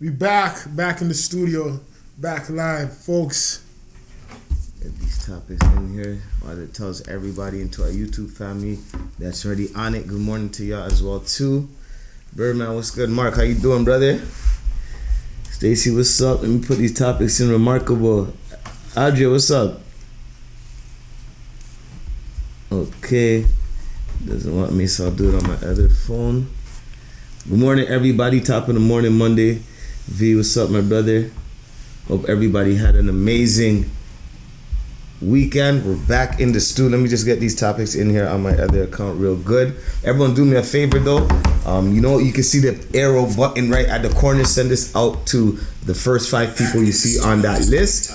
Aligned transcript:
We 0.00 0.10
back, 0.10 0.58
back 0.76 1.00
in 1.00 1.08
the 1.08 1.14
studio, 1.14 1.80
back 2.18 2.48
live, 2.48 2.96
folks. 2.96 3.64
Get 4.80 4.96
these 4.96 5.26
topics 5.26 5.60
in 5.74 5.92
here 5.92 6.22
while 6.40 6.56
it 6.56 6.72
tells 6.72 7.08
everybody 7.08 7.60
into 7.60 7.82
our 7.82 7.88
YouTube 7.88 8.30
family 8.30 8.78
that's 9.18 9.44
already 9.44 9.74
on 9.74 9.96
it. 9.96 10.06
Good 10.06 10.20
morning 10.20 10.50
to 10.50 10.64
y'all 10.64 10.84
as 10.84 11.02
well 11.02 11.18
too. 11.18 11.68
Birdman, 12.32 12.76
what's 12.76 12.92
good? 12.92 13.10
Mark, 13.10 13.34
how 13.34 13.42
you 13.42 13.56
doing, 13.56 13.82
brother? 13.82 14.22
Stacy, 15.50 15.92
what's 15.92 16.22
up? 16.22 16.42
Let 16.42 16.50
me 16.50 16.64
put 16.64 16.78
these 16.78 16.96
topics 16.96 17.40
in 17.40 17.50
remarkable. 17.50 18.32
Adria, 18.96 19.28
what's 19.28 19.50
up? 19.50 19.80
Okay. 22.70 23.46
Doesn't 24.24 24.56
want 24.56 24.72
me, 24.74 24.86
so 24.86 25.06
I'll 25.06 25.10
do 25.10 25.36
it 25.36 25.42
on 25.42 25.48
my 25.48 25.56
other 25.68 25.88
phone. 25.88 26.48
Good 27.48 27.58
morning, 27.58 27.88
everybody. 27.88 28.40
Top 28.40 28.68
of 28.68 28.74
the 28.74 28.80
morning, 28.80 29.18
Monday. 29.18 29.64
V, 30.08 30.34
what's 30.36 30.56
up, 30.56 30.70
my 30.70 30.80
brother? 30.80 31.30
Hope 32.08 32.24
everybody 32.30 32.76
had 32.76 32.96
an 32.96 33.10
amazing 33.10 33.90
weekend. 35.20 35.84
We're 35.84 36.02
back 36.06 36.40
in 36.40 36.52
the 36.52 36.60
stew. 36.60 36.88
Let 36.88 37.00
me 37.00 37.10
just 37.10 37.26
get 37.26 37.40
these 37.40 37.54
topics 37.54 37.94
in 37.94 38.08
here 38.08 38.26
on 38.26 38.42
my 38.42 38.56
other 38.56 38.84
account 38.84 39.20
real 39.20 39.36
good. 39.36 39.76
Everyone, 40.02 40.34
do 40.34 40.46
me 40.46 40.56
a 40.56 40.62
favor 40.62 40.98
though. 40.98 41.28
Um, 41.66 41.94
you 41.94 42.00
know, 42.00 42.18
you 42.18 42.32
can 42.32 42.42
see 42.42 42.58
the 42.58 42.82
arrow 42.98 43.26
button 43.36 43.70
right 43.70 43.84
at 43.84 44.02
the 44.02 44.08
corner. 44.08 44.44
Send 44.44 44.70
this 44.70 44.96
out 44.96 45.26
to 45.26 45.58
the 45.84 45.94
first 45.94 46.30
five 46.30 46.56
people 46.56 46.82
you 46.82 46.92
see 46.92 47.20
on 47.20 47.42
that 47.42 47.68
list. 47.68 48.10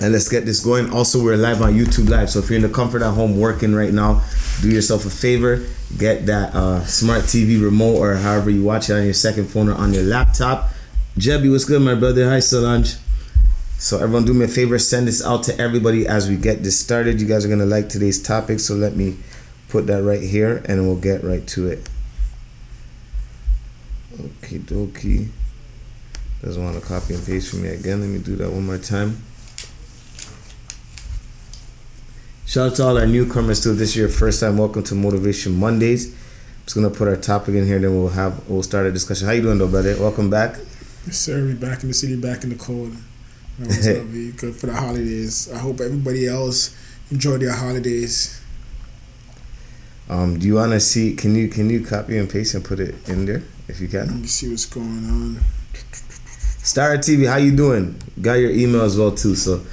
And 0.00 0.12
let's 0.12 0.30
get 0.30 0.46
this 0.46 0.64
going. 0.64 0.90
Also, 0.94 1.22
we're 1.22 1.36
live 1.36 1.60
on 1.60 1.74
YouTube 1.74 2.08
Live. 2.08 2.30
So 2.30 2.38
if 2.38 2.48
you're 2.48 2.56
in 2.56 2.62
the 2.62 2.70
comfort 2.70 3.02
at 3.02 3.12
home 3.12 3.38
working 3.38 3.74
right 3.74 3.92
now, 3.92 4.22
do 4.62 4.70
yourself 4.70 5.04
a 5.04 5.10
favor. 5.10 5.66
Get 5.98 6.24
that 6.26 6.54
uh, 6.54 6.84
smart 6.86 7.24
TV 7.24 7.62
remote 7.62 7.96
or 7.96 8.14
however 8.14 8.48
you 8.48 8.64
watch 8.64 8.88
it 8.88 8.94
on 8.94 9.04
your 9.04 9.14
second 9.14 9.48
phone 9.48 9.68
or 9.68 9.74
on 9.74 9.92
your 9.92 10.02
laptop. 10.02 10.70
Jebby, 11.16 11.50
what's 11.50 11.64
good, 11.64 11.80
my 11.80 11.94
brother? 11.94 12.28
Hi, 12.28 12.40
Solange. 12.40 12.96
So 13.78 13.96
everyone 13.96 14.26
do 14.26 14.34
me 14.34 14.44
a 14.44 14.48
favor, 14.48 14.78
send 14.78 15.08
this 15.08 15.24
out 15.24 15.44
to 15.44 15.58
everybody 15.58 16.06
as 16.06 16.28
we 16.28 16.36
get 16.36 16.62
this 16.62 16.78
started. 16.78 17.22
You 17.22 17.26
guys 17.26 17.42
are 17.46 17.48
gonna 17.48 17.64
like 17.64 17.88
today's 17.88 18.22
topic, 18.22 18.60
so 18.60 18.74
let 18.74 18.96
me 18.96 19.16
put 19.70 19.86
that 19.86 20.02
right 20.02 20.20
here 20.20 20.62
and 20.66 20.86
we'll 20.86 21.00
get 21.00 21.24
right 21.24 21.46
to 21.48 21.68
it. 21.68 21.88
Okay, 24.12 24.58
dokie. 24.58 25.28
Doesn't 26.42 26.62
want 26.62 26.78
to 26.78 26.86
copy 26.86 27.14
and 27.14 27.24
paste 27.24 27.50
for 27.50 27.56
me 27.56 27.70
again. 27.70 28.02
Let 28.02 28.10
me 28.10 28.18
do 28.18 28.36
that 28.36 28.52
one 28.52 28.66
more 28.66 28.76
time. 28.76 29.22
Shout 32.44 32.72
out 32.72 32.76
to 32.76 32.84
all 32.84 32.98
our 32.98 33.06
newcomers 33.06 33.62
too. 33.62 33.72
This 33.72 33.88
is 33.90 33.96
your 33.96 34.10
first 34.10 34.40
time. 34.40 34.58
Welcome 34.58 34.82
to 34.84 34.94
Motivation 34.94 35.58
Mondays. 35.58 36.08
I'm 36.08 36.64
just 36.64 36.74
gonna 36.74 36.90
put 36.90 37.08
our 37.08 37.16
topic 37.16 37.54
in 37.54 37.64
here, 37.64 37.78
then 37.78 37.94
we'll 37.94 38.10
have 38.10 38.46
we'll 38.50 38.62
start 38.62 38.84
a 38.84 38.92
discussion. 38.92 39.26
How 39.26 39.32
you 39.32 39.40
doing, 39.40 39.56
though, 39.56 39.66
brother? 39.66 39.96
Welcome 39.98 40.28
back. 40.28 40.58
Yes, 41.06 41.18
sir. 41.18 41.44
We 41.44 41.54
back 41.54 41.82
in 41.82 41.88
the 41.88 41.94
city, 41.94 42.16
back 42.16 42.42
in 42.42 42.50
the 42.50 42.56
cold. 42.56 42.96
That 43.58 43.68
was 43.68 44.32
good 44.40 44.56
for 44.56 44.66
the 44.66 44.74
holidays. 44.74 45.50
I 45.52 45.58
hope 45.58 45.80
everybody 45.80 46.26
else 46.26 46.76
enjoyed 47.12 47.42
their 47.42 47.52
holidays. 47.52 48.42
Um, 50.08 50.38
do 50.38 50.46
you 50.46 50.54
want 50.54 50.72
to 50.72 50.80
see? 50.80 51.14
Can 51.14 51.34
you 51.36 51.48
can 51.48 51.70
you 51.70 51.84
copy 51.84 52.18
and 52.18 52.28
paste 52.28 52.54
and 52.54 52.64
put 52.64 52.80
it 52.80 53.08
in 53.08 53.24
there 53.24 53.42
if 53.68 53.80
you 53.80 53.88
can? 53.88 54.06
Let 54.06 54.16
me 54.16 54.26
see 54.26 54.50
what's 54.50 54.66
going 54.66 55.08
on. 55.08 55.40
Star 56.62 56.96
TV, 56.96 57.28
how 57.28 57.36
you 57.36 57.54
doing? 57.54 58.00
Got 58.20 58.34
your 58.34 58.50
email 58.50 58.82
as 58.82 58.98
well 58.98 59.12
too. 59.12 59.36
So, 59.36 59.64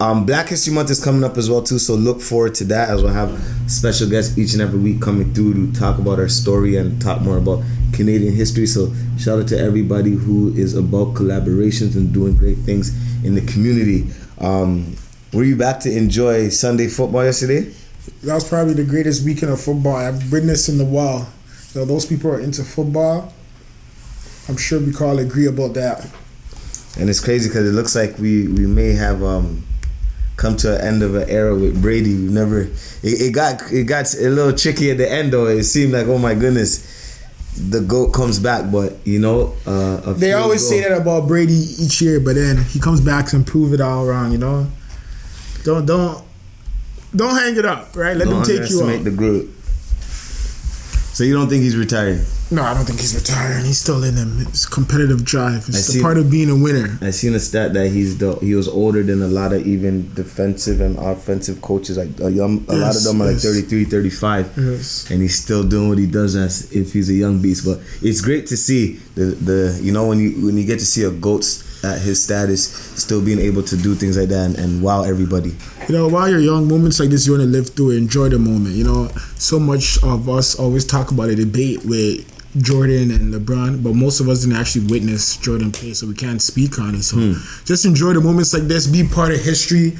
um, 0.00 0.24
Black 0.24 0.48
History 0.48 0.72
Month 0.72 0.90
is 0.90 1.04
coming 1.04 1.24
up 1.24 1.36
as 1.36 1.50
well 1.50 1.62
too. 1.62 1.80
So 1.80 1.94
look 1.94 2.20
forward 2.20 2.54
to 2.56 2.64
that 2.64 2.90
as 2.90 3.02
we'll 3.02 3.12
have 3.12 3.36
special 3.66 4.08
guests 4.08 4.38
each 4.38 4.52
and 4.52 4.62
every 4.62 4.78
week 4.78 5.00
coming 5.00 5.34
through 5.34 5.72
to 5.72 5.78
talk 5.78 5.98
about 5.98 6.20
our 6.20 6.28
story 6.28 6.76
and 6.76 7.02
talk 7.02 7.22
more 7.22 7.38
about 7.38 7.64
Canadian 7.96 8.34
history. 8.34 8.66
So 8.66 8.92
shout 9.18 9.40
out 9.40 9.48
to 9.48 9.58
everybody 9.58 10.12
who 10.12 10.52
is 10.54 10.76
about 10.76 11.14
collaborations 11.14 11.96
and 11.96 12.12
doing 12.12 12.36
great 12.36 12.58
things 12.58 12.94
in 13.24 13.34
the 13.34 13.40
community. 13.40 14.06
Um, 14.38 14.96
were 15.32 15.44
you 15.44 15.56
back 15.56 15.80
to 15.80 15.90
enjoy 15.90 16.50
Sunday 16.50 16.88
football 16.88 17.24
yesterday? 17.24 17.72
That 18.22 18.34
was 18.34 18.48
probably 18.48 18.74
the 18.74 18.84
greatest 18.84 19.24
weekend 19.24 19.52
of 19.52 19.60
football 19.60 19.96
I've 19.96 20.30
witnessed 20.30 20.68
in 20.68 20.80
a 20.80 20.84
while. 20.84 21.28
So 21.48 21.84
those 21.84 22.06
people 22.06 22.30
are 22.30 22.40
into 22.40 22.62
football. 22.62 23.32
I'm 24.48 24.56
sure 24.56 24.78
we 24.78 24.92
can 24.92 25.06
all 25.06 25.18
agree 25.18 25.46
about 25.46 25.74
that. 25.74 26.08
And 26.98 27.10
it's 27.10 27.20
crazy 27.20 27.48
because 27.48 27.68
it 27.68 27.72
looks 27.72 27.94
like 27.94 28.16
we 28.18 28.48
we 28.48 28.66
may 28.66 28.92
have 28.92 29.22
um 29.22 29.64
come 30.36 30.56
to 30.58 30.76
an 30.76 30.80
end 30.80 31.02
of 31.02 31.14
an 31.14 31.28
era 31.28 31.54
with 31.54 31.82
Brady. 31.82 32.14
We 32.14 32.32
never 32.32 32.60
it, 32.62 32.70
it 33.02 33.34
got 33.34 33.70
it 33.72 33.84
got 33.84 34.14
a 34.14 34.28
little 34.28 34.56
tricky 34.56 34.90
at 34.90 34.98
the 34.98 35.10
end 35.10 35.32
though. 35.32 35.46
It 35.46 35.64
seemed 35.64 35.92
like 35.92 36.06
oh 36.06 36.18
my 36.18 36.34
goodness, 36.34 36.95
the 37.56 37.80
goat 37.80 38.10
comes 38.12 38.38
back, 38.38 38.70
but 38.70 38.96
you 39.04 39.18
know 39.18 39.54
uh, 39.66 40.12
They 40.14 40.32
always 40.34 40.60
goal- 40.62 40.70
say 40.70 40.80
that 40.88 40.96
about 41.00 41.26
Brady 41.26 41.54
each 41.78 42.00
year, 42.02 42.20
but 42.20 42.34
then 42.34 42.58
he 42.64 42.78
comes 42.78 43.00
back 43.00 43.32
and 43.32 43.46
prove 43.46 43.72
it 43.72 43.80
all 43.80 44.06
wrong. 44.06 44.32
You 44.32 44.38
know, 44.38 44.66
don't 45.64 45.86
don't 45.86 46.22
don't 47.14 47.34
hang 47.34 47.56
it 47.56 47.64
up, 47.64 47.96
right? 47.96 48.16
Let 48.16 48.28
Don't 48.28 48.44
them 48.46 48.60
take 48.60 48.70
you 48.70 48.82
out. 48.82 49.04
the 49.04 49.10
group. 49.10 49.50
So 51.16 51.24
you 51.24 51.32
don't 51.34 51.48
think 51.48 51.62
he's 51.62 51.76
retiring? 51.76 52.20
No, 52.50 52.62
I 52.62 52.74
don't 52.74 52.84
think 52.84 53.00
he's 53.00 53.14
retiring. 53.14 53.64
He's 53.64 53.78
still 53.78 54.04
in 54.04 54.14
him. 54.14 54.38
It's 54.40 54.66
competitive 54.66 55.24
drive. 55.24 55.68
It's 55.68 55.92
the 55.92 56.00
part 56.00 56.16
of 56.16 56.30
being 56.30 56.48
a 56.48 56.54
winner. 56.54 56.96
I 57.02 57.10
seen 57.10 57.34
a 57.34 57.40
stat 57.40 57.72
that 57.72 57.88
he's 57.88 58.18
the 58.18 58.36
he 58.36 58.54
was 58.54 58.68
older 58.68 59.02
than 59.02 59.20
a 59.20 59.26
lot 59.26 59.52
of 59.52 59.66
even 59.66 60.14
defensive 60.14 60.80
and 60.80 60.96
offensive 60.96 61.60
coaches. 61.60 61.98
Like 61.98 62.20
a, 62.20 62.30
young, 62.30 62.64
a 62.68 62.74
lot 62.76 62.94
of 62.94 63.02
them 63.02 63.20
are 63.20 63.26
like 63.26 63.42
yes. 63.42 63.44
33, 63.44 63.84
35. 63.86 64.54
Yes. 64.56 65.10
and 65.10 65.22
he's 65.22 65.36
still 65.42 65.64
doing 65.64 65.88
what 65.88 65.98
he 65.98 66.06
does 66.06 66.36
as 66.36 66.70
if 66.72 66.92
he's 66.92 67.10
a 67.10 67.14
young 67.14 67.42
beast. 67.42 67.64
But 67.64 67.80
it's 68.00 68.20
great 68.20 68.46
to 68.48 68.56
see 68.56 68.94
the 69.16 69.24
the 69.24 69.80
you 69.82 69.92
know 69.92 70.06
when 70.06 70.20
you 70.20 70.46
when 70.46 70.56
you 70.56 70.64
get 70.64 70.78
to 70.78 70.86
see 70.86 71.02
a 71.02 71.10
goat 71.10 71.44
at 71.82 72.00
his 72.00 72.22
status 72.22 72.68
still 73.00 73.24
being 73.24 73.38
able 73.38 73.62
to 73.62 73.76
do 73.76 73.94
things 73.94 74.16
like 74.16 74.28
that 74.28 74.46
and, 74.46 74.58
and 74.58 74.82
wow 74.82 75.02
everybody. 75.02 75.54
You 75.88 75.94
know, 75.96 76.08
while 76.08 76.28
you're 76.28 76.40
young, 76.40 76.68
moments 76.68 76.98
like 76.98 77.10
this, 77.10 77.26
you 77.26 77.32
want 77.32 77.42
to 77.42 77.48
live 77.48 77.70
through 77.70 77.92
it, 77.92 77.98
enjoy 77.98 78.28
the 78.28 78.38
moment. 78.38 78.74
You 78.74 78.84
know, 78.84 79.08
so 79.36 79.58
much 79.58 80.02
of 80.02 80.28
us 80.28 80.54
always 80.54 80.84
talk 80.84 81.10
about 81.10 81.28
a 81.28 81.36
debate 81.36 81.84
with 81.84 82.35
Jordan 82.60 83.10
and 83.10 83.34
LeBron, 83.34 83.82
but 83.82 83.94
most 83.94 84.20
of 84.20 84.28
us 84.28 84.42
didn't 84.42 84.56
actually 84.56 84.86
witness 84.86 85.36
Jordan 85.36 85.72
play, 85.72 85.92
so 85.92 86.06
we 86.06 86.14
can't 86.14 86.40
speak 86.40 86.78
on 86.78 86.94
it. 86.94 87.02
So 87.02 87.16
hmm. 87.16 87.32
just 87.64 87.84
enjoy 87.84 88.12
the 88.12 88.20
moments 88.20 88.54
like 88.54 88.64
this, 88.64 88.86
be 88.86 89.06
part 89.06 89.32
of 89.32 89.40
history, 89.40 89.96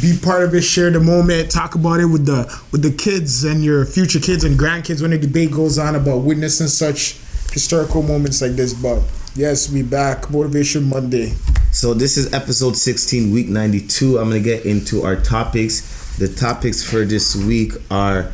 be 0.00 0.18
part 0.20 0.42
of 0.42 0.54
it, 0.54 0.62
share 0.62 0.90
the 0.90 1.00
moment, 1.00 1.50
talk 1.50 1.74
about 1.74 2.00
it 2.00 2.06
with 2.06 2.26
the 2.26 2.44
with 2.72 2.82
the 2.82 2.92
kids 2.92 3.44
and 3.44 3.64
your 3.64 3.84
future 3.86 4.20
kids 4.20 4.44
and 4.44 4.58
grandkids 4.58 5.00
when 5.00 5.12
the 5.12 5.18
debate 5.18 5.52
goes 5.52 5.78
on 5.78 5.94
about 5.94 6.18
witnessing 6.18 6.66
such 6.66 7.18
historical 7.52 8.02
moments 8.02 8.42
like 8.42 8.52
this. 8.52 8.74
But 8.74 9.02
yes, 9.34 9.70
we 9.70 9.82
back, 9.82 10.30
Motivation 10.30 10.88
Monday. 10.88 11.32
So 11.72 11.94
this 11.94 12.16
is 12.16 12.32
episode 12.32 12.76
16, 12.76 13.32
week 13.32 13.48
92. 13.48 14.18
I'm 14.18 14.28
gonna 14.28 14.40
get 14.40 14.64
into 14.64 15.02
our 15.02 15.16
topics. 15.16 16.16
The 16.18 16.28
topics 16.28 16.82
for 16.82 17.04
this 17.04 17.34
week 17.34 17.72
are 17.90 18.32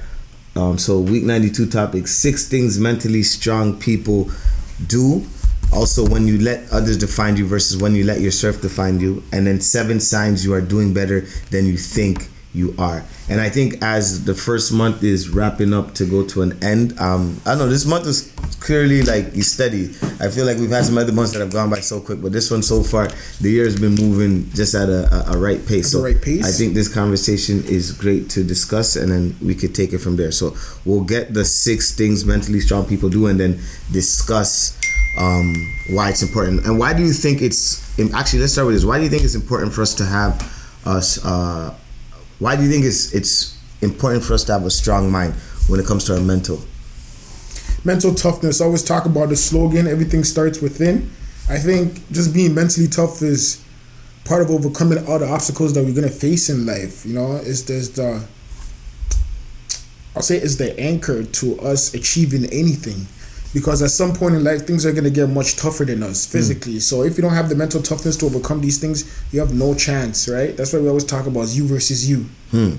um, 0.60 0.76
so 0.76 1.00
week 1.00 1.24
92 1.24 1.70
topic, 1.70 2.06
six 2.06 2.46
things 2.46 2.78
mentally 2.78 3.22
strong 3.22 3.78
people 3.78 4.30
do. 4.86 5.26
Also, 5.72 6.06
when 6.06 6.26
you 6.26 6.38
let 6.38 6.70
others 6.70 6.98
define 6.98 7.36
you 7.36 7.46
versus 7.46 7.80
when 7.80 7.94
you 7.94 8.04
let 8.04 8.20
yourself 8.20 8.60
define 8.60 9.00
you, 9.00 9.22
and 9.32 9.46
then 9.46 9.60
seven 9.60 10.00
signs 10.00 10.44
you 10.44 10.52
are 10.52 10.60
doing 10.60 10.92
better 10.92 11.20
than 11.50 11.64
you 11.64 11.76
think 11.76 12.28
you 12.52 12.74
are. 12.78 13.04
And 13.28 13.40
I 13.40 13.48
think 13.48 13.82
as 13.82 14.24
the 14.24 14.34
first 14.34 14.72
month 14.72 15.04
is 15.04 15.28
wrapping 15.28 15.72
up 15.72 15.94
to 15.94 16.04
go 16.04 16.26
to 16.26 16.42
an 16.42 16.62
end, 16.62 16.98
um, 16.98 17.40
I 17.46 17.50
don't 17.50 17.58
know 17.58 17.68
this 17.68 17.86
month 17.86 18.06
is 18.06 18.32
clearly 18.60 19.02
like 19.02 19.34
steady. 19.42 19.86
I 20.20 20.28
feel 20.28 20.46
like 20.46 20.58
we've 20.58 20.70
had 20.70 20.84
some 20.84 20.98
other 20.98 21.12
months 21.12 21.32
that 21.32 21.40
have 21.40 21.52
gone 21.52 21.70
by 21.70 21.80
so 21.80 22.00
quick, 22.00 22.20
but 22.20 22.32
this 22.32 22.50
one 22.50 22.62
so 22.62 22.82
far, 22.82 23.08
the 23.40 23.50
year 23.50 23.64
has 23.64 23.78
been 23.78 23.94
moving 23.94 24.50
just 24.50 24.74
at 24.74 24.88
a, 24.88 25.30
a, 25.30 25.36
a 25.36 25.38
right 25.38 25.64
pace. 25.66 25.92
The 25.92 26.02
right 26.02 26.20
pace? 26.20 26.44
I 26.44 26.50
think 26.50 26.74
this 26.74 26.92
conversation 26.92 27.62
is 27.66 27.92
great 27.92 28.28
to 28.30 28.44
discuss, 28.44 28.96
and 28.96 29.10
then 29.10 29.36
we 29.40 29.54
could 29.54 29.74
take 29.74 29.92
it 29.92 29.98
from 29.98 30.16
there. 30.16 30.32
So 30.32 30.56
we'll 30.84 31.04
get 31.04 31.32
the 31.32 31.44
six 31.44 31.94
things 31.94 32.24
mentally 32.24 32.60
strong 32.60 32.84
people 32.84 33.08
do, 33.08 33.26
and 33.26 33.38
then 33.38 33.60
discuss 33.92 34.78
um, 35.18 35.54
why 35.90 36.10
it's 36.10 36.22
important. 36.22 36.66
And 36.66 36.78
why 36.78 36.94
do 36.94 37.02
you 37.02 37.12
think 37.12 37.42
it's 37.42 37.98
actually? 38.12 38.40
Let's 38.40 38.52
start 38.52 38.66
with 38.66 38.76
this. 38.76 38.84
Why 38.84 38.98
do 38.98 39.04
you 39.04 39.10
think 39.10 39.24
it's 39.24 39.34
important 39.34 39.72
for 39.72 39.82
us 39.82 39.94
to 39.94 40.04
have 40.04 40.82
us? 40.84 41.24
Uh, 41.24 41.74
why 42.40 42.56
do 42.56 42.64
you 42.64 42.70
think 42.70 42.84
it's 42.84 43.14
it's 43.14 43.56
important 43.80 44.24
for 44.24 44.34
us 44.34 44.44
to 44.44 44.52
have 44.52 44.66
a 44.66 44.70
strong 44.70 45.10
mind 45.10 45.34
when 45.68 45.78
it 45.78 45.86
comes 45.86 46.04
to 46.04 46.14
our 46.14 46.20
mental? 46.20 46.60
mental 47.84 48.14
toughness. 48.14 48.60
I 48.60 48.64
always 48.66 48.82
talk 48.84 49.06
about 49.06 49.28
the 49.28 49.36
slogan, 49.36 49.86
everything 49.86 50.24
starts 50.24 50.60
within. 50.60 51.10
I 51.48 51.58
think 51.58 52.10
just 52.10 52.32
being 52.32 52.54
mentally 52.54 52.86
tough 52.86 53.22
is 53.22 53.62
part 54.24 54.42
of 54.42 54.50
overcoming 54.50 55.04
all 55.06 55.18
the 55.18 55.28
obstacles 55.28 55.74
that 55.74 55.84
we're 55.84 55.94
gonna 55.94 56.08
face 56.08 56.48
in 56.48 56.66
life. 56.66 57.04
You 57.04 57.14
know, 57.14 57.32
is 57.36 57.64
there's 57.64 57.98
uh, 57.98 58.02
the 58.02 58.26
I'll 60.14 60.22
say 60.22 60.36
it's 60.36 60.56
the 60.56 60.78
anchor 60.78 61.24
to 61.24 61.60
us 61.60 61.94
achieving 61.94 62.44
anything. 62.46 63.06
Because 63.52 63.82
at 63.82 63.90
some 63.90 64.12
point 64.14 64.36
in 64.36 64.44
life, 64.44 64.66
things 64.66 64.86
are 64.86 64.92
gonna 64.92 65.10
get 65.10 65.28
much 65.28 65.56
tougher 65.56 65.84
than 65.84 66.02
us 66.02 66.24
physically. 66.24 66.78
So 66.80 67.02
if 67.02 67.16
you 67.16 67.22
don't 67.22 67.34
have 67.34 67.48
the 67.48 67.56
mental 67.56 67.82
toughness 67.82 68.16
to 68.18 68.26
overcome 68.26 68.60
these 68.60 68.78
things, 68.78 69.04
you 69.32 69.40
have 69.40 69.52
no 69.52 69.74
chance, 69.74 70.28
right? 70.28 70.56
That's 70.56 70.72
why 70.72 70.78
we 70.78 70.88
always 70.88 71.04
talk 71.04 71.26
about 71.26 71.48
you 71.48 71.66
versus 71.66 72.08
you. 72.08 72.26
Hmm. 72.52 72.76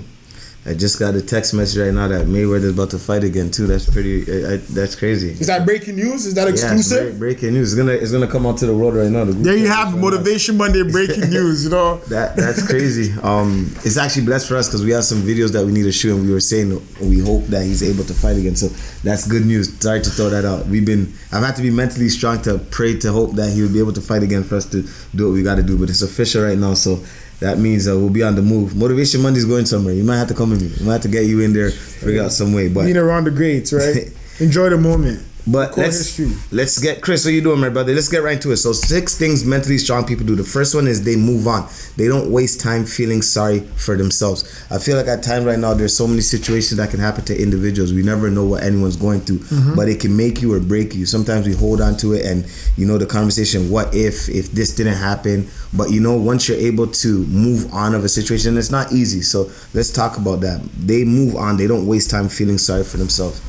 I 0.64 0.74
just 0.74 1.00
got 1.00 1.16
a 1.16 1.20
text 1.20 1.54
message 1.54 1.76
right 1.82 1.92
now 1.92 2.06
that 2.06 2.26
Mayweather's 2.28 2.70
about 2.74 2.90
to 2.90 2.98
fight 2.98 3.24
again 3.24 3.50
too. 3.50 3.66
That's 3.66 3.90
pretty. 3.90 4.22
I, 4.30 4.52
I, 4.54 4.56
that's 4.58 4.94
crazy. 4.94 5.30
Is 5.30 5.48
that 5.48 5.66
breaking 5.66 5.96
news? 5.96 6.24
Is 6.24 6.34
that 6.34 6.44
Yeah, 6.46 6.52
exclusive? 6.52 7.18
break- 7.18 7.38
breaking 7.40 7.54
news. 7.54 7.72
It's 7.72 7.78
gonna 7.80 7.92
it's 7.98 8.12
gonna 8.12 8.28
come 8.28 8.46
out 8.46 8.58
to 8.58 8.66
the 8.66 8.74
world 8.76 8.94
right 8.94 9.10
now. 9.10 9.24
The 9.24 9.32
there 9.32 9.56
you 9.56 9.66
have 9.66 9.88
is 9.88 9.94
it, 9.94 9.96
right. 9.96 10.02
Motivation 10.12 10.56
Monday 10.56 10.82
breaking 10.92 11.30
news. 11.30 11.64
You 11.64 11.70
know, 11.70 11.96
That 12.10 12.36
that's 12.36 12.64
crazy. 12.64 13.12
Um, 13.22 13.72
it's 13.84 13.96
actually 13.96 14.24
blessed 14.24 14.46
for 14.46 14.56
us 14.56 14.68
because 14.68 14.84
we 14.84 14.92
have 14.92 15.02
some 15.02 15.18
videos 15.22 15.50
that 15.52 15.66
we 15.66 15.72
need 15.72 15.82
to 15.82 15.90
shoot, 15.92 16.14
and 16.14 16.24
we 16.24 16.32
were 16.32 16.38
saying 16.38 16.80
we 17.00 17.18
hope 17.18 17.44
that 17.46 17.64
he's 17.64 17.82
able 17.82 18.04
to 18.04 18.14
fight 18.14 18.36
again. 18.36 18.54
So 18.54 18.68
that's 19.02 19.26
good 19.26 19.44
news. 19.44 19.76
Sorry 19.80 20.00
to 20.00 20.10
throw 20.10 20.30
that 20.30 20.44
out. 20.44 20.66
We've 20.66 20.86
been 20.86 21.12
I've 21.32 21.42
had 21.42 21.56
to 21.56 21.62
be 21.62 21.70
mentally 21.70 22.08
strong 22.08 22.40
to 22.42 22.58
pray 22.70 22.96
to 23.00 23.10
hope 23.10 23.32
that 23.32 23.50
he 23.50 23.62
will 23.62 23.72
be 23.72 23.80
able 23.80 23.94
to 23.94 24.00
fight 24.00 24.22
again 24.22 24.44
for 24.44 24.54
us 24.54 24.66
to 24.66 24.82
do 25.12 25.26
what 25.26 25.32
we 25.34 25.42
got 25.42 25.56
to 25.56 25.64
do. 25.64 25.76
But 25.76 25.90
it's 25.90 26.02
official 26.02 26.44
right 26.44 26.56
now, 26.56 26.74
so 26.74 27.02
that 27.42 27.58
means 27.58 27.88
uh, 27.88 27.96
we'll 27.98 28.08
be 28.10 28.22
on 28.22 28.34
the 28.34 28.42
move. 28.42 28.76
Motivation 28.76 29.20
Monday's 29.20 29.44
going 29.44 29.66
somewhere. 29.66 29.94
You 29.94 30.04
might 30.04 30.16
have 30.18 30.28
to 30.28 30.34
come 30.34 30.50
with 30.50 30.62
me. 30.62 30.70
We 30.78 30.86
might 30.86 30.94
have 30.94 31.02
to 31.02 31.08
get 31.08 31.26
you 31.26 31.40
in 31.40 31.52
there, 31.52 31.70
figure 31.70 32.22
out 32.22 32.32
some 32.32 32.52
way. 32.52 32.68
But 32.68 32.84
being 32.84 32.96
around 32.96 33.24
the 33.24 33.30
greats, 33.30 33.72
right? 33.72 34.08
Enjoy 34.40 34.70
the 34.70 34.78
moment. 34.78 35.22
But 35.46 35.72
Core 35.72 35.84
let's 35.84 36.16
history. 36.16 36.30
let's 36.52 36.78
get 36.78 37.00
Chris. 37.02 37.24
What 37.24 37.34
you 37.34 37.40
doing, 37.40 37.60
my 37.60 37.68
brother? 37.68 37.92
Let's 37.94 38.08
get 38.08 38.22
right 38.22 38.34
into 38.34 38.52
it. 38.52 38.58
So 38.58 38.72
six 38.72 39.18
things 39.18 39.44
mentally 39.44 39.78
strong 39.78 40.04
people 40.04 40.24
do. 40.24 40.36
The 40.36 40.44
first 40.44 40.74
one 40.74 40.86
is 40.86 41.02
they 41.04 41.16
move 41.16 41.48
on. 41.48 41.68
They 41.96 42.06
don't 42.06 42.30
waste 42.30 42.60
time 42.60 42.84
feeling 42.84 43.22
sorry 43.22 43.60
for 43.60 43.96
themselves. 43.96 44.44
I 44.70 44.78
feel 44.78 44.96
like 44.96 45.06
at 45.08 45.22
times 45.22 45.44
right 45.44 45.58
now 45.58 45.74
there's 45.74 45.96
so 45.96 46.06
many 46.06 46.20
situations 46.20 46.76
that 46.78 46.90
can 46.90 47.00
happen 47.00 47.24
to 47.24 47.36
individuals. 47.42 47.92
We 47.92 48.02
never 48.02 48.30
know 48.30 48.44
what 48.46 48.62
anyone's 48.62 48.96
going 48.96 49.20
through, 49.20 49.40
Mm-hmm. 49.40 49.74
but 49.74 49.88
it 49.88 50.00
can 50.00 50.16
make 50.16 50.40
you 50.40 50.52
or 50.54 50.60
break 50.60 50.94
you. 50.94 51.06
Sometimes 51.06 51.46
we 51.46 51.54
hold 51.54 51.80
on 51.80 51.96
to 51.98 52.12
it, 52.14 52.24
and 52.24 52.46
you 52.76 52.86
know 52.86 52.96
the 52.98 53.06
conversation. 53.06 53.68
What 53.70 53.94
if 53.94 54.28
if 54.28 54.52
this 54.52 54.74
didn't 54.74 54.94
happen? 54.96 55.48
But 55.76 55.90
you 55.90 56.00
know 56.00 56.16
once 56.16 56.48
you're 56.48 56.58
able 56.58 56.86
to 56.86 57.26
move 57.26 57.72
on 57.74 57.94
of 57.94 58.04
a 58.04 58.08
situation, 58.08 58.56
it's 58.56 58.70
not 58.70 58.92
easy. 58.92 59.22
So 59.22 59.50
let's 59.74 59.90
talk 59.90 60.16
about 60.18 60.40
that. 60.42 60.62
They 60.78 61.04
move 61.04 61.34
on. 61.36 61.56
They 61.56 61.66
don't 61.66 61.86
waste 61.86 62.10
time 62.10 62.28
feeling 62.28 62.58
sorry 62.58 62.84
for 62.84 62.96
themselves. 62.98 63.40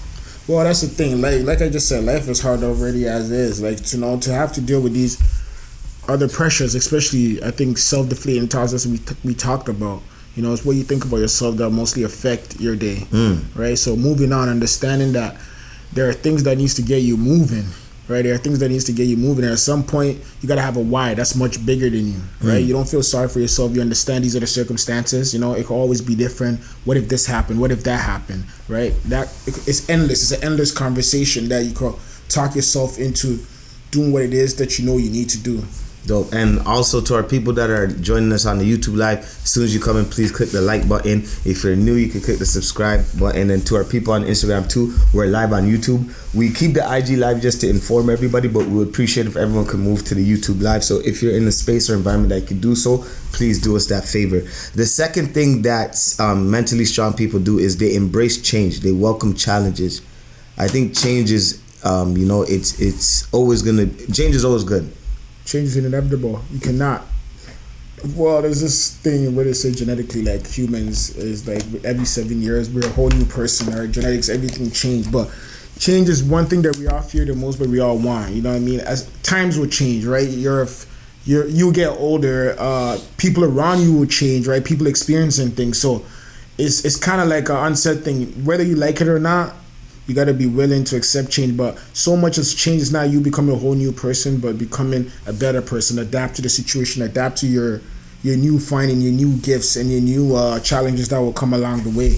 Well, 0.48 0.64
that's 0.64 0.82
the 0.82 0.88
thing. 0.88 1.22
Like, 1.22 1.42
like 1.44 1.62
I 1.62 1.70
just 1.70 1.88
said, 1.88 2.04
life 2.04 2.28
is 2.28 2.42
hard 2.42 2.64
already 2.64 3.08
as 3.08 3.32
is. 3.32 3.62
Like, 3.62 3.78
to 3.86 3.98
know 3.98 4.20
to 4.20 4.32
have 4.32 4.52
to 4.54 4.62
deal 4.62 4.82
with 4.82 4.94
these 4.94 5.22
other 6.08 6.28
pressures, 6.28 6.76
especially 6.76 7.42
I 7.44 7.52
think 7.52 7.78
self-deflating 7.78 8.50
thoughts 8.50 8.74
as 8.74 8.88
we 8.88 8.98
t- 8.98 9.16
we 9.24 9.34
talked 9.34 9.70
about. 9.70 10.02
You 10.36 10.42
know, 10.42 10.52
it's 10.52 10.66
what 10.66 10.76
you 10.76 10.84
think 10.84 11.06
about 11.06 11.18
yourself 11.18 11.58
that 11.58 11.70
mostly 11.70 12.04
affect 12.04 12.60
your 12.60 12.76
day, 12.76 13.02
hmm. 13.12 13.36
right? 13.56 13.78
So 13.78 13.96
moving 13.96 14.34
on, 14.34 14.50
understanding 14.50 15.14
that 15.14 15.38
there 15.94 16.10
are 16.10 16.14
things 16.14 16.44
that 16.44 16.58
needs 16.58 16.74
to 16.76 16.82
get 16.82 17.04
you 17.04 17.18
moving, 17.18 17.66
right? 18.08 18.22
There 18.22 18.34
are 18.34 18.38
things 18.38 18.60
that 18.60 18.70
needs 18.70 18.84
to 18.86 18.92
get 18.92 19.04
you 19.04 19.18
moving. 19.18 19.44
And 19.44 19.54
at 19.54 19.60
some 19.60 19.84
point, 19.84 20.20
you 20.42 20.48
gotta 20.48 20.62
have 20.62 20.78
a 20.78 20.82
why 20.82 21.14
that's 21.14 21.36
much 21.36 21.66
bigger 21.66 21.90
than 21.90 22.08
you, 22.08 22.20
hmm. 22.20 22.48
right? 22.48 22.64
You 22.64 22.74
don't 22.74 22.88
feel 22.88 23.04
sorry 23.04 23.30
for 23.30 23.40
yourself. 23.40 23.74
You 23.74 23.82
understand 23.82 24.24
these 24.24 24.36
are 24.36 24.40
the 24.40 24.48
circumstances. 24.48 25.34
You 25.34 25.40
know, 25.40 25.54
it 25.54 25.66
could 25.66 25.76
always 25.76 26.02
be 26.02 26.16
different. 26.16 26.60
What 26.86 26.98
if 26.98 27.10
this 27.10 27.26
happened? 27.26 27.60
What 27.60 27.72
if 27.72 27.84
that 27.84 27.98
happened? 27.98 28.46
Right? 28.68 28.94
That 29.06 29.28
it's 29.46 29.90
endless. 29.90 30.32
It's 30.32 30.42
an 30.42 30.48
endless 30.48 30.72
conversation 30.72 31.50
that 31.50 31.64
you 31.66 31.74
could 31.74 31.96
talk 32.30 32.56
yourself 32.56 32.98
into 32.98 33.40
doing 33.92 34.12
what 34.12 34.24
it 34.24 34.34
is 34.34 34.56
that 34.56 34.80
you 34.80 34.86
know 34.86 34.98
you 34.98 35.10
need 35.10 35.30
to 35.30 35.38
do. 35.38 35.64
Dope. 36.06 36.34
And 36.34 36.60
also 36.68 37.00
to 37.00 37.16
our 37.16 37.24
people 37.24 37.54
that 37.54 37.70
are 37.70 37.88
joining 37.88 38.34
us 38.34 38.46
on 38.46 38.58
the 38.58 38.70
YouTube 38.70 38.98
live, 38.98 39.20
as 39.20 39.50
soon 39.50 39.64
as 39.64 39.74
you 39.74 39.80
come 39.80 39.96
in, 39.96 40.04
please 40.06 40.32
click 40.34 40.50
the 40.50 40.62
like 40.62 40.88
button. 40.88 41.20
If 41.46 41.64
you're 41.64 41.78
new, 41.78 41.94
you 41.96 42.10
can 42.10 42.20
click 42.20 42.40
the 42.40 42.46
subscribe 42.46 43.06
button. 43.18 43.50
And 43.50 43.66
to 43.68 43.76
our 43.78 43.86
people 43.86 44.12
on 44.14 44.24
Instagram 44.24 44.70
too, 44.70 44.94
we're 45.14 45.28
live 45.28 45.54
on 45.54 45.64
YouTube. 45.64 46.12
We 46.34 46.52
keep 46.52 46.74
the 46.74 46.84
IG 46.84 47.18
live 47.18 47.42
just 47.42 47.62
to 47.62 47.70
inform 47.70 48.10
everybody, 48.10 48.50
but 48.50 48.66
we 48.66 48.74
would 48.80 48.90
appreciate 48.90 49.28
if 49.28 49.38
everyone 49.38 49.66
could 49.66 49.80
move 49.80 50.04
to 50.06 50.16
the 50.16 50.30
YouTube 50.30 50.62
live. 50.62 50.84
So 50.84 51.00
if 51.00 51.24
you're 51.24 51.38
in 51.38 51.48
a 51.48 51.52
space 51.54 51.90
or 51.90 51.96
environment 51.96 52.30
that 52.32 52.42
you 52.42 52.48
can 52.48 52.60
do 52.60 52.76
so, 52.76 53.06
please 53.32 53.62
do 53.62 53.78
us 53.78 53.86
that 53.88 54.04
favor. 54.04 54.42
The 54.76 54.86
second 54.86 55.34
thing 55.34 55.62
that 55.62 55.96
um, 56.20 56.52
mentally 56.52 56.86
strong 56.86 57.14
people 57.14 57.40
do 57.40 57.60
is 57.60 57.78
they 57.78 57.96
embrace 57.96 58.42
change. 58.42 58.82
They 58.82 58.92
welcome 58.92 59.36
challenges. 59.36 60.02
I 60.58 60.68
think 60.68 60.98
change 60.98 61.32
is, 61.32 61.62
um, 61.86 62.18
you 62.18 62.26
know, 62.26 62.44
it's 62.44 62.80
it's 62.80 63.32
always 63.34 63.62
gonna 63.62 63.88
change 63.88 64.36
is 64.36 64.44
always 64.44 64.64
good. 64.66 64.92
Change 65.46 65.68
is 65.68 65.78
inevitable. 65.78 66.42
You 66.52 66.60
cannot. 66.60 67.06
Well, 68.16 68.42
there's 68.42 68.62
this 68.62 68.96
thing 68.98 69.34
where 69.36 69.46
they 69.46 69.54
say 69.54 69.72
genetically, 69.72 70.24
like 70.24 70.46
humans, 70.46 71.16
is 71.16 71.48
like 71.48 71.64
every 71.86 72.06
seven 72.06 72.42
years 72.42 72.70
we're 72.70 72.86
a 72.86 72.90
whole 72.90 73.10
new 73.10 73.26
person. 73.26 73.74
Our 73.74 73.88
genetics, 73.88 74.30
everything 74.30 74.72
changed. 74.72 75.12
But 75.12 75.34
change 75.80 76.10
is 76.10 76.24
one 76.24 76.46
thing 76.46 76.62
that 76.64 76.78
we 76.78 76.88
all 76.88 77.02
fear 77.02 77.26
the 77.26 77.34
most, 77.34 77.60
but 77.60 77.68
we 77.68 77.80
all 77.80 77.98
want. 77.98 78.34
You 78.34 78.42
know 78.42 78.50
what 78.52 78.58
I 78.58 78.60
mean? 78.60 78.82
As 78.82 79.10
times 79.24 79.58
will 79.58 79.68
change, 79.68 80.06
right? 80.06 80.28
You're, 80.28 80.68
you're 81.26 81.48
you 81.48 81.72
get 81.72 81.90
older. 81.90 82.56
Uh, 82.60 83.00
people 83.18 83.46
around 83.46 83.82
you 83.82 83.94
will 83.94 84.06
change, 84.08 84.48
right? 84.48 84.64
People 84.64 84.88
experiencing 84.88 85.52
things. 85.52 85.80
So 85.80 86.06
it's 86.58 86.84
it's 86.84 86.98
kind 86.98 87.22
of 87.22 87.28
like 87.30 87.48
an 87.50 87.56
unsaid 87.56 88.04
thing. 88.04 88.46
Whether 88.46 88.64
you 88.64 88.76
like 88.76 89.00
it 89.00 89.08
or 89.08 89.20
not, 89.20 89.56
you 90.08 90.14
got 90.14 90.26
to 90.26 90.34
be 90.34 90.46
willing 90.46 90.84
to 90.84 90.96
accept 90.98 91.30
change 91.30 91.56
but 91.56 91.78
so 91.94 92.16
much 92.16 92.36
has 92.36 92.54
changed 92.54 92.82
it's 92.82 92.92
not 92.92 93.10
you 93.10 93.20
becoming 93.20 93.56
a 93.56 93.58
whole 93.58 93.76
new 93.76 93.92
person 93.92 94.40
but 94.40 94.58
becoming 94.58 95.10
a 95.26 95.34
better 95.34 95.62
person 95.62 96.00
adapt 96.00 96.36
to 96.36 96.42
the 96.42 96.50
situation 96.50 97.02
adapt 97.02 97.38
to 97.38 97.48
your 97.48 97.82
your 98.22 98.38
new 98.38 98.60
finding 98.60 99.02
your 99.02 99.12
new 99.12 99.36
gifts 99.38 99.76
and 99.76 99.92
your 99.92 100.02
new 100.02 100.36
uh, 100.36 100.60
challenges 100.60 101.10
that 101.10 101.20
will 101.20 101.34
come 101.34 101.54
along 101.54 101.84
the 101.84 101.90
way 101.90 102.18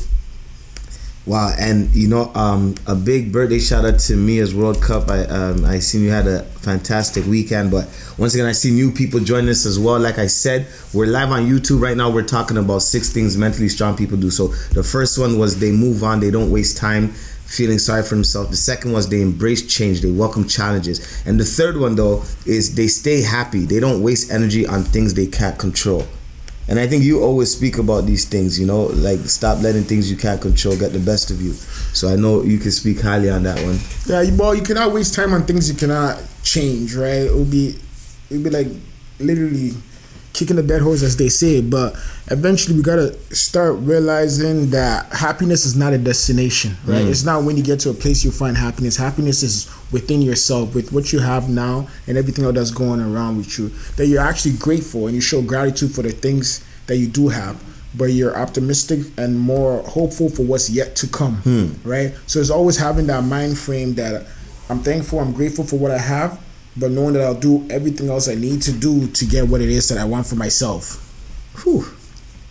Wow, 1.26 1.56
and 1.58 1.90
you 1.96 2.08
know, 2.08 2.32
um, 2.36 2.76
a 2.86 2.94
big 2.94 3.32
birthday 3.32 3.58
shout 3.58 3.84
out 3.84 3.98
to 4.02 4.16
me 4.16 4.38
as 4.38 4.54
World 4.54 4.80
Cup. 4.80 5.10
I 5.10 5.26
um, 5.26 5.66
I 5.66 5.80
seen 5.80 6.04
you 6.04 6.12
had 6.12 6.28
a 6.28 6.44
fantastic 6.44 7.26
weekend, 7.26 7.72
but 7.72 7.90
once 8.20 8.36
again, 8.36 8.46
I 8.46 8.52
see 8.52 8.70
new 8.70 8.92
people 8.92 9.20
join 9.20 9.50
us 9.50 9.66
as 9.66 9.80
well. 9.80 10.00
Like 10.00 10.20
I 10.20 10.28
said, 10.28 10.68
we're 10.94 11.08
live 11.08 11.32
on 11.32 11.48
YouTube 11.48 11.82
right 11.82 11.98
now. 11.98 12.12
We're 12.12 12.28
talking 12.28 12.58
about 12.58 12.84
six 12.84 13.12
things 13.12 13.38
mentally 13.38 13.70
strong 13.70 13.98
people 13.98 14.18
do. 14.18 14.30
So 14.30 14.50
the 14.74 14.84
first 14.84 15.18
one 15.18 15.40
was 15.40 15.60
they 15.60 15.72
move 15.72 16.04
on, 16.04 16.20
they 16.20 16.30
don't 16.30 16.52
waste 16.52 16.78
time 16.78 17.16
feeling 17.46 17.80
sorry 17.80 18.04
for 18.04 18.16
themselves. 18.16 18.50
The 18.50 18.58
second 18.58 18.92
was 18.92 19.10
they 19.10 19.22
embrace 19.22 19.66
change, 19.66 20.02
they 20.02 20.12
welcome 20.12 20.48
challenges, 20.48 21.24
and 21.26 21.40
the 21.40 21.46
third 21.46 21.78
one 21.78 21.96
though 21.96 22.24
is 22.46 22.76
they 22.76 22.88
stay 22.88 23.22
happy. 23.22 23.66
They 23.66 23.80
don't 23.80 24.02
waste 24.02 24.32
energy 24.32 24.66
on 24.66 24.84
things 24.84 25.14
they 25.14 25.28
can't 25.28 25.58
control. 25.58 26.06
And 26.68 26.80
I 26.80 26.88
think 26.88 27.04
you 27.04 27.22
always 27.22 27.52
speak 27.56 27.78
about 27.78 28.08
these 28.08 28.26
things, 28.26 28.60
you 28.60 28.66
know, 28.66 28.86
like 28.86 29.20
stop 29.20 29.62
letting 29.62 29.84
things 29.84 30.10
you 30.10 30.18
can't 30.18 30.42
control 30.42 30.76
get 30.76 30.94
the 30.94 31.00
best 31.00 31.30
of 31.30 31.40
you. 31.40 31.54
So 31.94 32.08
I 32.08 32.16
know 32.16 32.42
you 32.42 32.58
can 32.58 32.72
speak 32.72 33.02
highly 33.02 33.30
on 33.30 33.44
that 33.44 33.64
one. 33.64 33.78
yeah 34.08 34.24
well 34.36 34.56
you 34.56 34.64
cannot 34.64 34.92
waste 34.92 35.14
time 35.14 35.32
on 35.34 35.46
things 35.46 35.70
you 35.70 35.76
cannot 35.76 36.22
change 36.42 36.96
right 36.96 37.22
it 37.30 37.34
would 37.36 37.52
be 37.52 37.76
it 38.30 38.34
would 38.38 38.44
be 38.44 38.50
like 38.50 38.68
literally 39.20 39.74
kicking 40.36 40.58
the 40.58 40.64
dead 40.64 40.82
horse 40.82 41.02
as 41.02 41.18
they 41.18 41.30
say 41.30 41.62
but 41.62 41.96
eventually 42.30 42.76
we 42.76 42.84
gotta 42.84 43.14
start 43.34 43.76
realizing 43.80 44.70
that 44.70 45.06
happiness 45.14 45.66
is 45.66 45.76
not 45.76 45.94
a 45.94 45.98
destination 45.98 46.76
right? 46.86 47.04
Mm. 47.04 47.10
It's 47.10 47.24
not 47.24 47.44
when 47.44 47.58
you 47.58 47.64
get 47.64 47.80
to 47.82 47.90
a 47.90 47.94
place 47.94 48.24
you 48.24 48.32
find 48.32 48.58
happiness. 48.58 48.98
Happiness 48.98 49.44
is 49.44 49.72
within 49.92 50.22
yourself 50.22 50.76
with 50.76 50.92
what 50.92 51.14
you 51.14 51.20
have 51.20 51.50
now 51.50 51.88
and 52.08 52.18
everything 52.18 52.46
else 52.46 52.56
that's 52.56 52.72
going 52.72 53.00
around 53.00 53.38
with 53.38 53.58
you 53.58 53.70
that 53.96 54.08
you're 54.08 54.22
actually 54.22 54.58
grateful 54.58 55.08
and 55.08 55.16
you 55.16 55.22
show 55.22 55.42
gratitude 55.42 55.94
for 55.94 56.02
the 56.02 56.12
things 56.12 56.64
that 56.88 56.98
you 56.98 57.08
do 57.08 57.30
have 57.30 57.62
but 57.98 58.06
you're 58.06 58.36
optimistic 58.38 59.00
and 59.18 59.40
more 59.40 59.82
hopeful 59.84 60.30
for 60.30 60.44
what's 60.44 60.70
yet 60.70 60.96
to 60.98 61.08
come 61.08 61.36
hmm. 61.38 61.68
right? 61.88 62.14
So 62.28 62.40
it's 62.40 62.50
always 62.50 62.78
having 62.78 63.08
that 63.08 63.24
mind 63.24 63.58
frame 63.58 63.96
that 63.96 64.28
i'm 64.70 64.80
thankful 64.80 65.20
i'm 65.20 65.32
grateful 65.32 65.64
for 65.64 65.78
what 65.78 65.92
i 65.92 65.98
have 65.98 66.42
but 66.78 66.92
knowing 66.92 67.14
that 67.14 67.24
i'll 67.24 67.34
do 67.34 67.66
everything 67.70 68.10
else 68.10 68.28
i 68.28 68.36
need 68.36 68.62
to 68.62 68.72
do 68.72 69.08
to 69.08 69.26
get 69.26 69.48
what 69.48 69.62
it 69.62 69.70
is 69.70 69.88
that 69.90 69.98
i 69.98 70.04
want 70.04 70.26
for 70.26 70.36
myself 70.36 71.02
Whew. 71.64 71.86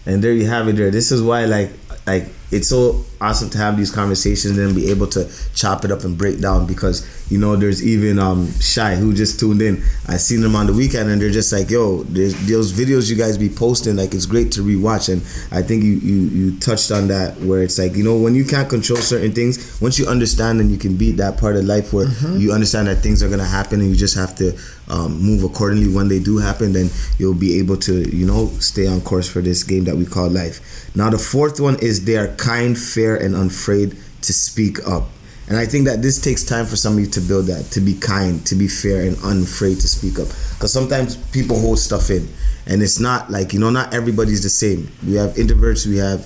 And 0.07 0.23
there 0.23 0.33
you 0.33 0.47
have 0.47 0.69
it 0.69 0.77
there. 0.77 0.91
This 0.91 1.13
is 1.13 1.23
why 1.23 1.45
like 1.45 1.71
like 2.07 2.29
it's 2.51 2.69
so 2.69 3.05
awesome 3.21 3.51
to 3.51 3.59
have 3.59 3.77
these 3.77 3.91
conversations 3.91 4.59
and 4.59 4.75
be 4.75 4.91
able 4.91 5.07
to 5.09 5.31
chop 5.55 5.85
it 5.85 5.91
up 5.91 6.05
and 6.05 6.17
break 6.17 6.41
down 6.41 6.67
because 6.67 7.05
you 7.31 7.39
know 7.39 7.57
there's 7.57 7.85
even 7.87 8.19
um 8.19 8.51
shy 8.61 8.95
who 8.97 9.15
just 9.15 9.41
tuned 9.41 9.63
in. 9.63 9.83
I 10.07 10.17
seen 10.17 10.41
them 10.41 10.55
on 10.57 10.67
the 10.67 10.73
weekend 10.73 11.11
and 11.11 11.21
they're 11.21 11.31
just 11.31 11.53
like 11.53 11.71
yo 11.71 12.03
there's 12.05 12.35
those 12.49 12.73
videos 12.73 13.11
you 13.11 13.17
guys 13.17 13.39
be 13.39 13.49
posting 13.49 13.97
like 13.97 14.15
it's 14.15 14.27
great 14.27 14.53
to 14.53 14.61
rewatch. 14.61 15.13
And 15.13 15.23
i 15.53 15.63
think 15.63 15.83
you 15.83 15.93
you 15.95 16.17
you 16.29 16.59
touched 16.59 16.91
on 16.91 17.09
that 17.09 17.37
where 17.41 17.63
it's 17.63 17.79
like 17.79 17.97
you 17.97 18.05
know 18.05 18.17
when 18.17 18.35
you 18.35 18.45
can't 18.45 18.69
control 18.69 18.99
certain 18.99 19.33
things 19.33 19.81
once 19.81 19.99
you 19.99 20.07
understand 20.07 20.61
and 20.61 20.71
you 20.71 20.79
can 20.79 20.97
beat 20.97 21.13
that 21.13 21.39
part 21.39 21.57
of 21.57 21.65
life 21.65 21.93
where 21.93 22.09
you 22.37 22.53
understand 22.53 22.89
that 22.89 22.97
things 22.97 23.23
are 23.23 23.29
gonna 23.29 23.45
happen 23.45 23.81
and 23.81 23.89
you 23.89 23.97
just 23.97 24.17
have 24.17 24.35
to 24.37 24.57
um, 24.89 25.19
move 25.21 25.45
accordingly 25.45 25.93
when 25.93 26.09
they 26.09 26.19
do 26.19 26.39
happen 26.39 26.73
then 26.73 26.91
you'll 27.19 27.35
be 27.35 27.59
able 27.59 27.77
to 27.77 28.09
you 28.15 28.27
know 28.27 28.49
stay 28.61 28.87
on 28.87 29.01
course 29.01 29.29
for 29.29 29.41
this 29.41 29.63
game 29.63 29.85
that 29.85 29.97
we 29.97 30.05
call 30.05 30.29
life. 30.29 30.91
Now 30.95 31.11
the 31.11 31.19
fourth 31.19 31.61
one 31.61 31.79
is 31.81 32.05
they 32.05 32.17
are 32.17 32.29
kind 32.37 32.79
fair 32.79 33.17
and 33.17 33.35
unafraid 33.35 33.97
to 34.23 34.33
speak 34.33 34.87
up 34.87 35.09
and 35.49 35.59
I 35.59 35.67
think 35.67 35.87
that 35.87 36.01
this 36.01 36.21
takes 36.21 36.43
time 36.43 36.65
for 36.67 36.77
somebody 36.77 37.07
to 37.09 37.21
build 37.21 37.47
that, 37.47 37.71
to 37.73 37.81
be 37.81 37.95
kind, 37.95 38.45
to 38.47 38.55
be 38.55 38.67
fair, 38.69 39.07
and 39.07 39.17
unafraid 39.23 39.81
to 39.81 39.89
speak 39.89 40.19
up. 40.19 40.29
Because 40.55 40.73
sometimes 40.73 41.17
people 41.33 41.59
hold 41.59 41.79
stuff 41.79 42.11
in, 42.11 42.29
and 42.67 42.83
it's 42.83 42.99
not 42.99 43.31
like 43.31 43.53
you 43.53 43.61
know, 43.61 43.71
not 43.71 43.93
everybody's 43.93 44.43
the 44.43 44.49
same. 44.49 44.91
We 45.07 45.15
have 45.15 45.35
introverts, 45.35 45.87
we 45.87 45.99
have 45.99 46.21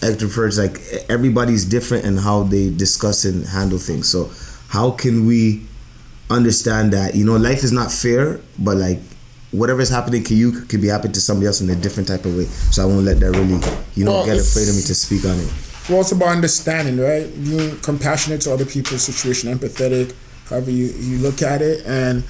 extroverts. 0.00 0.58
Like 0.58 0.80
everybody's 1.10 1.64
different 1.64 2.04
in 2.04 2.16
how 2.18 2.44
they 2.44 2.70
discuss 2.70 3.24
and 3.24 3.44
handle 3.46 3.78
things. 3.78 4.08
So 4.08 4.30
how 4.68 4.92
can 4.92 5.26
we 5.26 5.66
understand 6.30 6.92
that 6.92 7.14
you 7.14 7.24
know 7.24 7.36
life 7.36 7.64
is 7.64 7.72
not 7.72 7.90
fair, 7.90 8.40
but 8.58 8.76
like 8.76 9.00
whatever's 9.50 9.90
happening 9.90 10.24
to 10.24 10.34
you 10.34 10.52
could 10.52 10.80
be 10.80 10.88
happening 10.88 11.12
to 11.12 11.20
somebody 11.20 11.46
else 11.46 11.60
in 11.60 11.68
a 11.70 11.76
different 11.76 12.08
type 12.08 12.24
of 12.24 12.36
way. 12.36 12.44
So 12.44 12.82
I 12.82 12.86
won't 12.86 13.04
let 13.04 13.20
that 13.20 13.30
really, 13.30 13.60
you 13.94 14.04
know, 14.04 14.12
Well, 14.12 14.26
get 14.26 14.38
afraid 14.38 14.68
of 14.68 14.74
me 14.74 14.82
to 14.82 14.94
speak 14.94 15.24
on 15.24 15.38
it. 15.38 15.52
Well, 15.88 16.00
it's 16.00 16.12
about 16.12 16.28
understanding, 16.28 16.98
right? 16.98 17.32
Being 17.44 17.76
compassionate 17.80 18.40
to 18.42 18.52
other 18.52 18.64
people's 18.64 19.02
situation, 19.02 19.52
empathetic, 19.52 20.14
however 20.48 20.70
you, 20.70 20.86
you 20.86 21.18
look 21.18 21.42
at 21.42 21.60
it, 21.60 21.84
and 21.86 22.22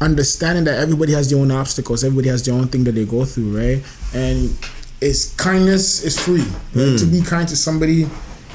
understanding 0.00 0.64
that 0.64 0.78
everybody 0.78 1.12
has 1.12 1.30
their 1.30 1.38
own 1.38 1.50
obstacles, 1.50 2.02
everybody 2.02 2.28
has 2.28 2.44
their 2.44 2.54
own 2.54 2.68
thing 2.68 2.84
that 2.84 2.92
they 2.92 3.04
go 3.04 3.24
through, 3.24 3.56
right? 3.56 3.84
And 4.14 4.56
it's 5.00 5.34
kindness 5.36 6.02
is 6.02 6.18
free. 6.18 6.42
right? 6.74 6.98
To 6.98 7.04
hmm. 7.04 7.12
be 7.12 7.20
kind 7.22 7.48
to 7.48 7.56
somebody, 7.56 8.02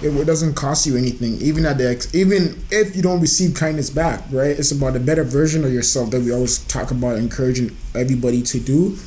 it, 0.02 0.10
it 0.10 0.26
doesn't 0.26 0.56
cost 0.56 0.86
you 0.86 0.98
anything. 0.98 1.36
Even 1.42 1.66
at 1.66 1.78
the 1.78 1.90
ex, 1.90 2.14
even 2.14 2.62
if 2.70 2.96
you 2.96 3.02
don't 3.02 3.22
receive 3.22 3.56
kindness 3.56 3.90
back, 3.90 4.24
right? 4.32 4.58
It's 4.58 4.72
about 4.72 4.96
a 4.96 5.00
better 5.00 5.24
version 5.24 5.64
of 5.64 5.72
yourself 5.72 6.12
that 6.12 6.22
we 6.22 6.34
always 6.34 6.60
talk 6.66 6.92
about 6.92 7.18
encouraging 7.18 7.76
everybody 7.96 8.42
to 8.44 8.60
do, 8.60 8.98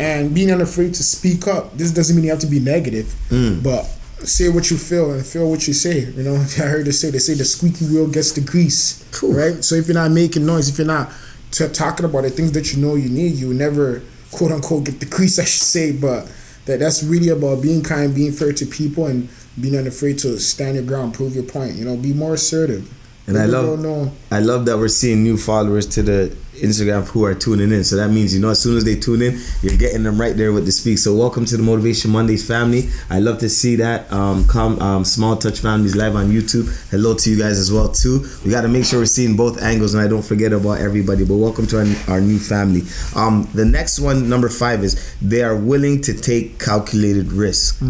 and 0.00 0.34
being 0.34 0.50
unafraid 0.50 0.94
to 0.94 1.02
speak 1.02 1.46
up. 1.46 1.76
This 1.76 1.92
doesn't 1.92 2.16
mean 2.16 2.24
you 2.24 2.30
have 2.30 2.40
to 2.40 2.46
be 2.46 2.58
negative, 2.58 3.12
hmm. 3.28 3.60
but 3.60 3.88
say 4.26 4.48
what 4.48 4.70
you 4.70 4.78
feel 4.78 5.12
and 5.12 5.24
feel 5.24 5.48
what 5.50 5.66
you 5.66 5.74
say. 5.74 6.00
You 6.00 6.22
know, 6.22 6.34
I 6.58 6.66
heard 6.68 6.86
they 6.86 6.90
say 6.92 7.10
they 7.10 7.18
say 7.18 7.34
the 7.34 7.44
squeaky 7.44 7.86
wheel 7.86 8.06
gets 8.08 8.32
the 8.32 8.40
grease, 8.40 9.04
Cool. 9.12 9.32
right? 9.34 9.64
So 9.64 9.74
if 9.74 9.86
you're 9.86 9.94
not 9.94 10.10
making 10.10 10.46
noise, 10.46 10.68
if 10.68 10.78
you're 10.78 10.86
not 10.86 11.10
t- 11.50 11.68
talking 11.68 12.04
about 12.06 12.22
the 12.22 12.30
things 12.30 12.52
that 12.52 12.72
you 12.72 12.80
know 12.82 12.94
you 12.94 13.08
need, 13.08 13.34
you 13.34 13.52
never 13.54 14.02
quote 14.30 14.52
unquote 14.52 14.84
get 14.84 15.00
the 15.00 15.06
grease, 15.16 15.38
I 15.38 15.44
should 15.44 15.62
say. 15.62 15.92
But 15.92 16.30
that 16.66 16.78
that's 16.80 17.02
really 17.02 17.28
about 17.28 17.62
being 17.62 17.82
kind, 17.82 18.14
being 18.14 18.32
fair 18.32 18.52
to 18.52 18.66
people, 18.66 19.06
and 19.06 19.28
being 19.60 19.76
unafraid 19.76 20.18
to 20.20 20.38
stand 20.38 20.76
your 20.76 20.84
ground, 20.84 21.14
prove 21.14 21.34
your 21.34 21.44
point. 21.44 21.74
You 21.74 21.84
know, 21.84 21.96
be 21.96 22.12
more 22.14 22.34
assertive. 22.34 22.88
And 23.26 23.38
I 23.38 23.44
love-. 23.46 24.12
I 24.32 24.40
love 24.40 24.66
that 24.66 24.78
we're 24.78 24.88
seeing 24.88 25.22
new 25.22 25.36
followers 25.36 25.86
to 25.88 26.02
the 26.02 26.36
Instagram 26.62 27.06
who 27.08 27.24
are 27.24 27.34
tuning 27.34 27.72
in. 27.72 27.84
So 27.84 27.96
that 27.96 28.08
means 28.08 28.34
you 28.34 28.40
know 28.40 28.50
as 28.50 28.60
soon 28.60 28.76
as 28.76 28.84
they 28.84 28.96
tune 28.96 29.20
in, 29.20 29.40
you're 29.62 29.76
getting 29.76 30.04
them 30.04 30.20
right 30.20 30.36
there 30.36 30.52
with 30.52 30.64
the 30.64 30.72
speak. 30.72 30.98
So 30.98 31.14
welcome 31.14 31.44
to 31.46 31.56
the 31.56 31.62
Motivation 31.62 32.10
Mondays 32.10 32.46
family. 32.46 32.88
I 33.10 33.18
love 33.18 33.38
to 33.40 33.48
see 33.48 33.76
that. 33.76 34.10
Um, 34.12 34.46
come 34.46 34.78
um, 34.80 35.04
Small 35.04 35.36
Touch 35.36 35.60
Families 35.60 35.96
live 35.96 36.14
on 36.14 36.28
YouTube. 36.28 36.68
Hello 36.90 37.14
to 37.14 37.30
you 37.30 37.38
guys 37.38 37.58
as 37.58 37.72
well 37.72 37.88
too. 37.90 38.24
We 38.44 38.50
got 38.50 38.62
to 38.62 38.68
make 38.68 38.84
sure 38.84 39.00
we're 39.00 39.06
seeing 39.06 39.36
both 39.36 39.60
angles, 39.60 39.94
and 39.94 40.02
I 40.02 40.08
don't 40.08 40.24
forget 40.24 40.52
about 40.52 40.80
everybody. 40.80 41.24
But 41.24 41.36
welcome 41.36 41.66
to 41.68 41.78
our, 41.78 42.14
our 42.14 42.20
new 42.20 42.38
family. 42.38 42.82
Um, 43.16 43.48
the 43.54 43.64
next 43.64 43.98
one, 43.98 44.28
number 44.28 44.48
five, 44.48 44.84
is 44.84 45.14
they 45.20 45.42
are 45.42 45.56
willing 45.56 46.00
to 46.02 46.14
take 46.14 46.58
calculated 46.58 47.32
risk. 47.32 47.82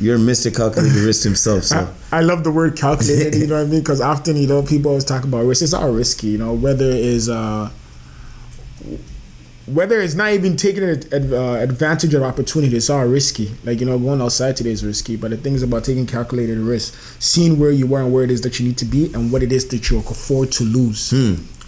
You're 0.00 0.16
Mr. 0.18 0.54
Calculated 0.54 0.94
Risk 1.04 1.24
himself. 1.24 1.64
So 1.64 1.92
I, 2.12 2.18
I 2.18 2.20
love 2.20 2.44
the 2.44 2.52
word 2.52 2.76
calculated. 2.76 3.34
you 3.34 3.48
know 3.48 3.56
what 3.56 3.66
I 3.66 3.70
mean? 3.70 3.80
Because 3.80 4.00
often, 4.00 4.36
you 4.36 4.46
know, 4.46 4.62
people 4.62 4.90
always 4.90 5.04
talk 5.04 5.24
about 5.24 5.44
risk. 5.44 5.62
It's 5.62 5.74
all 5.74 5.90
risky. 5.90 6.28
You 6.28 6.38
know, 6.38 6.54
whether 6.54 6.88
it's 6.88 7.28
uh, 7.28 7.70
whether 9.72 10.00
it's 10.00 10.14
not 10.14 10.32
even 10.32 10.56
taking 10.56 10.82
uh, 10.82 11.54
advantage 11.60 12.14
of 12.14 12.22
opportunity, 12.22 12.76
it's 12.76 12.88
all 12.88 13.06
risky. 13.06 13.52
Like 13.64 13.80
you 13.80 13.86
know, 13.86 13.98
going 13.98 14.20
outside 14.20 14.56
today 14.56 14.70
is 14.70 14.84
risky. 14.84 15.16
But 15.16 15.30
the 15.30 15.36
thing 15.36 15.54
is 15.54 15.62
about 15.62 15.84
taking 15.84 16.06
calculated 16.06 16.58
risk, 16.58 16.94
seeing 17.20 17.58
where 17.58 17.70
you 17.70 17.92
are 17.94 18.02
and 18.02 18.12
where 18.12 18.24
it 18.24 18.30
is 18.30 18.40
that 18.42 18.58
you 18.58 18.66
need 18.66 18.78
to 18.78 18.84
be, 18.84 19.12
and 19.12 19.30
what 19.30 19.42
it 19.42 19.52
is 19.52 19.68
that 19.68 19.90
you 19.90 20.00
can 20.00 20.10
afford 20.10 20.52
to 20.52 20.64
lose. 20.64 21.12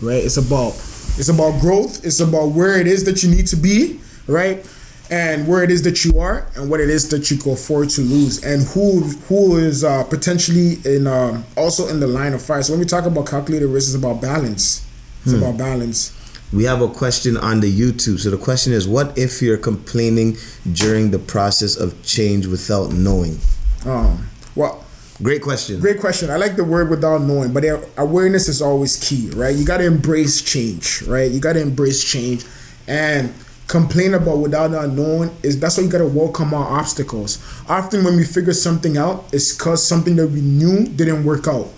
Right? 0.00 0.24
It's 0.24 0.36
about 0.38 0.70
it's 1.18 1.28
about 1.28 1.60
growth. 1.60 2.04
It's 2.04 2.20
about 2.20 2.48
where 2.48 2.80
it 2.80 2.86
is 2.86 3.04
that 3.04 3.22
you 3.22 3.30
need 3.30 3.46
to 3.48 3.56
be. 3.56 4.00
Right? 4.26 4.64
and 5.12 5.48
where 5.48 5.64
it 5.64 5.72
is 5.72 5.82
that 5.82 6.04
you 6.04 6.20
are 6.20 6.46
and 6.54 6.70
what 6.70 6.78
it 6.78 6.88
is 6.88 7.08
that 7.08 7.32
you 7.32 7.36
can 7.36 7.54
afford 7.54 7.90
to 7.90 8.00
lose 8.00 8.44
and 8.44 8.62
who 8.68 9.00
who 9.26 9.56
is 9.56 9.82
uh, 9.82 10.04
potentially 10.04 10.76
in 10.84 11.08
um, 11.08 11.44
also 11.56 11.88
in 11.88 11.98
the 11.98 12.06
line 12.06 12.32
of 12.32 12.40
fire 12.40 12.62
so 12.62 12.72
when 12.72 12.78
we 12.78 12.86
talk 12.86 13.04
about 13.06 13.26
calculated 13.26 13.66
risk 13.66 13.88
it's 13.88 13.96
about 13.96 14.22
balance 14.22 14.86
it's 15.24 15.32
about 15.32 15.58
balance 15.58 16.16
We 16.52 16.64
have 16.64 16.82
a 16.82 16.88
question 16.88 17.36
on 17.36 17.60
the 17.60 17.70
YouTube. 17.72 18.18
So 18.18 18.30
the 18.30 18.36
question 18.36 18.72
is, 18.72 18.88
what 18.88 19.16
if 19.16 19.40
you're 19.40 19.56
complaining 19.56 20.36
during 20.72 21.10
the 21.12 21.18
process 21.18 21.76
of 21.76 22.02
change 22.04 22.46
without 22.46 22.92
knowing? 22.92 23.38
um, 23.86 24.28
well 24.54 24.84
Great 25.22 25.42
question. 25.42 25.80
great 25.80 26.00
question 26.00 26.28
i 26.30 26.36
like 26.36 26.56
the 26.56 26.64
word 26.64 26.88
without 26.90 27.20
knowing 27.22 27.52
but 27.52 27.62
awareness 27.98 28.48
is 28.48 28.60
always 28.62 28.96
key 29.06 29.30
right 29.34 29.54
you 29.56 29.64
got 29.66 29.78
to 29.78 29.86
embrace 29.86 30.42
change 30.42 31.02
right 31.02 31.30
you 31.30 31.40
got 31.40 31.54
to 31.54 31.60
embrace 31.62 32.02
change 32.04 32.44
and 32.88 33.32
complain 33.68 34.12
about 34.14 34.38
without 34.38 34.70
not 34.70 34.90
knowing 34.90 35.30
is 35.42 35.58
that's 35.60 35.76
why 35.78 35.84
you 35.84 35.88
gotta 35.90 36.06
welcome 36.06 36.52
our 36.52 36.78
obstacles. 36.80 37.38
Often 37.68 38.02
when 38.04 38.16
we 38.16 38.24
figure 38.24 38.52
something 38.52 38.96
out, 38.98 39.26
it's 39.32 39.52
cause 39.56 39.86
something 39.86 40.16
that 40.16 40.26
we 40.26 40.40
knew 40.40 40.86
didn't 40.88 41.24
work 41.24 41.46
out. 41.46 41.68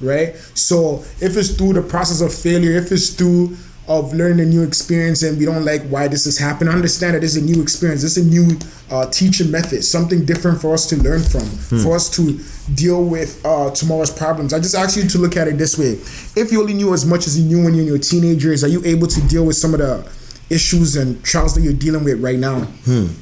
Right? 0.00 0.36
So 0.54 1.00
if 1.20 1.36
it's 1.36 1.50
through 1.56 1.72
the 1.72 1.82
process 1.82 2.20
of 2.20 2.32
failure, 2.32 2.70
if 2.78 2.92
it's 2.92 3.10
through 3.10 3.56
of 3.88 4.12
learning 4.12 4.40
a 4.40 4.44
new 4.48 4.62
experience 4.62 5.22
and 5.22 5.38
we 5.38 5.46
don't 5.46 5.64
like 5.64 5.82
why 5.88 6.06
this 6.06 6.26
has 6.26 6.38
happened, 6.38 6.68
understand 6.68 7.14
that 7.14 7.20
this 7.20 7.34
is 7.36 7.42
a 7.42 7.44
new 7.44 7.62
experience, 7.62 8.02
this 8.02 8.16
is 8.16 8.26
a 8.26 8.28
new 8.28 8.56
uh, 8.90 9.08
teaching 9.10 9.50
method, 9.50 9.82
something 9.82 10.24
different 10.24 10.60
for 10.60 10.74
us 10.74 10.86
to 10.88 10.96
learn 10.96 11.22
from, 11.22 11.40
for 11.82 11.94
us 11.96 12.10
to 12.10 12.38
deal 12.74 13.02
with 13.02 13.44
uh, 13.44 13.70
tomorrow's 13.70 14.10
problems. 14.10 14.52
I 14.52 14.60
just 14.60 14.74
ask 14.74 14.96
you 14.96 15.08
to 15.08 15.18
look 15.18 15.36
at 15.36 15.48
it 15.48 15.56
this 15.58 15.78
way. 15.78 15.92
If 16.40 16.52
you 16.52 16.60
only 16.60 16.74
knew 16.74 16.92
as 16.92 17.06
much 17.06 17.26
as 17.26 17.40
you 17.40 17.46
knew 17.46 17.64
when 17.64 17.74
you're 17.74 17.82
in 17.82 17.88
your 17.88 17.98
teenagers, 17.98 18.62
are 18.62 18.68
you 18.68 18.84
able 18.84 19.06
to 19.06 19.20
deal 19.28 19.44
with 19.46 19.56
some 19.56 19.72
of 19.72 19.80
the 19.80 20.06
issues 20.50 20.96
and 20.96 21.22
trials 21.24 21.54
that 21.54 21.62
you're 21.62 21.72
dealing 21.72 22.04
with 22.04 22.22
right 22.22 22.38
now? 22.38 22.66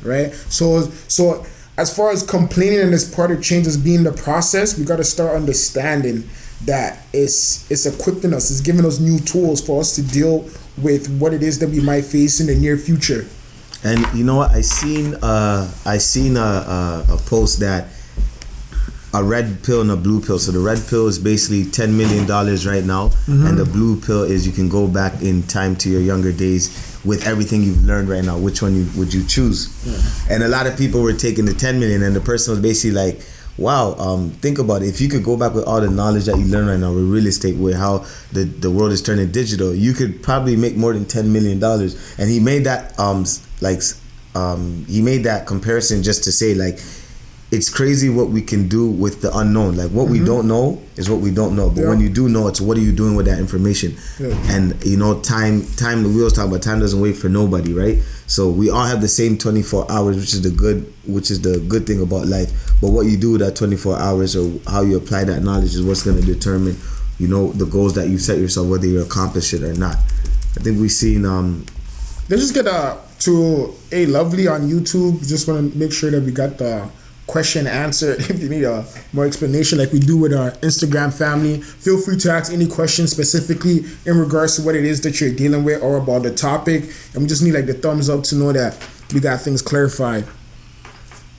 Right? 0.04 0.32
So 0.32 0.82
so 1.08 1.44
as 1.78 1.94
far 1.94 2.10
as 2.10 2.22
complaining 2.22 2.80
and 2.80 2.94
as 2.94 3.12
part 3.12 3.30
of 3.30 3.42
change 3.42 3.66
as 3.66 3.76
being 3.76 4.02
the 4.04 4.12
process 4.12 4.78
we 4.78 4.84
got 4.84 4.96
to 4.96 5.04
start 5.04 5.36
understanding 5.36 6.24
that 6.64 7.04
it's 7.12 7.70
it's 7.70 7.84
equipping 7.86 8.32
us 8.32 8.50
it's 8.50 8.60
giving 8.60 8.84
us 8.84 8.98
new 8.98 9.18
tools 9.20 9.60
for 9.60 9.80
us 9.80 9.94
to 9.94 10.02
deal 10.02 10.48
with 10.78 11.08
what 11.20 11.32
it 11.34 11.42
is 11.42 11.58
that 11.58 11.68
we 11.70 11.80
might 11.80 12.04
face 12.04 12.40
in 12.40 12.46
the 12.46 12.54
near 12.54 12.76
future 12.76 13.26
And 13.84 14.00
you 14.14 14.24
know 14.24 14.36
what? 14.36 14.50
I 14.52 14.62
seen 14.62 15.14
uh 15.22 15.70
I 15.84 15.98
seen 15.98 16.36
a, 16.36 16.40
a 16.40 17.04
a 17.14 17.18
post 17.28 17.60
that 17.60 17.88
a 19.14 19.22
red 19.22 19.62
pill 19.62 19.80
and 19.80 19.90
a 19.90 19.96
blue 19.96 20.20
pill. 20.20 20.38
So 20.38 20.50
the 20.52 20.58
red 20.58 20.78
pill 20.88 21.06
is 21.06 21.18
basically 21.18 21.64
ten 21.70 21.96
million 21.96 22.26
dollars 22.26 22.66
right 22.66 22.84
now, 22.84 23.12
and 23.28 23.56
the 23.56 23.64
blue 23.64 24.00
pill 24.00 24.24
is 24.24 24.46
you 24.46 24.52
can 24.52 24.68
go 24.68 24.86
back 24.88 25.22
in 25.22 25.42
time 25.44 25.76
to 25.76 25.88
your 25.88 26.00
younger 26.02 26.32
days 26.32 26.68
with 27.04 27.26
everything 27.26 27.62
you've 27.62 27.84
learned 27.84 28.08
right 28.08 28.24
now. 28.24 28.36
Which 28.36 28.60
one 28.62 28.74
you, 28.76 28.84
would 28.96 29.14
you 29.14 29.24
choose? 29.24 29.68
And 30.28 30.42
a 30.42 30.48
lot 30.48 30.66
of 30.66 30.76
people 30.76 31.00
were 31.02 31.14
taking 31.14 31.44
the 31.46 31.54
ten 31.54 31.78
million, 31.78 32.02
and 32.02 32.14
the 32.16 32.20
person 32.20 32.52
was 32.52 32.60
basically 32.60 32.96
like. 32.96 33.20
Wow, 33.58 33.94
um, 33.94 34.30
think 34.30 34.58
about 34.58 34.82
it. 34.82 34.88
If 34.88 35.00
you 35.00 35.08
could 35.08 35.24
go 35.24 35.36
back 35.36 35.54
with 35.54 35.64
all 35.64 35.80
the 35.80 35.88
knowledge 35.88 36.26
that 36.26 36.36
you 36.36 36.44
learn 36.44 36.66
right 36.66 36.78
now 36.78 36.92
with 36.92 37.04
real 37.04 37.26
estate, 37.26 37.56
with 37.56 37.74
how 37.74 38.04
the, 38.32 38.44
the 38.44 38.70
world 38.70 38.92
is 38.92 39.00
turning 39.00 39.32
digital, 39.32 39.74
you 39.74 39.94
could 39.94 40.22
probably 40.22 40.56
make 40.56 40.76
more 40.76 40.92
than 40.92 41.06
ten 41.06 41.32
million 41.32 41.58
dollars. 41.58 41.96
And 42.18 42.28
he 42.28 42.38
made 42.38 42.64
that 42.64 42.98
um 42.98 43.24
like 43.62 43.80
um 44.34 44.84
he 44.86 45.00
made 45.00 45.24
that 45.24 45.46
comparison 45.46 46.02
just 46.02 46.24
to 46.24 46.32
say 46.32 46.54
like 46.54 46.78
it's 47.52 47.68
crazy 47.70 48.08
what 48.10 48.28
we 48.30 48.42
can 48.42 48.66
do 48.66 48.90
with 48.90 49.20
the 49.22 49.30
unknown. 49.36 49.76
Like 49.76 49.90
what 49.92 50.08
we 50.08 50.18
don't 50.18 50.48
know 50.48 50.82
is 50.96 51.08
what 51.08 51.20
we 51.20 51.30
don't 51.30 51.54
know. 51.54 51.70
But 51.70 51.82
Yeah. 51.82 51.88
when 51.90 52.00
you 52.00 52.08
do 52.08 52.28
know, 52.28 52.48
it's 52.48 52.60
what 52.60 52.76
are 52.76 52.80
you 52.80 52.90
doing 52.92 53.14
with 53.14 53.26
that 53.26 53.38
information? 53.38 53.94
Yeah. 54.18 54.34
And 54.52 54.74
you 54.84 54.96
know, 54.96 55.20
time 55.20 55.62
time 55.76 56.02
we 56.02 56.18
always 56.18 56.32
talk 56.32 56.48
about 56.48 56.62
time 56.62 56.80
doesn't 56.80 57.00
wait 57.00 57.16
for 57.16 57.28
nobody, 57.28 57.72
right? 57.72 58.02
So 58.26 58.50
we 58.50 58.68
all 58.70 58.84
have 58.84 59.00
the 59.00 59.08
same 59.08 59.38
24 59.38 59.86
hours, 59.90 60.16
which 60.16 60.34
is 60.34 60.42
the 60.42 60.50
good 60.50 60.92
which 61.06 61.30
is 61.30 61.40
the 61.42 61.60
good 61.60 61.86
thing 61.86 62.00
about 62.02 62.26
life. 62.26 62.50
But 62.80 62.90
what 62.90 63.06
you 63.06 63.16
do 63.16 63.32
with 63.32 63.40
that 63.42 63.54
24 63.54 63.96
hours 63.96 64.34
or 64.34 64.50
how 64.66 64.82
you 64.82 64.96
apply 64.96 65.24
that 65.24 65.42
knowledge 65.44 65.74
is 65.76 65.82
what's 65.84 66.02
gonna 66.02 66.22
determine, 66.22 66.76
you 67.20 67.28
know, 67.28 67.52
the 67.52 67.66
goals 67.66 67.94
that 67.94 68.08
you 68.08 68.18
set 68.18 68.38
yourself, 68.38 68.66
whether 68.66 68.86
you 68.88 69.00
accomplish 69.02 69.54
it 69.54 69.62
or 69.62 69.72
not. 69.74 69.94
I 70.58 70.62
think 70.62 70.80
we've 70.80 70.90
seen 70.90 71.24
um 71.24 71.64
let's 72.28 72.42
just 72.42 72.54
get 72.54 72.66
uh, 72.66 72.96
to 73.20 73.72
a 73.92 74.04
lovely 74.06 74.48
on 74.48 74.62
youtube 74.68 75.26
just 75.28 75.46
want 75.46 75.72
to 75.72 75.78
make 75.78 75.92
sure 75.92 76.10
that 76.10 76.22
we 76.24 76.32
got 76.32 76.58
the 76.58 76.88
question 77.26 77.66
answered 77.66 78.18
if 78.30 78.40
you 78.40 78.48
need 78.48 78.64
a 78.64 78.84
more 79.12 79.26
explanation 79.26 79.78
like 79.78 79.92
we 79.92 79.98
do 79.98 80.16
with 80.16 80.32
our 80.32 80.52
instagram 80.62 81.12
family 81.12 81.60
feel 81.60 82.00
free 82.00 82.16
to 82.16 82.30
ask 82.30 82.52
any 82.52 82.66
questions 82.66 83.10
specifically 83.10 83.84
in 84.04 84.18
regards 84.18 84.56
to 84.56 84.62
what 84.62 84.74
it 84.76 84.84
is 84.84 85.00
that 85.00 85.20
you're 85.20 85.34
dealing 85.34 85.64
with 85.64 85.82
or 85.82 85.96
about 85.96 86.22
the 86.22 86.34
topic 86.34 86.84
and 87.14 87.22
we 87.22 87.26
just 87.26 87.42
need 87.42 87.52
like 87.52 87.66
the 87.66 87.74
thumbs 87.74 88.08
up 88.08 88.22
to 88.22 88.36
know 88.36 88.52
that 88.52 88.76
we 89.12 89.20
got 89.20 89.40
things 89.40 89.60
clarified 89.60 90.24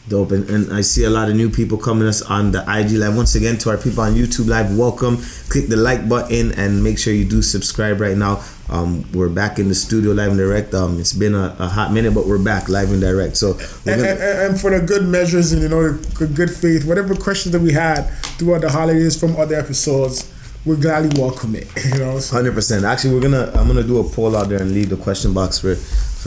Dope, 0.08 0.32
and, 0.32 0.50
and 0.50 0.72
I 0.72 0.82
see 0.82 1.04
a 1.04 1.10
lot 1.10 1.28
of 1.28 1.36
new 1.36 1.50
people 1.50 1.78
coming 1.78 2.08
us 2.08 2.22
on 2.22 2.52
the 2.52 2.62
IG 2.62 2.92
live. 2.92 3.18
Once 3.18 3.36
again, 3.36 3.58
to 3.58 3.72
our 3.72 3.78
people 3.78 4.04
on 4.04 4.14
YouTube 4.14 4.48
live, 4.48 4.78
welcome. 4.78 5.18
Click 5.50 5.68
the 5.68 5.76
like 5.76 6.08
button 6.08 6.54
and 6.54 6.82
make 6.82 6.98
sure 6.98 7.14
you 7.14 7.26
do 7.26 7.42
subscribe 7.42 8.00
right 8.00 8.16
now. 8.16 8.42
Um, 8.70 9.10
we're 9.14 9.30
back 9.30 9.60
in 9.60 9.70
the 9.70 9.76
studio 9.76 10.12
live 10.12 10.30
and 10.30 10.38
direct. 10.38 10.74
Um, 10.74 11.00
it's 11.00 11.14
been 11.14 11.34
a, 11.34 11.56
a 11.58 11.68
hot 11.68 11.94
minute, 11.94 12.14
but 12.14 12.28
we're 12.28 12.44
back 12.44 12.68
live 12.68 12.92
and 12.92 13.00
direct. 13.00 13.38
So 13.38 13.54
and, 13.86 14.02
and, 14.02 14.20
and 14.20 14.60
for 14.60 14.78
the 14.78 14.86
good 14.86 15.08
measures 15.08 15.54
and 15.54 15.62
you 15.62 15.70
know 15.70 15.94
the 15.94 16.28
good- 16.28 16.52
faith 16.52 16.86
whatever 16.86 17.16
questions 17.16 17.54
that 17.54 17.62
we 17.62 17.72
had 17.72 18.04
throughout 18.38 18.62
the 18.62 18.70
holidays 18.70 19.18
from 19.20 19.36
other 19.38 19.56
episodes 19.56 20.34
we 20.66 20.76
gladly 20.76 21.10
welcome 21.20 21.56
it 21.56 21.68
you 21.94 22.00
know 22.00 22.20
so 22.20 22.36
Hundred 22.36 22.54
percent. 22.56 22.84
Actually, 22.84 23.14
we're 23.14 23.22
gonna. 23.22 23.52
I'm 23.56 23.68
gonna 23.68 23.84
do 23.84 24.00
a 24.00 24.04
poll 24.04 24.36
out 24.36 24.50
there 24.50 24.62
and 24.62 24.72
leave 24.74 24.90
the 24.90 24.98
question 24.98 25.34
box 25.34 25.60
for 25.60 25.76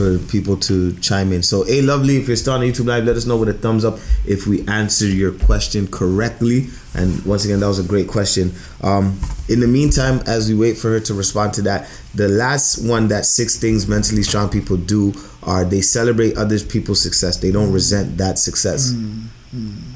for 0.01 0.17
people 0.31 0.57
to 0.57 0.93
chime 0.99 1.31
in. 1.31 1.43
So, 1.43 1.63
hey, 1.63 1.81
lovely, 1.81 2.17
if 2.17 2.27
you're 2.27 2.35
still 2.35 2.53
on 2.53 2.61
YouTube 2.61 2.87
Live, 2.87 3.05
let 3.05 3.15
us 3.15 3.27
know 3.27 3.37
with 3.37 3.49
a 3.49 3.53
thumbs 3.53 3.85
up 3.85 3.99
if 4.25 4.47
we 4.47 4.67
answer 4.67 5.05
your 5.05 5.31
question 5.31 5.87
correctly. 5.87 6.67
And 6.95 7.23
once 7.23 7.45
again, 7.45 7.59
that 7.59 7.67
was 7.67 7.77
a 7.77 7.87
great 7.87 8.07
question. 8.07 8.51
Um, 8.81 9.19
in 9.47 9.59
the 9.59 9.67
meantime, 9.67 10.21
as 10.25 10.49
we 10.49 10.55
wait 10.55 10.77
for 10.77 10.89
her 10.89 10.99
to 11.01 11.13
respond 11.13 11.53
to 11.55 11.61
that, 11.63 11.87
the 12.15 12.27
last 12.27 12.83
one 12.87 13.09
that 13.09 13.25
six 13.25 13.57
things 13.57 13.87
mentally 13.87 14.23
strong 14.23 14.49
people 14.49 14.77
do 14.77 15.13
are 15.43 15.65
they 15.65 15.81
celebrate 15.81 16.35
other 16.35 16.59
people's 16.59 17.01
success. 17.01 17.37
They 17.37 17.51
don't 17.51 17.71
resent 17.71 18.17
that 18.17 18.39
success. 18.39 18.91
Mm-hmm. 18.91 19.91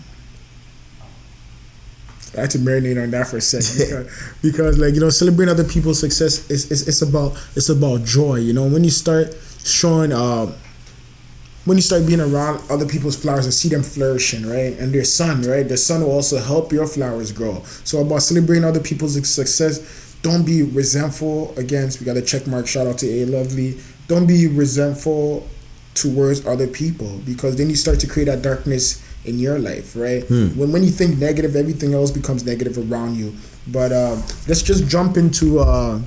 I 2.37 2.41
had 2.41 2.51
to 2.51 2.57
marinate 2.59 3.01
on 3.01 3.11
that 3.11 3.27
for 3.27 3.37
a 3.37 3.41
second 3.41 4.05
because, 4.41 4.41
because, 4.41 4.77
like 4.77 4.93
you 4.93 4.99
know, 4.99 5.09
celebrating 5.09 5.51
other 5.51 5.63
people's 5.63 5.99
success 5.99 6.49
is, 6.49 6.69
is 6.71 6.87
it's 6.87 7.01
about 7.01 7.31
it's 7.55 7.69
about 7.69 8.03
joy. 8.03 8.35
You 8.35 8.53
know, 8.53 8.67
when 8.67 8.83
you 8.83 8.89
start 8.89 9.33
showing 9.65 10.13
uh, 10.13 10.53
when 11.65 11.77
you 11.77 11.81
start 11.81 12.05
being 12.05 12.21
around 12.21 12.61
other 12.69 12.85
people's 12.85 13.15
flowers 13.15 13.45
and 13.45 13.53
see 13.53 13.69
them 13.69 13.81
flourishing, 13.81 14.45
right, 14.47 14.77
and 14.77 14.93
their 14.93 15.03
sun, 15.03 15.41
right, 15.41 15.67
the 15.67 15.77
sun 15.77 16.01
will 16.01 16.11
also 16.11 16.37
help 16.37 16.71
your 16.71 16.85
flowers 16.87 17.31
grow. 17.31 17.63
So 17.83 18.01
about 18.01 18.21
celebrating 18.21 18.63
other 18.63 18.79
people's 18.79 19.13
success. 19.27 20.03
Don't 20.21 20.45
be 20.45 20.63
resentful 20.63 21.55
against. 21.57 21.99
We 21.99 22.05
got 22.05 22.17
a 22.17 22.21
check 22.21 22.47
mark. 22.47 22.67
Shout 22.67 22.87
out 22.87 22.97
to 22.99 23.07
A 23.07 23.25
Lovely. 23.25 23.79
Don't 24.07 24.25
be 24.25 24.47
resentful 24.47 25.47
towards 25.93 26.45
other 26.45 26.67
people 26.67 27.19
because 27.25 27.55
then 27.55 27.69
you 27.69 27.75
start 27.75 27.99
to 27.99 28.07
create 28.07 28.25
that 28.25 28.41
darkness 28.41 29.03
in 29.25 29.39
your 29.39 29.59
life, 29.59 29.95
right? 29.95 30.23
Hmm. 30.23 30.47
When 30.57 30.71
when 30.71 30.83
you 30.83 30.91
think 30.91 31.17
negative, 31.17 31.55
everything 31.55 31.93
else 31.93 32.11
becomes 32.11 32.45
negative 32.45 32.77
around 32.91 33.17
you. 33.17 33.35
But 33.67 33.91
uh, 33.91 34.15
let's 34.47 34.61
just 34.61 34.87
jump 34.87 35.17
into 35.17 35.59
uh, 35.59 35.99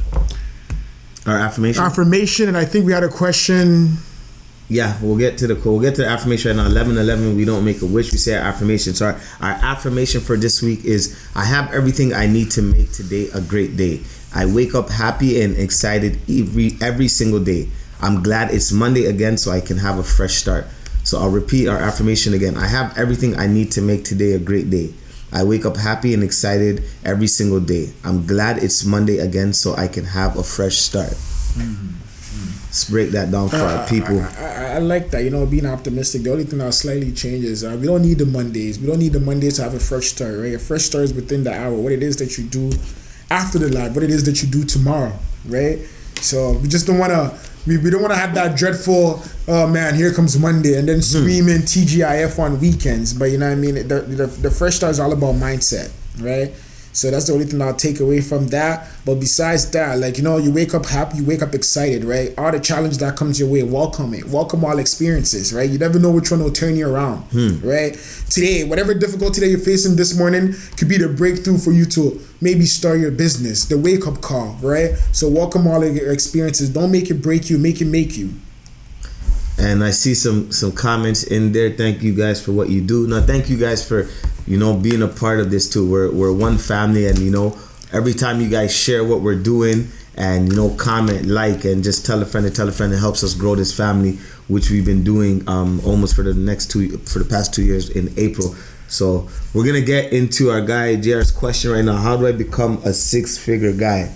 Our 1.29 1.39
affirmation. 1.39 1.83
affirmation, 1.83 2.49
and 2.49 2.57
I 2.57 2.65
think 2.65 2.87
we 2.87 2.93
had 2.93 3.05
a 3.05 3.09
question. 3.09 3.99
Yeah, 4.71 4.99
we'll 5.01 5.17
get 5.17 5.39
to 5.39 5.47
the 5.47 5.55
we'll 5.55 5.81
get 5.81 5.95
to 5.95 6.03
the 6.03 6.09
affirmation 6.09 6.55
right 6.55 6.63
now. 6.63 6.69
Eleven 6.69 6.99
eleven. 6.99 7.37
We 7.37 7.45
don't 7.45 7.65
make 7.65 7.81
a 7.81 7.87
wish. 7.87 8.13
We 8.13 8.19
say 8.19 8.37
our 8.37 8.43
affirmation. 8.43 8.95
So 8.95 9.07
our, 9.07 9.21
our 9.41 9.57
affirmation 9.63 10.21
for 10.21 10.37
this 10.37 10.63
week 10.63 10.85
is: 10.85 11.17
I 11.35 11.45
have 11.45 11.73
everything 11.73 12.13
I 12.13 12.27
need 12.27 12.51
to 12.53 12.63
make 12.63 12.93
today 12.93 13.29
a 13.33 13.41
great 13.41 13.77
day. 13.77 14.03
I 14.35 14.45
wake 14.45 14.75
up 14.75 14.91
happy 14.91 15.41
and 15.41 15.57
excited 15.57 16.19
every 16.29 16.77
every 16.83 17.09
single 17.09 17.41
day. 17.41 17.69
I'm 18.01 18.23
glad 18.23 18.53
it's 18.53 18.71
Monday 18.71 19.07
again, 19.07 19.39
so 19.39 19.51
I 19.51 19.61
can 19.61 19.79
have 19.79 19.99
a 19.99 20.05
fresh 20.05 20.35
start. 20.35 20.67
So 21.03 21.19
I'll 21.19 21.31
repeat 21.31 21.67
our 21.69 21.79
affirmation 21.79 22.35
again. 22.35 22.57
I 22.57 22.67
have 22.67 22.97
everything 22.99 23.39
I 23.39 23.47
need 23.47 23.73
to 23.73 23.81
make 23.81 24.05
today 24.05 24.33
a 24.33 24.39
great 24.39 24.69
day. 24.69 24.93
I 25.33 25.45
wake 25.45 25.67
up 25.67 25.77
happy 25.77 26.15
and 26.15 26.23
excited 26.23 26.85
every 27.05 27.27
single 27.27 27.61
day. 27.61 27.93
I'm 28.05 28.27
glad 28.27 28.59
it's 28.63 28.85
Monday 28.85 29.19
again, 29.19 29.53
so 29.53 29.75
I 29.75 29.89
can 29.89 30.05
have 30.05 30.37
a 30.37 30.43
fresh 30.43 30.77
start. 30.77 31.15
Let's 32.69 32.89
break 32.91 33.11
that 33.11 33.31
down 33.31 33.49
for 33.49 33.57
our 33.57 33.89
people. 33.89 34.21
I, 34.21 34.45
I, 34.45 34.65
I 34.75 34.79
like 34.79 35.11
that. 35.11 35.25
You 35.25 35.31
know, 35.31 35.47
being 35.47 35.67
optimistic. 35.67 36.23
The 36.23 36.33
only 36.33 36.45
thing 36.45 36.59
that 36.59 36.73
slightly 36.75 37.13
changes. 37.13 37.65
Uh, 37.65 37.77
we 37.81 37.87
don't 37.87 38.03
need 38.03 38.19
the 38.19 38.27
Mondays. 38.27 38.79
We 38.79 38.87
don't 38.87 38.99
need 38.99 39.15
the 39.15 39.21
Mondays 39.21 39.57
to 39.57 39.63
have 39.63 39.75
a 39.75 39.81
fresh 39.81 40.09
start. 40.09 40.39
Right, 40.39 40.55
a 40.55 40.59
fresh 40.59 40.83
start 40.83 41.05
is 41.05 41.15
within 41.15 41.45
the 41.45 41.53
hour. 41.53 41.75
What 41.75 41.93
it 41.93 42.03
is 42.03 42.17
that 42.19 42.37
you 42.37 42.45
do 42.45 42.71
after 43.31 43.59
the 43.59 43.69
live. 43.69 43.95
What 43.95 44.05
it 44.05 44.11
is 44.11 44.25
that 44.25 44.43
you 44.43 44.49
do 44.49 44.65
tomorrow. 44.65 45.13
Right. 45.47 45.79
So 46.21 46.53
we 46.59 46.69
just 46.69 46.87
don't 46.87 46.99
want 46.99 47.13
to. 47.13 47.48
We, 47.67 47.79
we 47.79 47.91
don't 47.91 48.01
want 48.01 48.13
to 48.13 48.19
have 48.19 48.35
that 48.35 48.57
dreadful. 48.57 49.23
Oh 49.47 49.67
man, 49.67 49.95
here 49.95 50.13
comes 50.13 50.39
Monday, 50.39 50.79
and 50.79 50.89
then 50.89 50.97
hmm. 50.97 51.03
screaming 51.03 51.59
TGIF 51.63 52.39
on 52.39 52.61
weekends. 52.61 53.13
But 53.15 53.27
you 53.27 53.39
know 53.39 53.47
what 53.47 53.53
I 53.53 53.57
mean. 53.57 53.75
The 53.75 54.01
the, 54.01 54.27
the 54.27 54.51
fresh 54.51 54.77
start 54.77 54.93
is 54.93 55.01
all 55.01 55.13
about 55.13 55.35
mindset. 55.35 55.91
Right. 56.21 56.55
So 56.99 57.13
that's 57.13 57.29
the 57.29 57.33
only 57.33 57.45
thing 57.45 57.63
I'll 57.63 57.75
take 57.77 58.01
away 58.01 58.21
from 58.21 58.49
that. 58.49 58.89
But 59.07 59.21
besides 59.21 59.71
that, 59.71 59.99
like 59.99 60.19
you 60.19 60.25
know, 60.25 60.37
you 60.37 60.53
wake 60.53 60.75
up 60.75 60.85
happy, 60.85 61.19
you 61.19 61.25
wake 61.25 61.43
up 61.43 61.55
excited, 61.55 62.03
right? 62.05 62.35
All 62.37 62.51
the 62.51 62.59
challenge 62.59 62.99
that 62.99 63.17
comes 63.17 63.39
your 63.39 63.49
way, 63.49 63.63
welcome 63.63 64.15
it. 64.15 64.25
Welcome 64.25 64.65
all 64.65 64.81
experiences, 64.81 65.53
right? 65.53 65.71
You 65.71 65.79
never 65.79 66.01
know 66.01 66.11
which 66.11 66.33
one 66.33 66.43
will 66.43 66.51
turn 66.51 66.75
you 66.75 66.93
around, 66.93 67.23
hmm. 67.31 67.61
right? 67.67 67.95
Today, 68.31 68.65
whatever 68.65 68.95
difficulty 68.95 69.41
that 69.41 69.49
you're 69.49 69.61
facing 69.61 69.95
this 69.95 70.19
morning 70.19 70.55
could 70.77 70.89
be 70.89 70.99
the 70.99 71.09
breakthrough 71.09 71.59
for 71.59 71.71
you 71.71 71.85
to 71.87 72.21
maybe 72.41 72.67
start 72.67 72.99
your 72.99 73.13
business, 73.13 73.67
the 73.67 73.79
wake 73.79 74.05
up 74.09 74.21
call, 74.21 74.57
right? 74.61 74.97
So 75.13 75.29
welcome 75.29 75.69
all 75.69 75.85
of 75.85 75.95
your 75.95 76.13
experiences. 76.13 76.69
Don't 76.69 76.91
make 76.91 77.11
it 77.11 77.23
break 77.23 77.49
you, 77.49 77.59
make 77.59 77.81
it 77.81 77.87
make 77.87 78.17
you. 78.17 78.33
and 79.57 79.85
I 79.85 79.91
see 79.91 80.15
some 80.15 80.51
some 80.51 80.73
comments 80.73 81.23
in 81.23 81.53
there. 81.53 81.71
Thank 81.71 82.03
you 82.03 82.15
guys 82.15 82.43
for 82.45 82.53
what 82.53 82.71
you 82.71 82.81
do. 82.81 83.07
Now, 83.07 83.21
thank 83.21 83.49
you 83.49 83.57
guys 83.57 83.87
for 83.87 84.09
you 84.49 84.57
know 84.57 84.75
being 84.75 85.03
a 85.03 85.09
part 85.09 85.41
of 85.41 85.51
this 85.51 85.69
too. 85.69 85.89
We're 85.89 86.11
we're 86.11 86.33
one 86.33 86.57
family, 86.57 87.07
and 87.07 87.19
you 87.19 87.31
know 87.31 87.59
every 87.93 88.15
time 88.15 88.41
you 88.41 88.49
guys 88.49 88.75
share 88.75 89.05
what 89.05 89.21
we're 89.21 89.41
doing 89.41 89.89
and 90.17 90.49
you 90.51 90.57
know 90.57 90.71
comment, 90.71 91.27
like, 91.27 91.65
and 91.65 91.85
just 91.85 92.05
tell 92.07 92.21
a 92.23 92.25
friend 92.27 92.47
and 92.47 92.55
tell 92.57 92.69
a 92.69 92.73
friend, 92.73 92.93
it 92.93 92.99
helps 92.99 93.23
us 93.23 93.35
grow 93.35 93.55
this 93.55 93.77
family, 93.77 94.19
which 94.49 94.71
we've 94.71 94.87
been 94.87 95.05
doing 95.05 95.47
um 95.49 95.81
almost 95.85 96.17
for 96.17 96.23
the 96.23 96.35
next 96.35 96.71
two 96.71 96.97
for 96.99 97.19
the 97.19 97.25
past 97.27 97.53
two 97.53 97.63
years 97.63 97.91
in 97.91 98.13
April. 98.17 98.55
So 98.89 99.29
we're 99.53 99.67
gonna 99.67 99.83
get 99.83 100.15
into 100.15 100.51
our 100.51 100.63
guy 100.63 100.97
JR's 100.97 101.31
question 101.31 101.71
right 101.71 101.85
now. 101.85 101.97
How 101.97 102.17
do 102.17 102.27
I 102.27 102.33
become 102.33 102.79
a 102.85 102.93
six 102.95 103.37
figure 103.37 103.73
guy? 103.73 104.13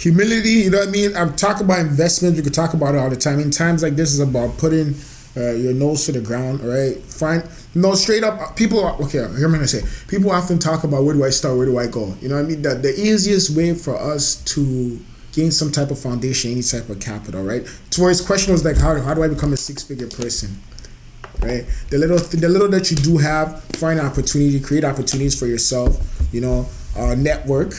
humility 0.00 0.64
you 0.64 0.70
know 0.70 0.78
what 0.78 0.88
i 0.88 0.90
mean 0.90 1.14
i'm 1.14 1.36
talking 1.36 1.66
about 1.66 1.78
investments 1.78 2.38
we 2.38 2.42
could 2.42 2.54
talk 2.54 2.72
about 2.72 2.94
it 2.94 2.98
all 2.98 3.10
the 3.10 3.16
time 3.16 3.38
in 3.38 3.50
times 3.50 3.82
like 3.82 3.96
this 3.96 4.14
is 4.14 4.18
about 4.18 4.56
putting 4.56 4.94
your 5.36 5.74
nose 5.74 6.06
to 6.06 6.12
the 6.12 6.20
ground 6.20 6.60
right 6.60 6.96
find 6.98 7.48
no 7.74 7.94
straight 7.94 8.24
up 8.24 8.56
people 8.56 8.82
are 8.82 8.94
okay 9.00 9.26
hear 9.36 9.48
me 9.48 9.64
say 9.66 9.82
people 10.08 10.30
often 10.30 10.58
talk 10.58 10.82
about 10.84 11.04
where 11.04 11.14
do 11.14 11.24
i 11.24 11.30
start 11.30 11.56
where 11.56 11.66
do 11.66 11.78
i 11.78 11.86
go 11.86 12.14
you 12.20 12.28
know 12.28 12.36
what 12.36 12.44
i 12.44 12.48
mean 12.48 12.62
the, 12.62 12.74
the 12.74 12.92
easiest 13.00 13.56
way 13.56 13.74
for 13.74 13.96
us 13.96 14.36
to 14.44 15.00
gain 15.32 15.52
some 15.52 15.70
type 15.70 15.90
of 15.90 15.98
foundation 15.98 16.50
any 16.50 16.62
type 16.62 16.88
of 16.88 16.98
capital 16.98 17.42
right 17.44 17.66
his 17.94 18.20
question 18.20 18.52
was 18.52 18.64
like 18.64 18.76
how, 18.76 19.00
how 19.00 19.14
do 19.14 19.22
i 19.22 19.28
become 19.28 19.52
a 19.52 19.56
six 19.56 19.82
figure 19.82 20.08
person 20.08 20.58
right? 21.42 21.66
The 21.90 21.98
little, 21.98 22.18
the 22.18 22.48
little 22.48 22.68
that 22.68 22.90
you 22.90 22.96
do 22.96 23.18
have, 23.18 23.62
find 23.76 24.00
opportunity, 24.00 24.60
create 24.60 24.84
opportunities 24.84 25.38
for 25.38 25.46
yourself. 25.46 25.98
You 26.32 26.40
know, 26.42 26.66
uh, 26.96 27.14
network, 27.14 27.72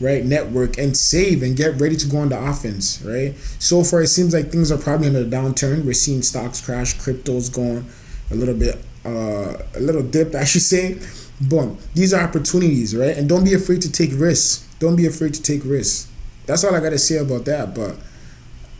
right? 0.00 0.24
Network 0.24 0.78
and 0.78 0.96
save 0.96 1.42
and 1.42 1.56
get 1.56 1.80
ready 1.80 1.96
to 1.96 2.06
go 2.06 2.18
on 2.18 2.28
the 2.28 2.38
offense, 2.38 3.02
right? 3.02 3.34
So 3.58 3.82
far, 3.82 4.02
it 4.02 4.08
seems 4.08 4.34
like 4.34 4.50
things 4.50 4.70
are 4.70 4.78
probably 4.78 5.08
in 5.08 5.16
a 5.16 5.24
downturn. 5.24 5.84
We're 5.84 5.94
seeing 5.94 6.22
stocks 6.22 6.60
crash, 6.60 6.94
crypto's 6.94 7.48
going 7.48 7.86
a 8.30 8.34
little 8.34 8.54
bit, 8.54 8.76
uh, 9.04 9.54
a 9.74 9.80
little 9.80 10.02
dip, 10.02 10.34
I 10.34 10.44
should 10.44 10.62
say. 10.62 10.98
But 11.40 11.78
these 11.94 12.14
are 12.14 12.22
opportunities, 12.22 12.96
right? 12.96 13.16
And 13.16 13.28
don't 13.28 13.44
be 13.44 13.54
afraid 13.54 13.82
to 13.82 13.92
take 13.92 14.10
risks. 14.14 14.66
Don't 14.78 14.96
be 14.96 15.06
afraid 15.06 15.34
to 15.34 15.42
take 15.42 15.62
risks. 15.64 16.10
That's 16.46 16.64
all 16.64 16.74
I 16.74 16.80
gotta 16.80 16.98
say 16.98 17.18
about 17.18 17.44
that. 17.46 17.74
But 17.74 17.96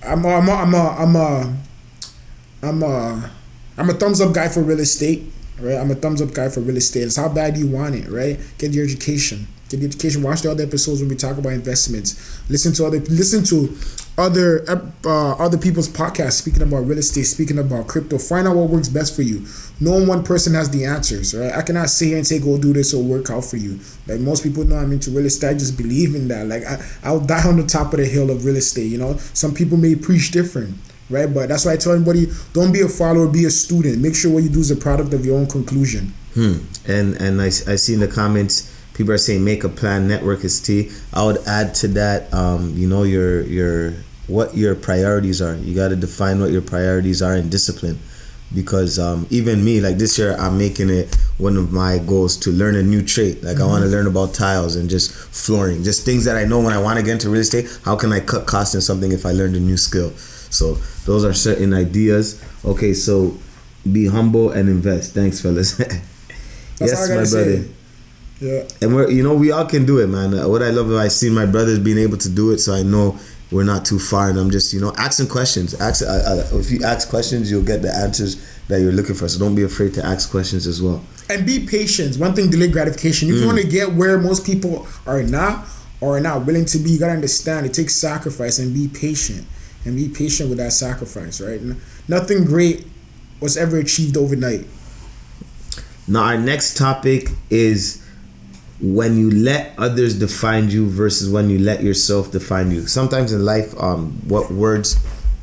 I'm 0.03 0.25
a, 0.25 0.29
I'm 0.29 0.49
a, 0.49 0.53
I'm 0.53 0.75
a, 0.75 0.89
I'm 0.89 1.17
a, 1.17 1.57
I'm 2.63 2.83
a, 2.83 3.31
I'm 3.79 3.91
a 3.91 3.93
thumbs 3.95 4.21
up 4.21 4.33
guy 4.33 4.49
for 4.49 4.63
real 4.63 4.81
estate, 4.81 5.25
right? 5.61 5.77
I'm 5.77 5.91
a 5.91 5.95
thumbs 5.95 6.23
up 6.23 6.33
guy 6.33 6.49
for 6.49 6.61
real 6.61 6.77
estate. 6.77 7.03
It's 7.03 7.17
how 7.17 7.29
bad 7.29 7.57
you 7.57 7.67
want 7.67 7.95
it, 7.95 8.09
right? 8.09 8.39
Get 8.59 8.73
your 8.73 8.85
education. 8.85 9.49
Get 9.69 9.81
the 9.81 9.87
education. 9.87 10.23
Watch 10.23 10.43
the 10.43 10.51
other 10.51 10.63
episodes 10.63 11.01
when 11.01 11.09
we 11.09 11.17
talk 11.17 11.39
about 11.39 11.53
investments. 11.53 12.41
Listen 12.49 12.73
to 12.75 12.87
other 12.87 13.01
listen 13.01 13.43
to 13.45 13.77
other 14.17 14.65
uh, 15.05 15.33
other 15.35 15.59
people's 15.59 15.89
podcasts 15.89 16.35
speaking 16.35 16.63
about 16.63 16.87
real 16.87 16.99
estate, 16.99 17.25
speaking 17.25 17.59
about 17.59 17.89
crypto. 17.89 18.17
Find 18.17 18.47
out 18.47 18.57
what 18.57 18.71
works 18.71 18.89
best 18.89 19.17
for 19.17 19.23
you. 19.23 19.45
No 19.81 20.03
one 20.05 20.23
person 20.23 20.55
has 20.55 20.71
the 20.71 20.85
answers, 20.85 21.35
right? 21.35 21.53
I 21.53 21.63
cannot 21.63 21.91
sit 21.91 22.07
here 22.07 22.17
and 22.17 22.27
say 22.27 22.39
go 22.39 22.59
do 22.59 22.73
this 22.73 22.95
or 22.95 23.03
work 23.03 23.29
out 23.31 23.45
for 23.45 23.57
you. 23.57 23.81
Like 24.07 24.21
most 24.21 24.45
people 24.45 24.65
know 24.65 24.77
I'm 24.77 24.93
into 24.93 25.11
real 25.11 25.27
estate. 25.27 25.51
I 25.51 25.55
just 25.55 25.77
believe 25.77 26.15
in 26.15 26.29
that. 26.29 26.47
Like 26.47 26.65
I, 26.65 26.85
I'll 27.03 27.21
die 27.21 27.47
on 27.47 27.57
the 27.57 27.67
top 27.67 27.93
of 27.93 27.99
the 27.99 28.07
hill 28.07 28.31
of 28.31 28.45
real 28.45 28.57
estate. 28.57 28.87
You 28.87 28.99
know, 28.99 29.17
some 29.35 29.53
people 29.53 29.77
may 29.77 29.97
preach 29.97 30.31
different 30.31 30.77
right? 31.09 31.33
But 31.33 31.49
that's 31.49 31.65
why 31.65 31.73
I 31.73 31.77
tell 31.77 31.93
everybody: 31.93 32.27
don't 32.53 32.73
be 32.73 32.81
a 32.81 32.89
follower, 32.89 33.29
be 33.29 33.45
a 33.45 33.51
student. 33.51 34.01
Make 34.01 34.15
sure 34.15 34.33
what 34.33 34.43
you 34.43 34.49
do 34.49 34.61
is 34.61 34.71
a 34.71 34.77
product 34.77 35.13
of 35.13 35.27
your 35.27 35.39
own 35.39 35.47
conclusion. 35.47 36.15
Hmm. 36.35 36.59
And 36.87 37.15
and 37.21 37.41
I, 37.41 37.47
I 37.47 37.77
see 37.77 37.95
in 37.95 38.01
the 38.01 38.09
comments 38.09 38.76
people 38.97 39.13
are 39.13 39.19
saying 39.19 39.45
make 39.45 39.63
a 39.63 39.69
plan. 39.69 40.09
Network 40.09 40.43
is 40.43 40.61
T. 40.61 40.91
I 41.13 41.25
would 41.25 41.39
add 41.47 41.75
to 41.77 41.89
that. 41.89 42.33
Um, 42.33 42.73
you 42.75 42.89
know 42.89 43.03
your 43.03 43.43
your 43.43 43.93
what 44.27 44.57
your 44.57 44.75
priorities 44.75 45.43
are. 45.43 45.55
You 45.55 45.75
got 45.75 45.89
to 45.89 45.97
define 45.97 46.41
what 46.41 46.51
your 46.51 46.63
priorities 46.63 47.23
are 47.23 47.35
and 47.35 47.51
discipline. 47.51 47.99
Because 48.55 48.99
um, 48.99 49.27
even 49.29 49.65
me, 49.65 49.81
like 49.81 49.99
this 49.99 50.19
year, 50.19 50.37
I'm 50.39 50.57
making 50.57 50.89
it 50.89 51.15
one 51.37 51.57
of 51.57 51.73
my 51.73 51.99
goals 51.99 52.37
to 52.39 52.51
learn 52.51 52.77
a 52.77 52.83
new 52.83 53.03
trade. 53.03 53.43
Like 53.43 53.59
I 53.59 53.67
want 53.67 53.83
to 53.83 53.91
learn 53.91 54.07
about 54.07 54.35
tiles 54.35 54.77
and 54.77 54.89
just 54.89 55.13
flooring, 55.13 55.83
just 55.83 56.05
things 56.05 56.25
that 56.25 56.37
I 56.37 56.45
know 56.45 56.61
when 56.61 56.73
I 56.73 56.79
want 56.79 56.99
to 56.99 57.05
get 57.05 57.13
into 57.13 57.29
real 57.29 57.41
estate. 57.41 57.67
How 57.85 57.97
can 57.97 58.13
I 58.13 58.21
cut 58.21 58.47
costs 58.47 58.75
in 58.75 58.81
something 58.81 59.13
if 59.13 59.27
I 59.27 59.33
learned 59.33 59.57
a 59.57 59.61
new 59.61 59.77
skill? 59.77 60.11
So 60.13 60.75
those 61.05 61.25
are 61.25 61.35
certain 61.35 61.75
ideas. 61.75 62.43
Okay, 62.65 62.95
so 62.95 63.37
be 63.91 64.07
humble 64.07 64.53
and 64.53 64.69
invest. 64.69 65.13
Thanks, 65.13 65.41
fellas. 65.41 65.79
All 66.81 66.89
I 66.89 67.09
gotta 67.09 67.27
say. 67.27 67.69
Yeah. 68.41 68.65
And 68.83 68.95
we're 68.95 69.11
you 69.11 69.23
know 69.23 69.35
we 69.35 69.51
all 69.51 69.65
can 69.67 69.87
do 69.87 69.99
it, 69.99 70.09
man. 70.09 70.33
What 70.49 70.63
I 70.63 70.71
love 70.71 70.91
is 70.91 70.97
I 70.97 71.09
see 71.09 71.31
my 71.31 71.47
brothers 71.47 71.79
being 71.79 71.99
able 71.99 72.19
to 72.19 72.29
do 72.29 72.51
it, 72.53 72.59
so 72.59 72.75
I 72.75 72.83
know 72.83 73.19
we're 73.51 73.65
not 73.65 73.87
too 73.87 73.99
far. 73.99 74.29
And 74.29 74.39
I'm 74.39 74.51
just 74.51 74.73
you 74.73 74.81
know 74.81 74.93
asking 74.99 75.29
questions. 75.29 75.75
Ask 75.81 76.03
uh, 76.03 76.07
uh, 76.07 76.59
if 76.59 76.71
you 76.71 76.85
ask 76.85 77.09
questions, 77.09 77.51
you'll 77.51 77.63
get 77.65 77.83
the 77.83 77.95
answers 77.95 78.37
that 78.69 78.81
you're 78.81 78.93
looking 78.93 79.15
for. 79.15 79.29
So 79.29 79.39
don't 79.39 79.55
be 79.55 79.63
afraid 79.63 79.95
to 79.95 80.05
ask 80.05 80.31
questions 80.31 80.67
as 80.67 80.83
well. 80.83 81.03
And 81.31 81.47
be 81.47 81.67
patient. 81.67 82.17
One 82.19 82.35
thing, 82.35 82.51
delayed 82.51 82.73
gratification. 82.73 83.29
If 83.29 83.37
you 83.37 83.47
want 83.47 83.59
to 83.59 83.67
get 83.67 83.93
where 83.95 84.19
most 84.19 84.45
people 84.47 84.87
are 85.07 85.23
not 85.23 85.67
or 86.01 86.17
are 86.19 86.21
not 86.21 86.47
willing 86.47 86.67
to 86.67 86.79
be, 86.79 86.91
you 86.91 86.99
gotta 86.99 87.15
understand 87.15 87.67
it 87.67 87.75
takes 87.75 87.95
sacrifice 87.95 88.59
and 88.59 88.75
be 88.75 88.89
patient. 88.89 89.47
and 89.87 89.97
be 89.97 90.09
patient 90.09 90.49
with 90.49 90.59
that 90.59 90.73
sacrifice, 90.73 91.41
right? 91.41 91.61
Nothing 92.09 92.45
great 92.45 92.87
was 93.41 93.57
ever 93.57 93.79
achieved 93.79 94.17
overnight. 94.17 94.67
Now, 96.09 96.25
our 96.25 96.39
next 96.39 96.77
topic 96.77 97.31
is 97.51 98.05
when 98.81 99.17
you 99.17 99.31
let 99.31 99.73
others 99.79 100.19
define 100.19 100.69
you 100.69 100.89
versus 100.89 101.31
when 101.31 101.49
you 101.49 101.59
let 101.59 101.83
yourself 101.83 102.31
define 102.31 102.71
you. 102.71 102.87
Sometimes 102.87 103.33
in 103.33 103.45
life, 103.45 103.79
um, 103.81 104.13
what 104.29 104.51
words 104.51 104.99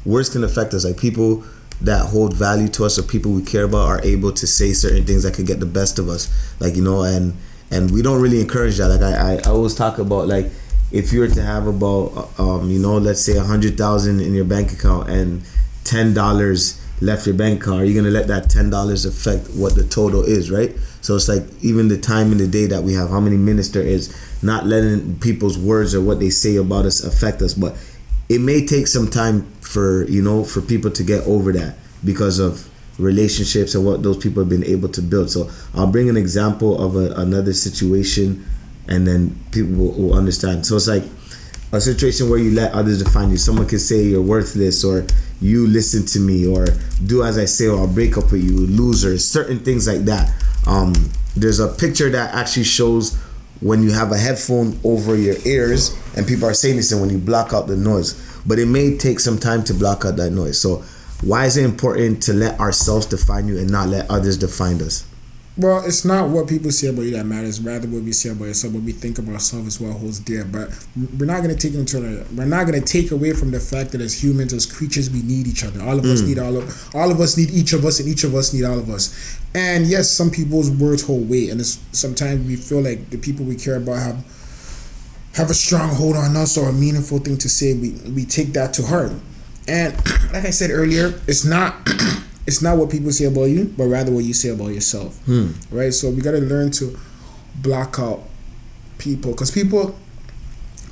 words 0.05 0.29
can 0.29 0.43
affect 0.43 0.73
us. 0.73 0.85
Like 0.85 0.97
people 0.97 1.43
that 1.81 2.05
hold 2.05 2.33
value 2.33 2.67
to 2.69 2.85
us 2.85 2.97
or 2.97 3.03
people 3.03 3.31
we 3.31 3.41
care 3.41 3.63
about 3.63 3.87
are 3.87 4.01
able 4.03 4.31
to 4.31 4.47
say 4.47 4.71
certain 4.73 5.05
things 5.05 5.23
that 5.23 5.33
could 5.33 5.47
get 5.47 5.59
the 5.59 5.65
best 5.65 5.99
of 5.99 6.09
us. 6.09 6.29
Like 6.59 6.75
you 6.75 6.83
know, 6.83 7.03
and 7.03 7.35
and 7.71 7.91
we 7.91 8.01
don't 8.01 8.21
really 8.21 8.39
encourage 8.39 8.77
that. 8.77 8.89
Like 8.89 9.01
I, 9.01 9.37
I 9.37 9.51
always 9.51 9.73
talk 9.73 9.97
about 9.97 10.27
like 10.27 10.47
if 10.91 11.11
you 11.11 11.21
were 11.21 11.27
to 11.27 11.41
have 11.41 11.65
about 11.65 12.29
um, 12.39 12.69
you 12.69 12.79
know 12.79 12.97
let's 12.97 13.21
say 13.21 13.35
a 13.37 13.43
hundred 13.43 13.77
thousand 13.77 14.21
in 14.21 14.33
your 14.33 14.45
bank 14.45 14.71
account 14.71 15.09
and 15.09 15.41
ten 15.83 16.13
dollars 16.13 16.79
left 17.01 17.25
your 17.25 17.35
bank 17.35 17.61
account, 17.61 17.81
are 17.81 17.85
you 17.85 17.95
gonna 17.95 18.13
let 18.13 18.27
that 18.27 18.49
ten 18.49 18.69
dollars 18.69 19.05
affect 19.05 19.49
what 19.55 19.75
the 19.75 19.83
total 19.83 20.23
is, 20.23 20.51
right? 20.51 20.75
So 21.03 21.17
it's 21.17 21.27
like 21.27 21.43
even 21.61 21.89
the 21.89 21.97
time 21.97 22.31
in 22.31 22.37
the 22.37 22.47
day 22.47 22.65
that 22.67 22.81
we 22.81 22.93
have, 22.93 23.09
how 23.09 23.19
many 23.19 23.35
minutes 23.35 23.67
there 23.69 23.83
is, 23.83 24.09
not 24.41 24.65
letting 24.65 25.19
people's 25.19 25.57
words 25.57 25.93
or 25.93 26.01
what 26.01 26.19
they 26.21 26.29
say 26.29 26.55
about 26.55 26.85
us 26.85 27.03
affect 27.03 27.41
us. 27.41 27.53
But 27.53 27.75
it 28.29 28.39
may 28.39 28.65
take 28.65 28.87
some 28.87 29.09
time 29.09 29.45
for 29.59 30.05
you 30.05 30.21
know 30.21 30.45
for 30.45 30.61
people 30.61 30.89
to 30.91 31.03
get 31.03 31.27
over 31.27 31.51
that 31.51 31.75
because 32.05 32.39
of 32.39 32.69
relationships 32.97 33.75
and 33.75 33.85
what 33.85 34.01
those 34.01 34.17
people 34.17 34.41
have 34.41 34.49
been 34.49 34.63
able 34.63 34.87
to 34.87 35.01
build. 35.01 35.29
So 35.29 35.49
I'll 35.75 35.91
bring 35.91 36.09
an 36.09 36.15
example 36.15 36.81
of 36.81 36.95
a, 36.95 37.11
another 37.15 37.51
situation, 37.51 38.45
and 38.87 39.05
then 39.05 39.37
people 39.51 39.75
will, 39.75 39.91
will 39.91 40.13
understand. 40.15 40.65
So 40.65 40.77
it's 40.77 40.87
like 40.87 41.03
a 41.73 41.81
situation 41.81 42.29
where 42.29 42.37
you 42.37 42.51
let 42.51 42.71
others 42.71 43.03
define 43.03 43.31
you. 43.31 43.37
Someone 43.37 43.67
can 43.67 43.79
say 43.79 44.03
you're 44.03 44.21
worthless 44.21 44.83
or 44.83 45.07
you 45.41 45.67
listen 45.67 46.05
to 46.05 46.19
me 46.19 46.45
or 46.47 46.67
do 47.03 47.23
as 47.23 47.37
I 47.37 47.45
say 47.45 47.67
or 47.67 47.79
I'll 47.79 47.87
break 47.87 48.15
up 48.15 48.31
with 48.31 48.43
you, 48.43 48.67
loser, 48.67 49.17
certain 49.17 49.59
things 49.59 49.87
like 49.87 50.05
that. 50.05 50.31
Um, 50.67 50.93
there's 51.35 51.59
a 51.59 51.67
picture 51.67 52.11
that 52.11 52.33
actually 52.35 52.65
shows 52.65 53.15
when 53.59 53.81
you 53.81 53.91
have 53.91 54.11
a 54.11 54.17
headphone 54.17 54.79
over 54.83 55.15
your 55.15 55.35
ears 55.45 55.97
and 56.15 56.27
people 56.27 56.47
are 56.47 56.53
saying 56.53 56.75
this 56.75 56.91
and 56.91 57.01
when 57.01 57.09
you 57.09 57.17
block 57.17 57.53
out 57.53 57.65
the 57.65 57.75
noise. 57.75 58.13
But 58.45 58.59
it 58.59 58.67
may 58.67 58.95
take 58.95 59.19
some 59.19 59.39
time 59.39 59.63
to 59.63 59.73
block 59.73 60.05
out 60.05 60.15
that 60.17 60.29
noise. 60.29 60.59
So 60.59 60.83
why 61.23 61.45
is 61.45 61.57
it 61.57 61.65
important 61.65 62.21
to 62.23 62.33
let 62.33 62.59
ourselves 62.59 63.07
define 63.07 63.47
you 63.47 63.57
and 63.57 63.69
not 63.69 63.87
let 63.87 64.11
others 64.11 64.37
define 64.37 64.79
us? 64.81 65.05
Well, 65.55 65.85
it's 65.85 66.03
not 66.03 66.29
what 66.29 66.47
people 66.47 66.71
say 66.71 66.87
about 66.87 67.03
you 67.03 67.11
that 67.11 67.25
matters. 67.27 67.61
Rather, 67.61 67.87
what 67.87 68.01
we 68.01 68.11
say 68.11 68.29
about 68.29 68.45
yourself, 68.45 68.73
what 68.73 68.81
we 68.81 68.91
think 68.91 69.19
about 69.19 69.33
ourselves 69.33 69.67
is 69.67 69.79
what 69.79 69.95
holds 69.95 70.19
dear. 70.19 70.45
But 70.45 70.69
we're 71.19 71.27
not 71.27 71.43
going 71.43 71.55
to 71.55 71.67
take 71.67 71.77
into 71.77 72.25
we're 72.35 72.45
not 72.45 72.65
going 72.65 72.81
to 72.81 72.85
take 72.85 73.11
away 73.11 73.33
from 73.33 73.51
the 73.51 73.59
fact 73.59 73.91
that 73.91 74.01
as 74.01 74.23
humans, 74.23 74.51
as 74.51 74.65
creatures, 74.65 75.11
we 75.11 75.21
need 75.21 75.45
each 75.45 75.63
other. 75.63 75.83
All 75.83 75.99
of 75.99 76.05
us 76.05 76.21
mm. 76.21 76.29
need 76.29 76.39
all 76.39 76.57
of 76.57 76.95
all 76.95 77.11
of 77.11 77.19
us 77.19 77.37
need 77.37 77.51
each 77.51 77.73
of 77.73 77.85
us, 77.85 77.99
and 77.99 78.09
each 78.09 78.23
of 78.23 78.33
us 78.33 78.51
need 78.51 78.63
all 78.63 78.79
of 78.79 78.89
us. 78.89 79.39
And 79.53 79.85
yes, 79.85 80.09
some 80.09 80.31
people's 80.31 80.71
words 80.71 81.05
hold 81.05 81.29
weight, 81.29 81.51
and 81.51 81.59
it's, 81.59 81.79
sometimes 81.91 82.47
we 82.47 82.55
feel 82.55 82.81
like 82.81 83.11
the 83.11 83.17
people 83.17 83.45
we 83.45 83.55
care 83.55 83.75
about 83.75 83.99
have 83.99 84.25
have 85.35 85.51
a 85.51 85.53
strong 85.53 85.93
hold 85.93 86.15
on 86.15 86.35
us 86.35 86.57
or 86.57 86.69
a 86.69 86.73
meaningful 86.73 87.19
thing 87.19 87.37
to 87.37 87.49
say. 87.49 87.75
We 87.75 87.91
we 88.11 88.25
take 88.25 88.53
that 88.53 88.73
to 88.73 88.83
heart. 88.83 89.11
And 89.67 89.93
like 90.33 90.45
I 90.45 90.49
said 90.49 90.71
earlier, 90.71 91.13
it's 91.27 91.45
not 91.45 91.75
it's 92.45 92.61
not 92.61 92.77
what 92.77 92.89
people 92.89 93.11
say 93.11 93.25
about 93.25 93.45
you, 93.45 93.73
but 93.77 93.85
rather 93.85 94.11
what 94.11 94.23
you 94.23 94.33
say 94.33 94.49
about 94.49 94.67
yourself. 94.67 95.17
Hmm. 95.25 95.51
Right? 95.71 95.93
So 95.93 96.09
we 96.09 96.21
got 96.21 96.31
to 96.31 96.39
learn 96.41 96.71
to 96.71 96.97
block 97.55 97.99
out 97.99 98.23
people 98.97 99.31
because 99.31 99.51
people 99.51 99.95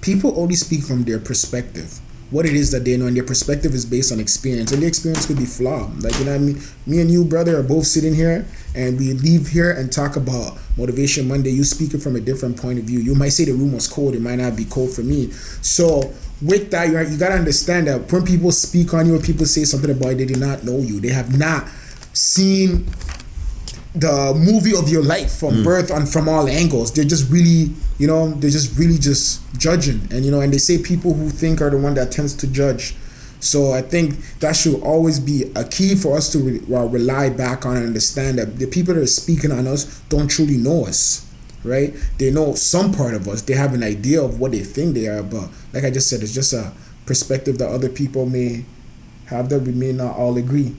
people 0.01 0.39
only 0.39 0.55
speak 0.55 0.83
from 0.83 1.03
their 1.03 1.19
perspective. 1.19 1.99
What 2.31 2.45
it 2.45 2.53
is 2.53 2.71
that 2.71 2.85
they 2.85 2.97
know, 2.97 3.07
and 3.07 3.15
their 3.15 3.23
perspective 3.25 3.73
is 3.73 3.85
based 3.85 4.11
on 4.11 4.19
experience, 4.19 4.71
and 4.71 4.81
the 4.81 4.87
experience 4.87 5.25
could 5.25 5.37
be 5.37 5.45
flawed. 5.45 6.01
Like 6.01 6.17
you 6.17 6.25
know, 6.25 6.35
I 6.35 6.37
mean, 6.37 6.61
me 6.87 7.01
and 7.01 7.11
you, 7.11 7.25
brother, 7.25 7.59
are 7.59 7.63
both 7.63 7.85
sitting 7.85 8.15
here, 8.15 8.45
and 8.73 8.97
we 8.97 9.13
leave 9.13 9.49
here 9.49 9.71
and 9.71 9.91
talk 9.91 10.15
about 10.15 10.57
motivation 10.77 11.27
Monday. 11.27 11.49
You 11.51 11.63
speaking 11.63 11.99
from 11.99 12.15
a 12.15 12.21
different 12.21 12.57
point 12.57 12.79
of 12.79 12.85
view. 12.85 12.99
You 12.99 13.15
might 13.15 13.29
say 13.29 13.45
the 13.45 13.51
room 13.51 13.73
was 13.73 13.87
cold; 13.87 14.15
it 14.15 14.21
might 14.21 14.37
not 14.37 14.55
be 14.55 14.65
cold 14.65 14.93
for 14.93 15.03
me. 15.03 15.31
So 15.61 16.13
with 16.41 16.71
that, 16.71 16.87
you 16.87 16.99
you 16.99 17.17
gotta 17.17 17.35
understand 17.35 17.87
that 17.87 18.11
when 18.11 18.25
people 18.25 18.51
speak 18.51 18.93
on 18.93 19.05
you, 19.05 19.13
when 19.13 19.21
people 19.21 19.45
say 19.45 19.65
something 19.65 19.91
about 19.91 20.11
you, 20.11 20.15
they 20.15 20.33
do 20.33 20.39
not 20.39 20.63
know 20.63 20.79
you. 20.79 20.99
They 20.99 21.09
have 21.09 21.37
not 21.37 21.67
seen 22.13 22.87
the 23.93 24.33
movie 24.35 24.75
of 24.75 24.89
your 24.89 25.03
life 25.03 25.33
from 25.33 25.55
mm. 25.55 25.63
birth 25.63 25.91
and 25.91 26.07
from 26.07 26.29
all 26.29 26.47
angles. 26.47 26.93
They're 26.93 27.05
just 27.05 27.29
really, 27.29 27.73
you 27.97 28.07
know, 28.07 28.31
they're 28.31 28.49
just 28.49 28.77
really 28.77 28.97
just 28.97 29.41
judging. 29.57 30.01
And 30.11 30.25
you 30.25 30.31
know, 30.31 30.41
and 30.41 30.53
they 30.53 30.57
say 30.57 30.77
people 30.77 31.13
who 31.13 31.29
think 31.29 31.61
are 31.61 31.69
the 31.69 31.77
one 31.77 31.93
that 31.95 32.11
tends 32.11 32.33
to 32.35 32.47
judge. 32.47 32.95
So 33.41 33.73
I 33.73 33.81
think 33.81 34.17
that 34.39 34.55
should 34.55 34.81
always 34.83 35.19
be 35.19 35.51
a 35.55 35.63
key 35.63 35.95
for 35.95 36.15
us 36.15 36.31
to 36.31 36.37
re- 36.37 36.61
well, 36.67 36.87
rely 36.87 37.29
back 37.29 37.65
on 37.65 37.75
and 37.75 37.87
understand 37.87 38.37
that 38.37 38.59
the 38.59 38.67
people 38.67 38.93
that 38.93 39.01
are 39.01 39.07
speaking 39.07 39.51
on 39.51 39.67
us 39.67 39.99
don't 40.09 40.29
truly 40.29 40.57
know 40.57 40.85
us, 40.85 41.27
right? 41.63 41.91
They 42.19 42.31
know 42.31 42.53
some 42.53 42.93
part 42.93 43.15
of 43.15 43.27
us. 43.27 43.41
They 43.41 43.53
have 43.53 43.73
an 43.73 43.83
idea 43.83 44.21
of 44.23 44.39
what 44.39 44.51
they 44.51 44.59
think 44.59 44.93
they 44.93 45.07
are, 45.07 45.23
but 45.23 45.49
like 45.73 45.83
I 45.83 45.89
just 45.89 46.07
said, 46.07 46.21
it's 46.21 46.35
just 46.35 46.53
a 46.53 46.71
perspective 47.07 47.57
that 47.57 47.69
other 47.69 47.89
people 47.89 48.27
may 48.27 48.63
have 49.25 49.49
that 49.49 49.63
we 49.63 49.71
may 49.71 49.91
not 49.91 50.15
all 50.15 50.37
agree. 50.37 50.75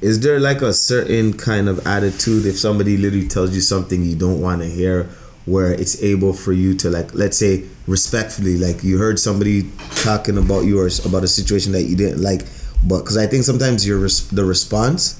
Is 0.00 0.20
there 0.20 0.40
like 0.40 0.62
a 0.62 0.72
certain 0.72 1.36
kind 1.36 1.68
of 1.68 1.86
attitude 1.86 2.46
if 2.46 2.58
somebody 2.58 2.96
literally 2.96 3.28
tells 3.28 3.54
you 3.54 3.60
something 3.60 4.02
you 4.02 4.16
don't 4.16 4.40
want 4.40 4.62
to 4.62 4.68
hear 4.68 5.10
where 5.46 5.72
it's 5.72 6.02
able 6.02 6.32
for 6.32 6.52
you 6.52 6.74
to 6.74 6.90
like 6.90 7.14
let's 7.14 7.36
say 7.36 7.64
respectfully 7.86 8.58
like 8.58 8.84
you 8.84 8.98
heard 8.98 9.18
somebody 9.18 9.70
talking 10.02 10.38
about 10.38 10.60
you 10.60 10.78
or 10.78 10.88
about 11.04 11.24
a 11.24 11.28
situation 11.28 11.72
that 11.72 11.82
you 11.82 11.96
didn't 11.96 12.22
like 12.22 12.42
but 12.86 13.00
because 13.00 13.16
I 13.16 13.26
think 13.26 13.44
sometimes 13.44 13.86
your 13.86 13.98
res- 13.98 14.28
the 14.28 14.44
response 14.44 15.16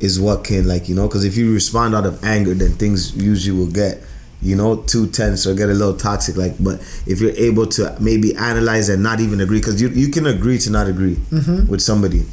is 0.00 0.18
what 0.18 0.44
can 0.44 0.66
like 0.66 0.88
you 0.88 0.94
know 0.94 1.06
because 1.06 1.24
if 1.24 1.36
you 1.36 1.52
respond 1.52 1.94
out 1.94 2.06
of 2.06 2.22
anger 2.24 2.54
then 2.54 2.72
things 2.72 3.14
usually 3.16 3.56
will 3.56 3.70
get 3.70 4.02
you 4.40 4.56
know 4.56 4.76
too 4.76 5.06
tense 5.06 5.46
or 5.46 5.54
get 5.54 5.68
a 5.68 5.74
little 5.74 5.96
toxic 5.96 6.36
like 6.36 6.54
but 6.60 6.80
if 7.06 7.20
you're 7.20 7.36
able 7.36 7.66
to 7.66 7.94
maybe 8.00 8.34
analyze 8.36 8.88
and 8.88 9.02
not 9.02 9.20
even 9.20 9.40
agree 9.40 9.58
because 9.58 9.80
you, 9.80 9.88
you 9.90 10.08
can 10.08 10.26
agree 10.26 10.58
to 10.58 10.70
not 10.70 10.86
agree 10.86 11.16
mm-hmm. 11.16 11.66
with 11.70 11.80
somebody 11.80 12.24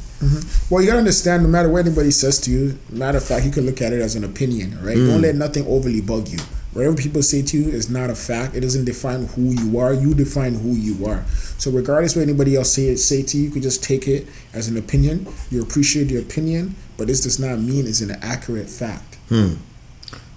Well, 0.70 0.80
you 0.80 0.88
gotta 0.88 0.98
understand, 0.98 1.42
no 1.42 1.48
matter 1.48 1.68
what 1.68 1.86
anybody 1.86 2.10
says 2.10 2.40
to 2.42 2.50
you, 2.50 2.78
matter 2.90 3.18
of 3.18 3.24
fact, 3.24 3.44
you 3.44 3.50
can 3.52 3.66
look 3.66 3.82
at 3.82 3.92
it 3.92 4.00
as 4.00 4.14
an 4.16 4.24
opinion, 4.24 4.78
right? 4.82 4.96
Don't 4.96 5.20
let 5.20 5.34
nothing 5.34 5.66
overly 5.66 6.00
bug 6.00 6.28
you. 6.28 6.38
Whatever 6.72 6.94
people 6.94 7.22
say 7.22 7.40
to 7.40 7.56
you 7.58 7.70
is 7.70 7.88
not 7.88 8.10
a 8.10 8.14
fact. 8.14 8.54
It 8.54 8.60
doesn't 8.60 8.84
define 8.84 9.26
who 9.28 9.44
you 9.44 9.78
are. 9.78 9.94
You 9.94 10.12
define 10.12 10.54
who 10.54 10.72
you 10.72 11.06
are. 11.06 11.24
So 11.56 11.70
regardless 11.70 12.14
what 12.14 12.22
anybody 12.22 12.54
else 12.54 12.70
say 12.72 12.94
say 12.96 13.22
to 13.22 13.38
you, 13.38 13.44
you 13.44 13.50
can 13.50 13.62
just 13.62 13.82
take 13.82 14.06
it 14.06 14.26
as 14.52 14.68
an 14.68 14.76
opinion. 14.76 15.26
You 15.50 15.62
appreciate 15.62 16.04
the 16.04 16.18
opinion, 16.18 16.74
but 16.98 17.06
this 17.06 17.22
does 17.22 17.38
not 17.38 17.60
mean 17.60 17.86
it's 17.86 18.02
an 18.02 18.10
accurate 18.22 18.68
fact. 18.68 19.14
Hmm. 19.30 19.54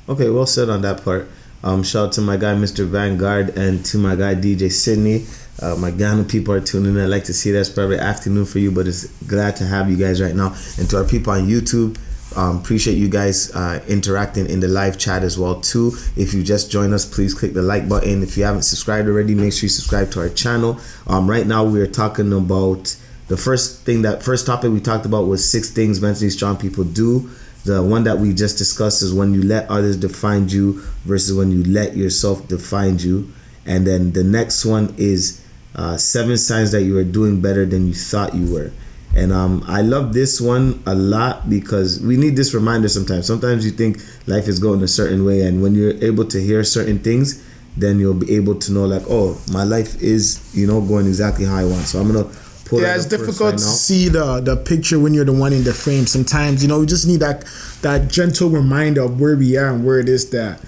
Okay, 0.08 0.30
well 0.30 0.46
said 0.46 0.70
on 0.70 0.82
that 0.84 1.04
part. 1.04 1.30
Um, 1.62 1.84
shout 1.84 2.08
out 2.08 2.14
to 2.14 2.22
my 2.22 2.38
guy 2.38 2.56
Mr. 2.56 2.88
Vanguard 2.88 3.58
and 3.58 3.86
to 3.88 3.98
my 3.98 4.16
guy 4.16 4.34
DJ 4.34 4.72
Sydney. 4.72 5.26
Uh, 5.62 5.76
my 5.76 5.92
Ghana 5.92 6.24
people 6.24 6.54
are 6.54 6.62
tuning 6.62 6.96
in. 6.96 7.02
I 7.02 7.06
like 7.06 7.26
to 7.26 7.34
see 7.34 7.52
that's 7.52 7.70
probably 7.70 7.98
afternoon 7.98 8.46
for 8.46 8.60
you, 8.60 8.72
but 8.72 8.88
it's 8.88 9.08
glad 9.24 9.56
to 9.58 9.66
have 9.66 9.90
you 9.90 9.98
guys 9.98 10.22
right 10.22 10.36
now. 10.36 10.56
And 10.78 10.90
to 10.90 10.98
our 10.98 11.04
people 11.04 11.34
on 11.34 11.48
YouTube, 11.48 11.98
um, 12.38 12.58
appreciate 12.60 12.96
you 12.96 13.10
guys 13.10 13.52
uh, 13.56 13.84
interacting 13.88 14.50
in 14.50 14.60
the 14.60 14.68
live 14.68 14.98
chat 14.98 15.24
as 15.24 15.38
well 15.38 15.60
too. 15.60 15.94
If 16.16 16.34
you 16.34 16.44
just 16.44 16.72
joined 16.72 16.94
us, 16.94 17.06
please 17.06 17.34
click 17.34 17.54
the 17.54 17.62
like 17.62 17.90
button. 17.90 18.24
If 18.24 18.38
you 18.38 18.44
haven't 18.44 18.62
subscribed 18.64 19.08
already, 19.08 19.36
make 19.36 19.54
sure 19.54 19.64
you 19.64 19.70
subscribe 19.70 20.12
to 20.12 20.22
our 20.22 20.30
channel. 20.30 20.80
Um, 21.08 21.30
right 21.30 21.46
now 21.46 21.64
we 21.66 21.82
are 21.82 21.88
talking 21.88 22.32
about 22.32 22.96
the 23.28 23.38
first 23.38 23.84
thing 23.86 24.04
that 24.04 24.24
first 24.24 24.46
topic 24.46 24.72
we 24.72 24.80
talked 24.80 25.06
about 25.06 25.28
was 25.28 25.50
six 25.50 25.70
things 25.70 26.02
mentally 26.02 26.30
strong 26.30 26.58
people 26.58 26.84
do. 26.84 27.30
The 27.66 27.84
one 27.84 28.06
that 28.06 28.20
we 28.20 28.34
just 28.34 28.58
discussed 28.58 29.02
is 29.02 29.14
when 29.14 29.34
you 29.34 29.42
let 29.44 29.70
others 29.70 29.98
define 29.98 30.50
you 30.50 30.82
versus 31.04 31.36
when 31.36 31.52
you 31.52 31.64
let 31.64 31.98
yourself 31.98 32.48
define 32.48 33.00
you. 33.00 33.32
And 33.66 33.86
then 33.86 34.14
the 34.14 34.24
next 34.24 34.66
one 34.66 34.96
is 34.98 35.44
uh, 35.80 35.96
seven 35.96 36.38
signs 36.38 36.74
that 36.74 36.84
you 36.84 36.98
are 36.98 37.06
doing 37.06 37.40
better 37.40 37.66
than 37.66 37.88
you 37.88 37.94
thought 37.94 38.36
you 38.36 38.54
were. 38.54 38.72
And 39.16 39.32
um, 39.32 39.64
I 39.66 39.82
love 39.82 40.14
this 40.14 40.42
one 40.42 40.84
a 40.86 40.94
lot 40.94 41.50
because 41.50 42.02
we 42.02 42.18
need 42.18 42.36
this 42.36 42.54
reminder 42.54 42.90
sometimes. 42.90 43.26
Sometimes 43.26 43.64
you 43.64 43.72
think 43.72 43.98
life 44.28 44.50
is 44.50 44.60
going 44.60 44.84
a 44.84 44.90
certain 44.90 45.24
way, 45.26 45.42
and 45.42 45.64
when 45.64 45.76
you're 45.76 45.96
able 46.04 46.26
to 46.26 46.42
hear 46.42 46.66
certain 46.66 47.00
things, 47.00 47.42
then 47.78 47.98
you'll 47.98 48.14
be 48.14 48.36
able 48.36 48.56
to 48.56 48.74
know, 48.74 48.86
like, 48.86 49.04
oh, 49.10 49.42
my 49.54 49.64
life 49.64 50.02
is, 50.02 50.54
you 50.54 50.68
know, 50.68 50.82
going 50.82 51.08
exactly 51.08 51.46
how 51.46 51.56
I 51.56 51.64
want. 51.64 51.86
So 51.88 52.00
I'm 52.02 52.12
gonna 52.12 52.30
pull 52.66 52.82
yeah, 52.82 52.96
it's 52.96 53.06
difficult 53.06 53.40
right 53.40 53.54
to 53.54 53.60
see 53.60 54.10
the 54.10 54.42
the 54.42 54.58
picture 54.58 55.00
when 55.00 55.14
you're 55.14 55.26
the 55.26 55.34
one 55.34 55.54
in 55.54 55.64
the 55.64 55.74
frame. 55.74 56.06
Sometimes 56.06 56.62
you 56.62 56.68
know 56.68 56.82
you 56.82 56.86
just 56.86 57.08
need 57.08 57.22
that 57.22 57.46
that 57.82 58.12
gentle 58.12 58.50
reminder 58.50 59.04
of 59.04 59.20
where 59.20 59.38
we 59.38 59.56
are 59.56 59.74
and 59.74 59.86
where 59.86 60.00
it 60.00 60.10
is 60.10 60.30
that 60.32 60.62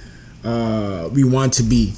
uh, 0.46 1.10
we 1.12 1.26
want 1.26 1.52
to 1.54 1.64
be. 1.64 1.94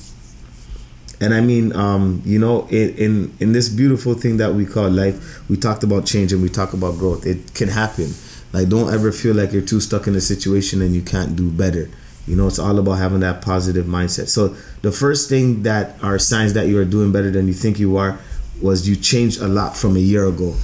And 1.21 1.34
I 1.34 1.41
mean, 1.41 1.73
um, 1.76 2.21
you 2.26 2.39
know, 2.39 2.67
in, 2.67 2.95
in 2.97 3.34
in 3.39 3.54
this 3.54 3.69
beautiful 3.69 4.13
thing 4.13 4.38
that 4.38 4.54
we 4.54 4.65
call 4.65 4.89
life, 4.89 5.47
we 5.49 5.58
talked 5.58 5.84
about 5.84 6.06
change 6.06 6.34
and 6.34 6.41
we 6.41 6.49
talk 6.49 6.73
about 6.73 6.97
growth. 6.97 7.26
It 7.26 7.54
can 7.54 7.69
happen. 7.69 8.13
Like, 8.52 8.69
don't 8.69 8.93
ever 8.93 9.12
feel 9.12 9.34
like 9.34 9.52
you're 9.52 9.62
too 9.62 9.80
stuck 9.80 10.06
in 10.08 10.15
a 10.15 10.21
situation 10.21 10.82
and 10.82 10.93
you 10.93 11.02
can't 11.02 11.36
do 11.36 11.49
better. 11.49 11.89
You 12.28 12.36
know, 12.36 12.47
it's 12.47 12.60
all 12.60 12.78
about 12.80 12.93
having 12.93 13.19
that 13.21 13.41
positive 13.41 13.86
mindset. 13.86 14.28
So 14.28 14.56
the 14.82 14.91
first 14.91 15.28
thing 15.28 15.63
that 15.63 16.02
are 16.04 16.19
signs 16.19 16.54
that 16.54 16.67
you 16.67 16.78
are 16.80 16.86
doing 16.86 17.12
better 17.12 17.32
than 17.32 17.47
you 17.47 17.54
think 17.54 17.80
you 17.80 17.97
are 17.97 18.19
was 18.62 18.88
you 18.88 18.95
changed 18.95 19.41
a 19.41 19.47
lot 19.47 19.76
from 19.76 19.95
a 19.95 19.99
year 19.99 20.26
ago. 20.26 20.56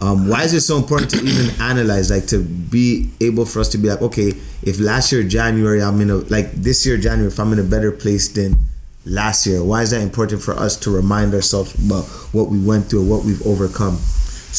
Um, 0.00 0.28
why 0.28 0.42
is 0.42 0.52
it 0.52 0.60
so 0.60 0.76
important 0.76 1.10
to 1.12 1.22
even 1.24 1.58
analyze, 1.60 2.10
like 2.10 2.26
to 2.26 2.42
be 2.42 3.10
able 3.20 3.46
for 3.46 3.60
us 3.60 3.68
to 3.70 3.78
be 3.78 3.88
like, 3.88 4.02
okay, 4.02 4.32
if 4.62 4.78
last 4.78 5.12
year 5.12 5.22
January 5.22 5.82
I'm 5.82 6.00
in 6.00 6.10
a 6.10 6.16
like 6.16 6.52
this 6.52 6.84
year 6.84 6.98
January, 6.98 7.32
if 7.32 7.38
I'm 7.38 7.52
in 7.52 7.58
a 7.58 7.64
better 7.64 7.92
place 7.92 8.28
than 8.28 8.56
last 9.06 9.46
year, 9.46 9.62
why 9.62 9.82
is 9.82 9.90
that 9.90 10.00
important 10.00 10.42
for 10.42 10.54
us 10.54 10.76
to 10.78 10.90
remind 10.90 11.34
ourselves 11.34 11.74
about 11.74 12.04
what 12.32 12.48
we 12.48 12.58
went 12.58 12.86
through, 12.86 13.04
what 13.06 13.24
we've 13.24 13.44
overcome, 13.46 13.98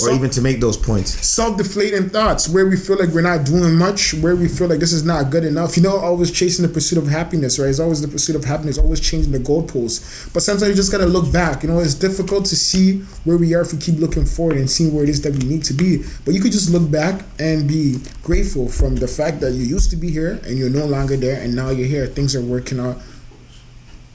or 0.03 0.11
even 0.11 0.29
to 0.29 0.41
make 0.41 0.59
those 0.59 0.77
points? 0.77 1.25
self-deflating 1.25 2.09
thoughts 2.09 2.47
where 2.47 2.65
we 2.65 2.77
feel 2.77 2.97
like 2.97 3.09
we're 3.09 3.21
not 3.21 3.45
doing 3.45 3.75
much 3.75 4.13
where 4.15 4.35
we 4.35 4.47
feel 4.47 4.67
like 4.67 4.79
this 4.79 4.93
is 4.93 5.03
not 5.03 5.29
good 5.29 5.43
enough. 5.43 5.75
You 5.75 5.83
know 5.83 5.97
always 5.97 6.31
chasing 6.31 6.65
the 6.65 6.71
pursuit 6.71 6.97
of 6.97 7.07
happiness 7.07 7.59
right? 7.59 7.69
It's 7.69 7.79
always 7.79 8.01
the 8.01 8.07
pursuit 8.07 8.35
of 8.35 8.45
happiness 8.45 8.77
always 8.77 8.99
changing 8.99 9.31
the 9.31 9.39
goalposts. 9.39 10.33
But 10.33 10.43
sometimes 10.43 10.69
you 10.69 10.75
just 10.75 10.91
gotta 10.91 11.05
look 11.05 11.31
back. 11.31 11.63
You 11.63 11.69
know 11.69 11.79
it's 11.79 11.93
difficult 11.93 12.45
to 12.45 12.55
see 12.55 12.99
where 13.25 13.37
we 13.37 13.53
are 13.53 13.61
if 13.61 13.73
we 13.73 13.79
keep 13.79 13.99
looking 13.99 14.25
forward 14.25 14.57
and 14.57 14.69
seeing 14.69 14.93
where 14.93 15.03
it 15.03 15.09
is 15.09 15.21
that 15.21 15.33
we 15.33 15.39
need 15.39 15.63
to 15.65 15.73
be. 15.73 16.03
But 16.23 16.33
you 16.33 16.41
could 16.41 16.51
just 16.51 16.69
look 16.69 16.89
back 16.89 17.21
and 17.39 17.67
be 17.67 17.99
grateful 18.23 18.69
from 18.69 18.95
the 18.95 19.07
fact 19.07 19.41
that 19.41 19.51
you 19.51 19.63
used 19.65 19.89
to 19.91 19.97
be 19.97 20.09
here 20.09 20.39
and 20.45 20.57
you're 20.57 20.69
no 20.69 20.85
longer 20.85 21.17
there 21.17 21.41
and 21.41 21.55
now 21.55 21.69
you're 21.69 21.87
here. 21.87 22.07
Things 22.07 22.35
are 22.35 22.41
working 22.41 22.79
out 22.79 22.97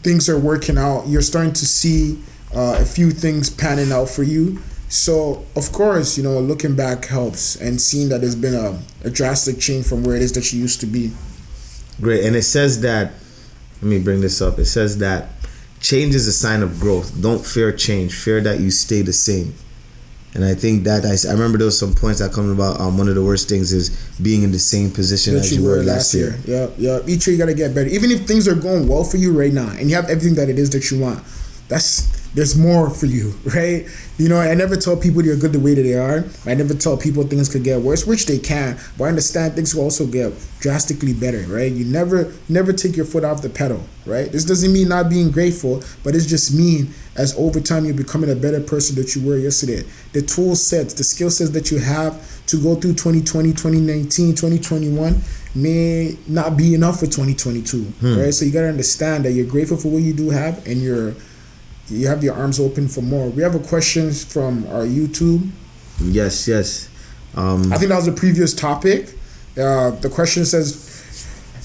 things 0.02 0.28
are 0.28 0.38
working 0.38 0.78
out. 0.78 1.06
You're 1.06 1.22
starting 1.22 1.52
to 1.52 1.66
see 1.66 2.22
uh, 2.54 2.78
a 2.80 2.84
few 2.84 3.10
things 3.10 3.50
panning 3.50 3.92
out 3.92 4.08
for 4.08 4.22
you. 4.22 4.60
So, 4.88 5.46
of 5.54 5.70
course, 5.70 6.18
you 6.18 6.24
know, 6.24 6.40
looking 6.40 6.74
back 6.74 7.04
helps 7.04 7.54
and 7.56 7.80
seeing 7.80 8.08
that 8.08 8.22
there's 8.22 8.34
been 8.34 8.54
a, 8.54 8.80
a 9.04 9.10
drastic 9.10 9.60
change 9.60 9.86
from 9.86 10.02
where 10.02 10.16
it 10.16 10.22
is 10.22 10.32
that 10.32 10.52
you 10.52 10.60
used 10.60 10.80
to 10.80 10.86
be. 10.86 11.12
Great. 12.00 12.24
And 12.24 12.34
it 12.34 12.42
says 12.42 12.80
that, 12.80 13.12
let 13.80 13.88
me 13.88 14.00
bring 14.00 14.20
this 14.20 14.42
up. 14.42 14.58
It 14.58 14.64
says 14.64 14.98
that 14.98 15.28
change 15.80 16.14
is 16.14 16.26
a 16.26 16.32
sign 16.32 16.62
of 16.62 16.80
growth. 16.80 17.20
Don't 17.22 17.44
fear 17.46 17.72
change. 17.72 18.14
Fear 18.14 18.40
that 18.42 18.58
you 18.60 18.70
stay 18.70 19.02
the 19.02 19.12
same. 19.12 19.54
And 20.32 20.44
I 20.44 20.54
think 20.54 20.84
that 20.84 21.04
I, 21.04 21.28
I 21.28 21.32
remember 21.32 21.58
there 21.58 21.64
was 21.64 21.78
some 21.78 21.92
points 21.92 22.20
that 22.20 22.32
come 22.32 22.50
about. 22.50 22.80
Um, 22.80 22.96
one 22.96 23.08
of 23.08 23.16
the 23.16 23.24
worst 23.24 23.48
things 23.48 23.72
is 23.72 23.90
being 24.22 24.42
in 24.42 24.52
the 24.52 24.60
same 24.60 24.90
position 24.90 25.34
that 25.34 25.40
as 25.40 25.56
you 25.56 25.64
were 25.64 25.82
last 25.82 26.14
year. 26.14 26.38
Yeah, 26.46 26.68
yeah. 26.78 27.00
Each 27.06 27.26
year 27.26 27.34
you 27.34 27.38
gotta 27.38 27.54
get 27.54 27.74
better. 27.74 27.88
Even 27.88 28.12
if 28.12 28.26
things 28.26 28.46
are 28.46 28.54
going 28.54 28.86
well 28.86 29.02
for 29.02 29.16
you 29.16 29.36
right 29.36 29.52
now 29.52 29.68
and 29.70 29.90
you 29.90 29.96
have 29.96 30.08
everything 30.08 30.36
that 30.36 30.48
it 30.48 30.58
is 30.58 30.70
that 30.70 30.88
you 30.90 31.00
want, 31.00 31.24
that's 31.68 32.19
there's 32.34 32.56
more 32.56 32.90
for 32.90 33.06
you, 33.06 33.34
right? 33.44 33.86
You 34.18 34.28
know, 34.28 34.38
I 34.38 34.54
never 34.54 34.76
tell 34.76 34.96
people 34.96 35.22
they're 35.22 35.36
good 35.36 35.52
the 35.52 35.60
way 35.60 35.74
that 35.74 35.82
they 35.82 35.94
are. 35.94 36.24
I 36.46 36.54
never 36.54 36.74
tell 36.74 36.96
people 36.96 37.22
things 37.24 37.48
could 37.48 37.64
get 37.64 37.80
worse, 37.80 38.06
which 38.06 38.26
they 38.26 38.38
can. 38.38 38.78
But 38.98 39.04
I 39.04 39.08
understand 39.08 39.54
things 39.54 39.74
will 39.74 39.84
also 39.84 40.06
get 40.06 40.32
drastically 40.60 41.14
better, 41.14 41.40
right? 41.48 41.72
You 41.72 41.84
never 41.84 42.32
never 42.48 42.72
take 42.72 42.96
your 42.96 43.06
foot 43.06 43.24
off 43.24 43.42
the 43.42 43.50
pedal, 43.50 43.82
right? 44.06 44.30
This 44.30 44.44
doesn't 44.44 44.72
mean 44.72 44.88
not 44.88 45.08
being 45.08 45.30
grateful, 45.30 45.82
but 46.04 46.14
it's 46.14 46.26
just 46.26 46.54
mean 46.54 46.92
as 47.16 47.36
over 47.36 47.60
time 47.60 47.84
you're 47.84 47.94
becoming 47.94 48.30
a 48.30 48.36
better 48.36 48.60
person 48.60 48.96
that 48.96 49.14
you 49.14 49.26
were 49.26 49.36
yesterday. 49.36 49.82
The 50.12 50.22
tool 50.22 50.54
sets, 50.54 50.94
the 50.94 51.04
skill 51.04 51.30
sets 51.30 51.50
that 51.50 51.70
you 51.70 51.78
have 51.78 52.46
to 52.46 52.62
go 52.62 52.74
through 52.74 52.94
2020, 52.94 53.50
2019, 53.50 54.34
2021 54.34 55.20
may 55.54 56.16
not 56.28 56.56
be 56.56 56.74
enough 56.74 57.00
for 57.00 57.06
2022, 57.06 57.82
hmm. 57.82 58.18
right? 58.18 58.34
So 58.34 58.44
you 58.44 58.52
gotta 58.52 58.68
understand 58.68 59.24
that 59.24 59.32
you're 59.32 59.46
grateful 59.46 59.76
for 59.76 59.88
what 59.88 60.02
you 60.02 60.12
do 60.12 60.30
have 60.30 60.66
and 60.66 60.80
you're 60.80 61.14
you 61.90 62.06
have 62.06 62.22
your 62.22 62.34
arms 62.34 62.60
open 62.60 62.88
for 62.88 63.02
more. 63.02 63.28
We 63.28 63.42
have 63.42 63.54
a 63.54 63.60
question 63.60 64.12
from 64.12 64.66
our 64.68 64.84
YouTube. 64.84 65.50
Yes, 66.00 66.46
yes. 66.48 66.88
Um, 67.34 67.72
I 67.72 67.78
think 67.78 67.90
that 67.90 67.96
was 67.96 68.06
the 68.06 68.12
previous 68.12 68.54
topic. 68.54 69.14
Uh, 69.58 69.90
the 69.90 70.08
question 70.08 70.44
says, 70.44 70.88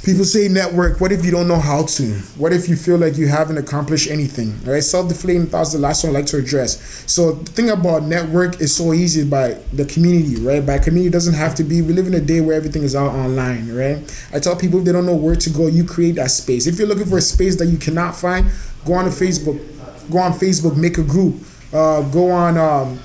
people 0.03 0.23
say 0.23 0.47
network. 0.47 1.01
What 1.01 1.11
if 1.11 1.25
you 1.25 1.31
don't 1.31 1.47
know 1.47 1.59
how 1.59 1.85
to? 1.85 2.03
What 2.37 2.53
if 2.53 2.69
you 2.69 2.75
feel 2.75 2.97
like 2.97 3.17
you 3.17 3.27
haven't 3.27 3.57
accomplished 3.57 4.09
anything? 4.09 4.59
Right? 4.63 4.83
Self-deflating 4.83 5.47
thoughts. 5.47 5.73
The 5.73 5.79
last 5.79 6.03
one 6.03 6.15
I 6.15 6.19
like 6.19 6.27
to 6.27 6.37
address. 6.37 7.03
So 7.11 7.31
the 7.31 7.51
thing 7.51 7.69
about 7.69 8.03
network 8.03 8.61
is 8.61 8.75
so 8.75 8.93
easy 8.93 9.23
by 9.23 9.53
the 9.73 9.85
community, 9.85 10.35
right? 10.35 10.63
By 10.63 10.77
community 10.79 11.09
doesn't 11.11 11.33
have 11.33 11.55
to 11.55 11.63
be. 11.63 11.81
We 11.81 11.93
live 11.93 12.07
in 12.07 12.13
a 12.13 12.21
day 12.21 12.41
where 12.41 12.55
everything 12.55 12.83
is 12.83 12.95
out 12.95 13.11
online, 13.11 13.73
right? 13.73 13.97
I 14.33 14.39
tell 14.39 14.55
people 14.55 14.79
if 14.79 14.85
they 14.85 14.91
don't 14.91 15.05
know 15.05 15.15
where 15.15 15.35
to 15.35 15.49
go, 15.49 15.67
you 15.67 15.83
create 15.85 16.15
that 16.15 16.31
space. 16.31 16.67
If 16.67 16.77
you're 16.77 16.87
looking 16.87 17.07
for 17.07 17.17
a 17.17 17.21
space 17.21 17.55
that 17.57 17.67
you 17.67 17.77
cannot 17.77 18.15
find, 18.15 18.47
go 18.85 18.93
on 18.93 19.05
to 19.05 19.11
Facebook. 19.11 19.59
Go 20.11 20.19
on 20.19 20.33
Facebook, 20.33 20.75
make 20.77 20.97
a 20.97 21.03
group. 21.03 21.35
Uh, 21.73 22.01
go 22.09 22.31
on. 22.31 22.57
Um, 22.57 22.99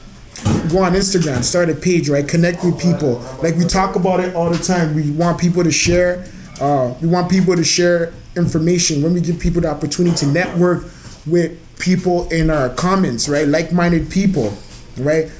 go 0.70 0.82
on 0.82 0.92
Instagram, 0.92 1.42
start 1.42 1.68
a 1.68 1.74
page, 1.74 2.08
right? 2.08 2.26
Connect 2.26 2.64
with 2.64 2.80
people. 2.80 3.18
Like 3.42 3.56
we 3.56 3.64
talk 3.64 3.96
about 3.96 4.20
it 4.20 4.34
all 4.34 4.48
the 4.48 4.62
time. 4.62 4.94
We 4.94 5.10
want 5.10 5.38
people 5.38 5.64
to 5.64 5.70
share. 5.70 6.24
Uh, 6.60 6.94
we 7.00 7.08
want 7.08 7.30
people 7.30 7.56
to 7.56 7.64
share 7.64 8.12
information. 8.36 9.02
When 9.02 9.12
we 9.14 9.20
give 9.20 9.38
people 9.38 9.60
the 9.60 9.68
opportunity 9.70 10.16
to 10.16 10.26
network 10.26 10.84
with 11.26 11.58
people 11.78 12.28
in 12.30 12.50
our 12.50 12.68
comments, 12.70 13.28
right? 13.28 13.46
Like-minded 13.46 14.10
people, 14.10 14.54
right? 14.98 15.30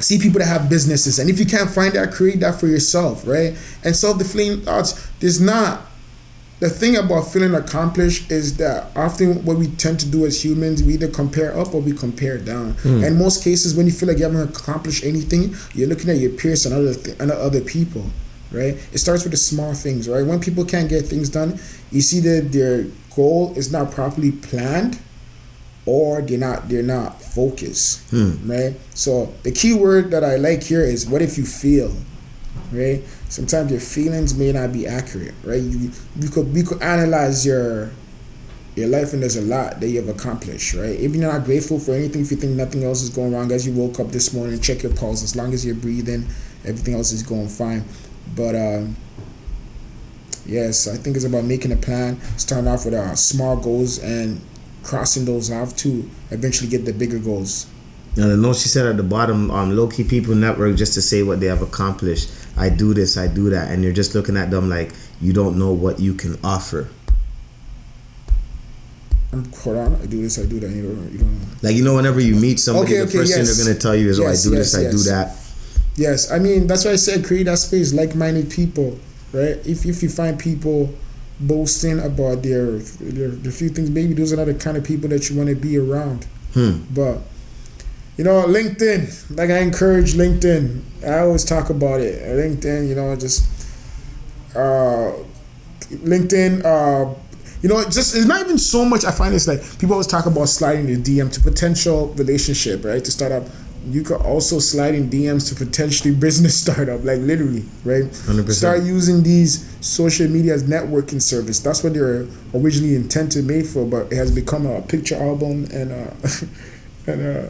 See 0.00 0.18
people 0.18 0.38
that 0.38 0.46
have 0.46 0.68
businesses, 0.68 1.18
and 1.18 1.28
if 1.28 1.38
you 1.38 1.46
can't 1.46 1.70
find 1.70 1.92
that, 1.94 2.12
create 2.12 2.40
that 2.40 2.58
for 2.58 2.66
yourself, 2.66 3.26
right? 3.26 3.56
And 3.84 3.94
self-deflating 3.94 4.62
thoughts. 4.62 5.08
There's 5.20 5.40
not 5.40 5.85
the 6.58 6.70
thing 6.70 6.96
about 6.96 7.22
feeling 7.22 7.54
accomplished 7.54 8.30
is 8.32 8.56
that 8.56 8.86
often 8.96 9.44
what 9.44 9.58
we 9.58 9.68
tend 9.68 10.00
to 10.00 10.08
do 10.08 10.24
as 10.24 10.42
humans, 10.42 10.82
we 10.82 10.94
either 10.94 11.08
compare 11.08 11.56
up 11.58 11.74
or 11.74 11.82
we 11.82 11.92
compare 11.92 12.38
down. 12.38 12.72
Hmm. 12.72 13.04
And 13.04 13.18
most 13.18 13.44
cases, 13.44 13.74
when 13.74 13.84
you 13.86 13.92
feel 13.92 14.08
like 14.08 14.18
you 14.18 14.24
haven't 14.24 14.56
accomplished 14.56 15.04
anything, 15.04 15.54
you're 15.74 15.88
looking 15.88 16.08
at 16.08 16.16
your 16.16 16.30
peers 16.30 16.64
and 16.64 16.74
other 16.74 16.94
th- 16.94 17.18
and 17.20 17.30
other 17.30 17.60
people, 17.60 18.06
right? 18.50 18.74
It 18.92 18.98
starts 18.98 19.24
with 19.24 19.32
the 19.32 19.36
small 19.36 19.74
things, 19.74 20.08
right? 20.08 20.24
When 20.24 20.40
people 20.40 20.64
can't 20.64 20.88
get 20.88 21.04
things 21.04 21.28
done, 21.28 21.58
you 21.90 22.00
see 22.00 22.20
that 22.20 22.52
their 22.52 22.86
goal 23.14 23.52
is 23.54 23.70
not 23.70 23.90
properly 23.90 24.32
planned, 24.32 24.98
or 25.84 26.22
they're 26.22 26.38
not 26.38 26.70
they're 26.70 26.82
not 26.82 27.20
focused, 27.20 28.08
hmm. 28.08 28.50
right? 28.50 28.74
So 28.94 29.34
the 29.42 29.52
key 29.52 29.74
word 29.74 30.10
that 30.10 30.24
I 30.24 30.36
like 30.36 30.62
here 30.62 30.82
is 30.82 31.06
what 31.06 31.20
if 31.20 31.36
you 31.36 31.44
feel, 31.44 31.94
right? 32.72 33.02
Sometimes 33.28 33.70
your 33.70 33.80
feelings 33.80 34.36
may 34.36 34.52
not 34.52 34.72
be 34.72 34.86
accurate, 34.86 35.34
right? 35.42 35.62
You 35.62 35.90
you 36.18 36.28
could 36.28 36.52
we 36.52 36.62
could 36.62 36.80
analyze 36.82 37.44
your 37.44 37.90
your 38.76 38.88
life 38.88 39.12
and 39.12 39.22
there's 39.22 39.36
a 39.36 39.42
lot 39.42 39.80
that 39.80 39.88
you 39.88 40.00
have 40.00 40.08
accomplished, 40.08 40.74
right? 40.74 41.00
If 41.00 41.14
you're 41.14 41.32
not 41.32 41.44
grateful 41.44 41.78
for 41.80 41.92
anything, 41.92 42.22
if 42.22 42.30
you 42.30 42.36
think 42.36 42.52
nothing 42.52 42.84
else 42.84 43.02
is 43.02 43.08
going 43.10 43.32
wrong 43.32 43.50
as 43.50 43.66
you 43.66 43.72
woke 43.72 43.98
up 43.98 44.08
this 44.08 44.34
morning, 44.34 44.60
check 44.60 44.82
your 44.82 44.94
pulse. 44.94 45.22
As 45.24 45.34
long 45.34 45.54
as 45.54 45.64
you're 45.64 45.74
breathing, 45.74 46.26
everything 46.64 46.94
else 46.94 47.10
is 47.10 47.22
going 47.22 47.48
fine. 47.48 47.84
But 48.36 48.54
um, 48.54 48.96
yes, 50.44 50.86
I 50.86 50.96
think 50.96 51.16
it's 51.16 51.24
about 51.24 51.44
making 51.44 51.72
a 51.72 51.76
plan, 51.76 52.20
starting 52.36 52.68
off 52.68 52.84
with 52.84 52.94
uh, 52.94 53.16
small 53.16 53.56
goals 53.56 53.98
and 53.98 54.40
crossing 54.82 55.24
those 55.24 55.50
off 55.50 55.74
to 55.76 56.08
eventually 56.30 56.68
get 56.68 56.84
the 56.84 56.92
bigger 56.92 57.18
goals. 57.18 57.66
Now, 58.16 58.28
the 58.28 58.36
note 58.36 58.56
she 58.56 58.68
said 58.68 58.86
at 58.86 58.96
the 58.96 59.02
bottom, 59.02 59.50
um, 59.50 59.76
low 59.76 59.88
key 59.88 60.04
people 60.04 60.34
network 60.34 60.76
just 60.76 60.94
to 60.94 61.02
say 61.02 61.22
what 61.22 61.40
they 61.40 61.46
have 61.46 61.60
accomplished. 61.60 62.30
I 62.56 62.68
do 62.70 62.94
this, 62.94 63.16
I 63.16 63.26
do 63.26 63.50
that, 63.50 63.70
and 63.70 63.84
you're 63.84 63.92
just 63.92 64.14
looking 64.14 64.36
at 64.36 64.50
them 64.50 64.68
like 64.68 64.92
you 65.20 65.32
don't 65.32 65.58
know 65.58 65.72
what 65.72 66.00
you 66.00 66.14
can 66.14 66.38
offer. 66.42 66.88
I'm 69.32 69.52
on, 69.66 69.94
I 70.00 70.06
do 70.06 70.22
this, 70.22 70.38
I 70.38 70.46
do 70.46 70.60
that. 70.60 70.70
You 70.70 70.82
don't, 70.82 71.12
you 71.12 71.18
don't 71.18 71.38
know. 71.38 71.46
Like 71.62 71.76
you 71.76 71.84
know, 71.84 71.94
whenever 71.94 72.20
you 72.20 72.34
meet 72.34 72.58
somebody, 72.58 72.86
Okay, 72.86 72.98
the 72.98 73.08
okay, 73.08 73.18
first 73.18 73.34
thing 73.34 73.44
they're 73.44 73.64
gonna 73.66 73.78
tell 73.78 73.94
you 73.94 74.08
is, 74.08 74.18
"Oh, 74.18 74.22
Yes, 74.22 74.46
I 74.46 74.48
do 74.48 74.56
yes, 74.56 74.72
this, 74.72 74.86
I 74.86 74.90
do 74.90 74.98
that." 75.10 75.36
Yes, 75.96 76.30
I 76.30 76.38
mean 76.38 76.66
that's 76.66 76.84
why 76.84 76.92
I 76.92 76.96
said 76.96 77.24
create 77.24 77.44
that 77.44 77.58
space, 77.58 77.92
like-minded 77.92 78.50
people, 78.50 78.98
right? 79.32 79.56
If 79.66 79.84
if 79.84 80.02
you 80.02 80.08
find 80.08 80.38
people 80.38 80.94
boasting 81.40 82.00
about 82.00 82.42
their 82.42 82.78
their, 83.00 83.28
their 83.28 83.52
few 83.52 83.68
things, 83.68 83.90
maybe 83.90 84.14
those 84.14 84.32
are 84.32 84.36
not 84.36 84.46
the 84.46 84.54
kind 84.54 84.76
of 84.76 84.84
people 84.84 85.08
that 85.10 85.28
you 85.28 85.36
want 85.36 85.48
to 85.50 85.56
be 85.56 85.76
around. 85.76 86.26
Hmm. 86.54 86.84
But 86.94 87.20
you 88.16 88.24
know, 88.24 88.44
LinkedIn, 88.46 89.36
like 89.36 89.50
I 89.50 89.58
encourage 89.58 90.14
LinkedIn. 90.14 90.82
I 91.04 91.20
always 91.20 91.44
talk 91.44 91.70
about 91.70 92.00
it. 92.00 92.22
LinkedIn, 92.22 92.88
you 92.88 92.94
know, 92.94 93.14
just 93.16 93.44
uh, 94.54 95.12
LinkedIn. 95.90 96.64
Uh, 96.64 97.14
you 97.62 97.68
know, 97.68 97.82
just 97.84 98.14
it's 98.14 98.26
not 98.26 98.40
even 98.40 98.58
so 98.58 98.84
much. 98.84 99.04
I 99.04 99.10
find 99.10 99.34
it's 99.34 99.48
like 99.48 99.60
people 99.78 99.94
always 99.94 100.06
talk 100.06 100.26
about 100.26 100.48
sliding 100.48 100.86
the 100.86 100.96
DM 100.96 101.32
to 101.32 101.40
potential 101.40 102.08
relationship, 102.14 102.84
right? 102.84 103.04
To 103.04 103.10
start 103.10 103.32
up, 103.32 103.44
you 103.88 104.02
could 104.02 104.20
also 104.20 104.58
slide 104.58 104.94
in 104.94 105.08
DMs 105.08 105.48
to 105.48 105.64
potentially 105.64 106.14
business 106.26 106.60
startup, 106.60 107.04
like 107.04 107.20
literally, 107.20 107.64
right? 107.84 108.04
100%. 108.04 108.50
Start 108.52 108.82
using 108.82 109.22
these 109.22 109.66
social 109.84 110.28
media 110.28 110.54
as 110.54 110.64
networking 110.64 111.20
service. 111.20 111.60
That's 111.60 111.84
what 111.84 111.94
they're 111.94 112.26
originally 112.54 112.94
intended 112.94 113.44
made 113.46 113.66
for, 113.66 113.84
but 113.86 114.12
it 114.12 114.16
has 114.16 114.30
become 114.34 114.66
a 114.66 114.82
picture 114.82 115.16
album 115.16 115.66
and 115.72 115.92
uh, 115.92 116.14
and 117.06 117.22
uh, 117.22 117.48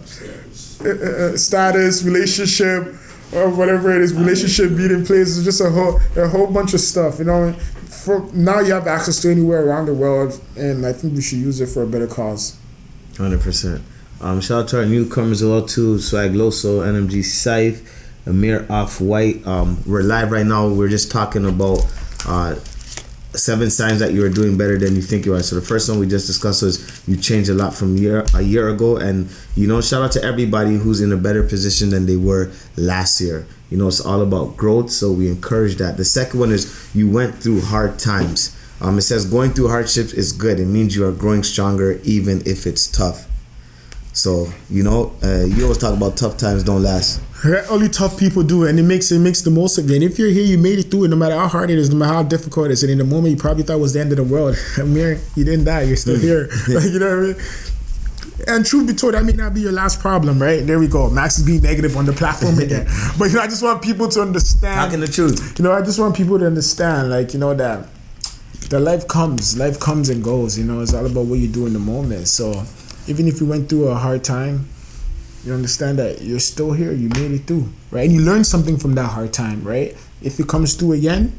uh, 0.85 0.89
uh, 0.89 1.37
status 1.37 2.03
relationship 2.03 2.95
or 3.35 3.51
whatever 3.51 3.95
it 3.95 4.03
is, 4.03 4.15
relationship 4.15 4.71
meeting 4.71 5.05
places, 5.05 5.45
just 5.45 5.61
a 5.61 5.71
whole 5.71 6.01
a 6.17 6.29
whole 6.29 6.47
bunch 6.47 6.75
of 6.75 6.81
stuff. 6.81 7.19
You 7.19 7.25
know, 7.25 7.53
for 7.53 8.31
now 8.33 8.61
you 8.61 8.73
have 8.73 8.87
access 8.87 9.21
to 9.23 9.31
anywhere 9.31 9.67
around 9.67 9.87
the 9.87 9.95
world, 9.95 10.41
and 10.57 10.87
I 10.87 10.93
think 10.93 11.15
we 11.15 11.23
should 11.23 11.39
use 11.39 11.61
it 11.61 11.69
for 11.69 11.83
a 11.83 11.87
better 11.87 12.07
cause. 12.07 12.59
Hundred 13.17 13.41
percent. 13.41 13.83
Um, 14.21 14.41
shout 14.41 14.65
out 14.65 14.69
to 14.69 14.79
our 14.79 14.87
newcomers 14.87 15.43
as 15.43 15.49
well 15.49 15.67
too. 15.67 15.99
Swag 15.99 16.33
Loso, 16.33 16.81
NMG 16.81 17.25
Scythe, 17.25 17.87
Amir 18.27 18.67
Off 18.71 19.01
White. 19.01 19.47
Um, 19.47 19.83
we're 19.87 20.03
live 20.03 20.31
right 20.31 20.47
now. 20.47 20.69
We're 20.69 20.89
just 20.89 21.11
talking 21.11 21.45
about 21.45 21.85
uh, 22.27 22.57
seven 23.37 23.71
signs 23.71 24.01
that 24.01 24.13
you 24.13 24.25
are 24.25 24.29
doing 24.29 24.57
better 24.57 24.79
than 24.79 24.95
you 24.95 25.03
think 25.03 25.27
you 25.27 25.35
are. 25.35 25.43
So 25.43 25.57
the 25.57 25.67
first 25.67 25.89
one 25.89 25.99
we 25.99 26.07
just 26.07 26.27
discussed 26.27 26.63
was 26.63 27.03
you 27.09 27.17
changed 27.17 27.51
a 27.51 27.55
lot 27.55 27.75
from 27.75 27.97
year 27.97 28.25
a 28.35 28.43
year 28.43 28.69
ago, 28.69 28.97
and 28.97 29.29
you 29.55 29.67
know 29.67 29.81
shout 29.81 30.03
out 30.03 30.13
to 30.13 30.23
everybody 30.23 30.77
who's 30.77 31.01
in 31.01 31.13
a 31.13 31.17
better 31.17 31.43
position 31.43 31.91
than 31.91 32.07
they 32.07 32.17
were 32.17 32.51
last 32.77 33.21
year. 33.21 33.47
You 33.71 33.79
know 33.79 33.89
it's 33.89 34.01
all 34.01 34.23
about 34.23 34.57
growth, 34.57 34.91
so 34.91 35.13
we 35.13 35.29
encourage 35.29 35.77
that. 35.77 35.97
The 35.97 36.05
second 36.05 36.41
one 36.41 36.53
is 36.53 36.91
you 36.95 37.11
went 37.11 37.35
through 37.35 37.63
hard 37.63 37.99
times. 37.99 38.57
Um, 38.81 38.99
it 38.99 39.03
says 39.03 39.25
going 39.25 39.53
through 39.53 39.69
hardships 39.69 40.13
is 40.13 40.33
good. 40.33 40.61
It 40.61 40.67
means 40.67 40.95
you 40.95 41.07
are 41.07 41.13
growing 41.13 41.43
stronger 41.43 42.01
even 42.05 42.43
if 42.47 42.67
it's 42.67 42.87
tough. 42.87 43.27
So 44.17 44.49
you 44.71 44.83
know, 44.83 45.13
uh, 45.23 45.45
you 45.45 45.65
always 45.65 45.77
talk 45.77 45.95
about 45.95 46.17
tough 46.17 46.39
times 46.39 46.65
don't 46.65 46.83
last. 46.83 47.21
Only 47.69 47.91
tough 47.91 48.19
people 48.19 48.43
do 48.43 48.65
it, 48.65 48.71
and 48.71 48.81
it 48.81 48.83
makes 48.83 49.13
it 49.13 49.19
makes 49.19 49.43
the 49.43 49.51
most 49.51 49.77
of 49.77 49.91
it. 49.91 49.95
And 49.95 50.03
if 50.03 50.19
you're 50.19 50.31
here, 50.31 50.43
you 50.43 50.57
made 50.57 50.79
it 50.79 50.91
through 50.91 51.05
it, 51.05 51.09
no 51.09 51.17
matter 51.17 51.35
how 51.37 51.49
hard 51.49 51.71
it 51.71 51.79
is, 51.79 51.91
no 51.91 51.97
matter 51.97 52.15
how 52.15 52.23
difficult 52.23 52.67
it 52.67 52.73
is. 52.73 52.83
And 52.83 52.91
in 52.91 52.97
the 52.97 53.05
moment, 53.05 53.33
you 53.33 53.37
probably 53.37 53.63
thought 53.63 53.77
it 53.77 53.81
was 53.81 53.93
the 53.93 54.01
end 54.01 54.13
of 54.13 54.17
the 54.17 54.25
world. 54.25 54.57
Amir, 54.79 55.21
you 55.35 55.45
didn't 55.45 55.67
die. 55.67 55.83
You're 55.83 55.97
still 55.97 56.19
here. 56.19 56.49
like, 56.69 56.85
you 56.85 56.99
know 56.99 57.15
what 57.15 57.37
I 57.37 57.39
mean? 57.39 57.47
And 58.49 58.65
truth 58.65 58.87
be 58.87 58.95
told, 58.95 59.15
that 59.15 59.25
may 59.25 59.33
not 59.33 59.53
be 59.53 59.61
your 59.61 59.73
last 59.73 60.01
problem, 60.01 60.41
right? 60.41 60.67
There 60.67 60.79
we 60.79 60.89
go. 60.89 61.11
Max 61.11 61.39
is 61.39 61.45
being 61.45 61.63
negative 61.63 61.97
on 61.97 62.07
the 62.07 62.13
platform 62.13 62.59
again. 62.59 62.87
but 63.19 63.27
you 63.27 63.35
know, 63.37 63.43
I 63.43 63.47
just 63.47 63.63
want 63.63 63.83
people 63.83 64.09
to 64.09 64.23
understand. 64.23 64.77
Talking 64.77 65.01
the 65.01 65.09
truth. 65.09 65.59
You 65.59 65.65
know, 65.65 65.73
I 65.73 65.83
just 65.83 65.99
want 65.99 66.17
people 66.17 66.39
to 66.39 66.47
understand, 66.47 67.11
like 67.11 67.35
you 67.35 67.41
know 67.41 67.55
that 67.55 67.87
the 68.71 68.81
life 68.81 69.07
comes, 69.09 69.59
life 69.59 69.79
comes 69.79 70.09
and 70.09 70.25
goes. 70.25 70.59
You 70.59 70.65
know, 70.65 70.81
it's 70.81 70.95
all 70.95 71.05
about 71.05 71.27
what 71.27 71.39
you 71.39 71.49
do 71.49 71.67
in 71.67 71.73
the 71.75 71.79
moment. 71.79 72.29
So 72.29 72.65
even 73.09 73.29
if 73.29 73.41
you 73.41 73.47
went 73.47 73.69
through 73.69 73.89
a 73.89 73.95
hard 73.95 74.25
time, 74.25 74.69
you 75.45 75.55
understand 75.55 75.99
that 75.99 76.23
you're 76.23 76.41
still 76.41 76.73
here. 76.73 76.93
You 76.93 77.09
made 77.11 77.31
it 77.31 77.47
through, 77.47 77.69
right? 77.91 78.05
And 78.05 78.13
you 78.13 78.21
learned 78.21 78.47
something 78.47 78.77
from 78.77 78.95
that 78.97 79.07
hard 79.07 79.33
time, 79.33 79.63
right? 79.63 79.97
If 80.21 80.41
it 80.41 80.49
comes 80.49 80.75
through 80.75 80.93
again, 80.93 81.39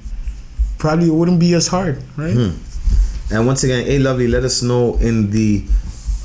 probably 0.77 1.07
it 1.07 1.13
wouldn't 1.13 1.39
be 1.39 1.53
as 1.53 1.67
hard, 1.67 2.01
right? 2.15 2.33
Hmm. 2.33 3.33
And 3.33 3.45
once 3.45 3.63
again, 3.63 3.85
hey, 3.85 3.99
lovely, 3.99 4.27
let 4.27 4.43
us 4.45 4.63
know 4.63 4.95
in 4.95 5.31
the 5.31 5.65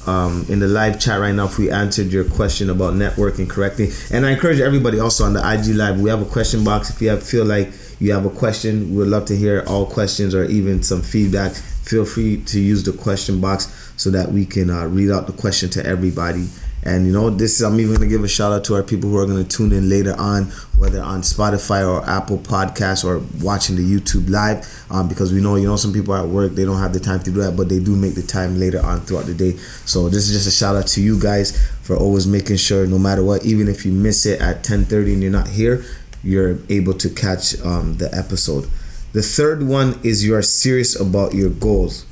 um, 0.06 0.44
in 0.48 0.58
the 0.58 0.66
live 0.66 0.98
chat 0.98 1.20
right 1.20 1.32
now 1.32 1.44
if 1.44 1.58
we 1.58 1.70
answered 1.70 2.12
your 2.12 2.24
question 2.24 2.70
about 2.70 2.94
networking 2.94 3.48
correctly. 3.48 3.90
And 4.10 4.26
I 4.26 4.32
encourage 4.32 4.58
everybody 4.58 4.98
also 4.98 5.24
on 5.24 5.32
the 5.32 5.40
IG 5.40 5.76
live. 5.76 6.00
We 6.00 6.10
have 6.10 6.22
a 6.22 6.24
question 6.24 6.64
box. 6.64 6.90
If 6.90 7.00
you 7.00 7.08
have, 7.08 7.22
feel 7.22 7.44
like 7.44 7.72
you 8.00 8.12
have 8.12 8.26
a 8.26 8.30
question, 8.30 8.90
we 8.90 8.96
would 8.98 9.08
love 9.08 9.26
to 9.26 9.36
hear 9.36 9.64
all 9.66 9.86
questions 9.86 10.34
or 10.34 10.44
even 10.44 10.82
some 10.82 11.02
feedback. 11.02 11.52
Feel 11.52 12.04
free 12.04 12.42
to 12.46 12.60
use 12.60 12.82
the 12.82 12.92
question 12.92 13.40
box 13.40 13.81
so 14.02 14.10
that 14.10 14.32
we 14.32 14.44
can 14.44 14.68
uh, 14.68 14.84
read 14.86 15.10
out 15.10 15.28
the 15.28 15.32
question 15.32 15.70
to 15.70 15.86
everybody. 15.86 16.48
And 16.84 17.06
you 17.06 17.12
know, 17.12 17.30
this 17.30 17.60
I'm 17.60 17.78
even 17.78 17.94
gonna 17.94 18.08
give 18.08 18.24
a 18.24 18.28
shout 18.28 18.52
out 18.52 18.64
to 18.64 18.74
our 18.74 18.82
people 18.82 19.08
who 19.08 19.16
are 19.16 19.26
gonna 19.26 19.44
tune 19.44 19.72
in 19.72 19.88
later 19.88 20.16
on, 20.18 20.46
whether 20.76 21.00
on 21.00 21.22
Spotify 21.22 21.88
or 21.88 22.04
Apple 22.10 22.38
Podcasts 22.38 23.04
or 23.04 23.22
watching 23.40 23.76
the 23.76 23.82
YouTube 23.82 24.28
live, 24.28 24.66
um, 24.90 25.08
because 25.08 25.32
we 25.32 25.40
know 25.40 25.54
you 25.54 25.68
know 25.68 25.76
some 25.76 25.92
people 25.92 26.12
at 26.14 26.26
work 26.26 26.52
they 26.52 26.64
don't 26.64 26.80
have 26.80 26.92
the 26.92 26.98
time 26.98 27.20
to 27.20 27.30
do 27.30 27.40
that, 27.42 27.56
but 27.56 27.68
they 27.68 27.78
do 27.78 27.94
make 27.94 28.16
the 28.16 28.22
time 28.22 28.58
later 28.58 28.84
on 28.84 29.00
throughout 29.02 29.26
the 29.26 29.34
day. 29.34 29.52
So 29.86 30.08
this 30.08 30.28
is 30.28 30.32
just 30.32 30.48
a 30.48 30.50
shout 30.50 30.74
out 30.74 30.88
to 30.88 31.00
you 31.00 31.20
guys 31.20 31.56
for 31.82 31.96
always 31.96 32.26
making 32.26 32.56
sure, 32.56 32.84
no 32.88 32.98
matter 32.98 33.22
what, 33.22 33.46
even 33.46 33.68
if 33.68 33.86
you 33.86 33.92
miss 33.92 34.26
it 34.26 34.40
at 34.40 34.64
10:30 34.64 35.12
and 35.12 35.22
you're 35.22 35.30
not 35.30 35.46
here, 35.46 35.84
you're 36.24 36.58
able 36.68 36.94
to 36.94 37.08
catch 37.08 37.60
um, 37.60 37.98
the 37.98 38.12
episode. 38.12 38.68
The 39.12 39.22
third 39.22 39.62
one 39.62 40.00
is 40.02 40.24
you 40.24 40.34
are 40.34 40.42
serious 40.42 40.98
about 40.98 41.32
your 41.32 41.50
goals. 41.50 42.06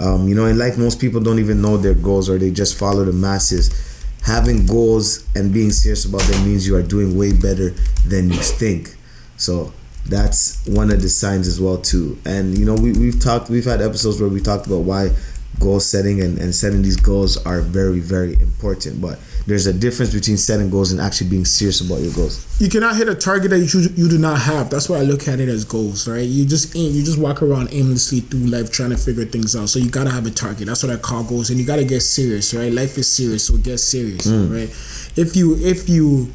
Um, 0.00 0.28
you 0.28 0.34
know, 0.34 0.46
in 0.46 0.58
life, 0.58 0.78
most 0.78 1.00
people 1.00 1.20
don't 1.20 1.38
even 1.38 1.60
know 1.60 1.76
their 1.76 1.94
goals 1.94 2.28
or 2.30 2.38
they 2.38 2.50
just 2.50 2.78
follow 2.78 3.04
the 3.04 3.12
masses 3.12 3.88
having 4.28 4.66
goals 4.66 5.26
and 5.34 5.52
being 5.52 5.70
serious 5.70 6.04
about 6.04 6.20
them 6.22 6.44
means 6.44 6.66
you 6.66 6.76
are 6.76 6.82
doing 6.82 7.16
way 7.16 7.32
better 7.32 7.70
than 8.06 8.28
you 8.28 8.36
think. 8.36 8.94
So 9.36 9.72
that's 10.06 10.66
one 10.66 10.90
of 10.90 11.00
the 11.00 11.08
signs 11.08 11.48
as 11.48 11.60
well 11.60 11.78
too. 11.78 12.18
And 12.26 12.56
you 12.58 12.64
know, 12.64 12.74
we, 12.74 12.92
we've 12.92 13.20
talked 13.20 13.48
we've 13.48 13.64
had 13.64 13.80
episodes 13.80 14.20
where 14.20 14.28
we 14.28 14.40
talked 14.40 14.66
about 14.66 14.80
why 14.80 15.10
goal 15.58 15.80
setting 15.80 16.20
and, 16.20 16.38
and 16.38 16.54
setting 16.54 16.82
these 16.82 16.96
goals 16.96 17.36
are 17.46 17.60
very, 17.60 18.00
very 18.00 18.34
important. 18.34 19.00
But 19.00 19.18
there's 19.48 19.66
a 19.66 19.72
difference 19.72 20.12
between 20.12 20.36
setting 20.36 20.68
goals 20.68 20.92
and 20.92 21.00
actually 21.00 21.30
being 21.30 21.46
serious 21.46 21.80
about 21.80 22.02
your 22.02 22.12
goals. 22.12 22.60
You 22.60 22.68
cannot 22.68 22.96
hit 22.96 23.08
a 23.08 23.14
target 23.14 23.50
that 23.50 23.60
you 23.60 23.80
you 23.96 24.06
do 24.10 24.18
not 24.18 24.38
have. 24.40 24.68
That's 24.68 24.90
why 24.90 24.98
I 24.98 25.00
look 25.00 25.26
at 25.26 25.40
it 25.40 25.48
as 25.48 25.64
goals, 25.64 26.06
right? 26.06 26.20
You 26.20 26.44
just 26.44 26.76
aim, 26.76 26.92
you 26.92 27.02
just 27.02 27.18
walk 27.18 27.40
around 27.40 27.72
aimlessly 27.72 28.20
through 28.20 28.40
life 28.40 28.70
trying 28.70 28.90
to 28.90 28.98
figure 28.98 29.24
things 29.24 29.56
out. 29.56 29.70
So 29.70 29.78
you 29.78 29.88
gotta 29.88 30.10
have 30.10 30.26
a 30.26 30.30
target. 30.30 30.66
That's 30.66 30.82
what 30.82 30.92
I 30.92 30.98
call 30.98 31.24
goals, 31.24 31.48
and 31.48 31.58
you 31.58 31.64
gotta 31.64 31.84
get 31.84 32.00
serious, 32.00 32.52
right? 32.52 32.70
Life 32.70 32.98
is 32.98 33.10
serious, 33.10 33.46
so 33.46 33.56
get 33.56 33.78
serious, 33.78 34.26
mm. 34.26 34.52
right? 34.52 34.68
If 35.16 35.34
you 35.34 35.56
if 35.56 35.88
you 35.88 36.28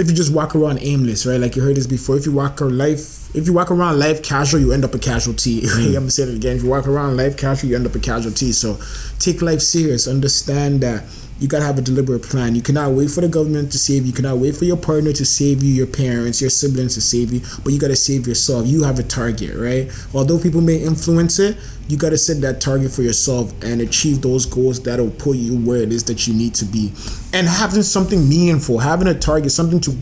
if 0.00 0.08
you 0.08 0.16
just 0.16 0.34
walk 0.34 0.56
around 0.56 0.80
aimless, 0.82 1.26
right? 1.26 1.38
Like 1.38 1.54
you 1.54 1.62
heard 1.62 1.76
this 1.76 1.86
before. 1.86 2.16
If 2.16 2.26
you 2.26 2.32
walk 2.32 2.60
around 2.60 2.76
life, 2.76 3.32
if 3.36 3.46
you 3.46 3.52
walk 3.52 3.70
around 3.70 4.00
life 4.00 4.20
casual, 4.20 4.58
you 4.58 4.72
end 4.72 4.84
up 4.84 4.94
a 4.94 4.98
casualty. 4.98 5.60
Mm. 5.70 5.86
I'm 5.86 5.92
gonna 5.92 6.10
say 6.10 6.24
it 6.24 6.34
again. 6.34 6.56
If 6.56 6.64
you 6.64 6.70
walk 6.70 6.88
around 6.88 7.16
life 7.16 7.36
casual, 7.36 7.70
you 7.70 7.76
end 7.76 7.86
up 7.86 7.94
a 7.94 8.00
casualty. 8.00 8.50
So 8.50 8.80
take 9.20 9.42
life 9.42 9.60
serious. 9.60 10.08
Understand 10.08 10.80
that 10.80 11.04
you 11.40 11.48
gotta 11.48 11.64
have 11.64 11.78
a 11.78 11.82
deliberate 11.82 12.22
plan. 12.22 12.54
You 12.54 12.60
cannot 12.60 12.92
wait 12.92 13.10
for 13.10 13.22
the 13.22 13.28
government 13.28 13.72
to 13.72 13.78
save 13.78 14.02
you. 14.02 14.08
You 14.08 14.12
cannot 14.12 14.36
wait 14.38 14.56
for 14.56 14.66
your 14.66 14.76
partner 14.76 15.12
to 15.12 15.24
save 15.24 15.62
you, 15.62 15.72
your 15.72 15.86
parents, 15.86 16.40
your 16.40 16.50
siblings 16.50 16.94
to 16.94 17.00
save 17.00 17.32
you. 17.32 17.40
But 17.64 17.72
you 17.72 17.80
gotta 17.80 17.96
save 17.96 18.26
yourself. 18.26 18.66
You 18.66 18.82
have 18.82 18.98
a 18.98 19.02
target, 19.02 19.56
right? 19.56 19.90
Although 20.14 20.38
people 20.38 20.60
may 20.60 20.76
influence 20.76 21.38
it, 21.38 21.56
you 21.88 21.96
gotta 21.96 22.18
set 22.18 22.42
that 22.42 22.60
target 22.60 22.92
for 22.92 23.02
yourself 23.02 23.52
and 23.64 23.80
achieve 23.80 24.20
those 24.20 24.44
goals 24.44 24.82
that'll 24.82 25.10
put 25.10 25.36
you 25.36 25.56
where 25.56 25.78
it 25.78 25.92
is 25.92 26.04
that 26.04 26.26
you 26.26 26.34
need 26.34 26.54
to 26.56 26.66
be. 26.66 26.92
And 27.32 27.48
having 27.48 27.82
something 27.82 28.28
meaningful, 28.28 28.78
having 28.78 29.08
a 29.08 29.18
target, 29.18 29.50
something 29.50 29.80
to 29.80 29.96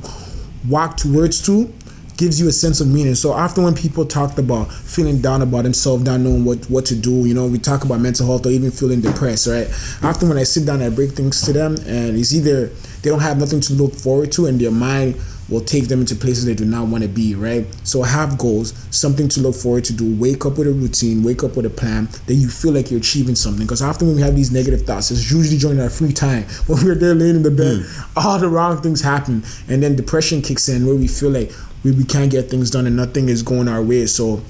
walk 0.69 0.97
towards 0.97 1.41
to 1.47 1.73
gives 2.19 2.41
you 2.41 2.49
a 2.49 2.53
sense 2.53 2.81
of 2.81 2.89
meaning. 2.89 3.15
So 3.15 3.33
often 3.33 3.65
when 3.65 3.75
people 3.75 4.05
talked 4.05 4.39
about 4.39 4.71
feeling 4.73 5.23
down 5.23 5.41
about 5.41 5.63
themselves, 5.63 6.03
not 6.05 6.21
knowing 6.21 6.45
what, 6.45 6.69
what 6.69 6.85
to 6.87 6.97
do, 6.97 7.25
you 7.27 7.33
know, 7.33 7.47
we 7.47 7.59
talk 7.59 7.85
about 7.85 8.01
mental 8.01 8.27
health 8.27 8.45
or 8.45 8.51
even 8.51 8.73
feeling 8.73 9.01
depressed, 9.01 9.47
right? 9.47 9.69
Often 10.03 10.29
when 10.29 10.37
I 10.37 10.43
sit 10.43 10.67
down, 10.67 10.83
I 10.83 10.91
break 10.91 11.13
things 11.13 11.41
to 11.43 11.53
them 11.53 11.77
and 11.87 12.19
it's 12.19 12.35
either 12.35 12.67
they 13.03 13.11
don't 13.11 13.21
have 13.21 13.39
nothing 13.39 13.61
to 13.61 13.73
look 13.73 13.95
forward 13.95 14.33
to 14.33 14.47
and 14.47 14.61
their 14.61 14.73
mind 14.73 15.15
will 15.49 15.61
take 15.61 15.89
them 15.89 16.01
into 16.01 16.15
places 16.15 16.45
they 16.45 16.55
do 16.55 16.65
not 16.65 16.89
want 16.89 17.03
to 17.03 17.09
be, 17.09 17.35
right? 17.35 17.67
So 17.85 18.03
have 18.03 18.37
goals, 18.37 18.75
something 18.91 19.29
to 19.31 19.41
look 19.41 19.55
forward 19.55 19.85
to 19.85 19.93
do. 19.93 20.15
Wake 20.17 20.45
up 20.45 20.59
with 20.59 20.67
a 20.67 20.73
routine, 20.73 21.23
wake 21.23 21.43
up 21.43 21.57
with 21.57 21.65
a 21.67 21.71
plan, 21.71 22.07
that 22.27 22.35
you 22.35 22.49
feel 22.49 22.73
like 22.73 22.91
you're 22.91 23.01
achieving 23.01 23.35
something. 23.35 23.65
Because 23.65 23.81
often 23.81 24.09
when 24.09 24.17
we 24.17 24.23
have 24.23 24.37
these 24.37 24.53
negative 24.53 24.83
thoughts, 24.83 25.11
it's 25.11 25.31
usually 25.31 25.59
during 25.59 25.81
our 25.81 25.91
free 25.91 26.13
time. 26.13 26.45
When 26.69 26.85
we're 26.85 26.95
there 26.95 27.15
laying 27.15 27.37
in 27.37 27.43
the 27.43 27.51
bed, 27.51 27.81
mm. 27.81 28.13
all 28.17 28.39
the 28.39 28.49
wrong 28.49 28.83
things 28.83 29.01
happen. 29.01 29.43
And 29.69 29.83
then 29.83 29.97
depression 29.97 30.43
kicks 30.43 30.69
in 30.69 30.85
where 30.87 30.95
we 30.95 31.09
feel 31.09 31.31
like 31.31 31.51
we, 31.85 31.93
we 31.93 32.05
can't 32.05 32.31
get 32.31 32.51
things 32.51 32.71
done 32.71 32.87
and 32.87 32.97
nothing 32.97 33.29
is 33.29 33.43
going 33.43 33.69
our 33.69 33.83
way. 33.83 34.07
So 34.07 34.43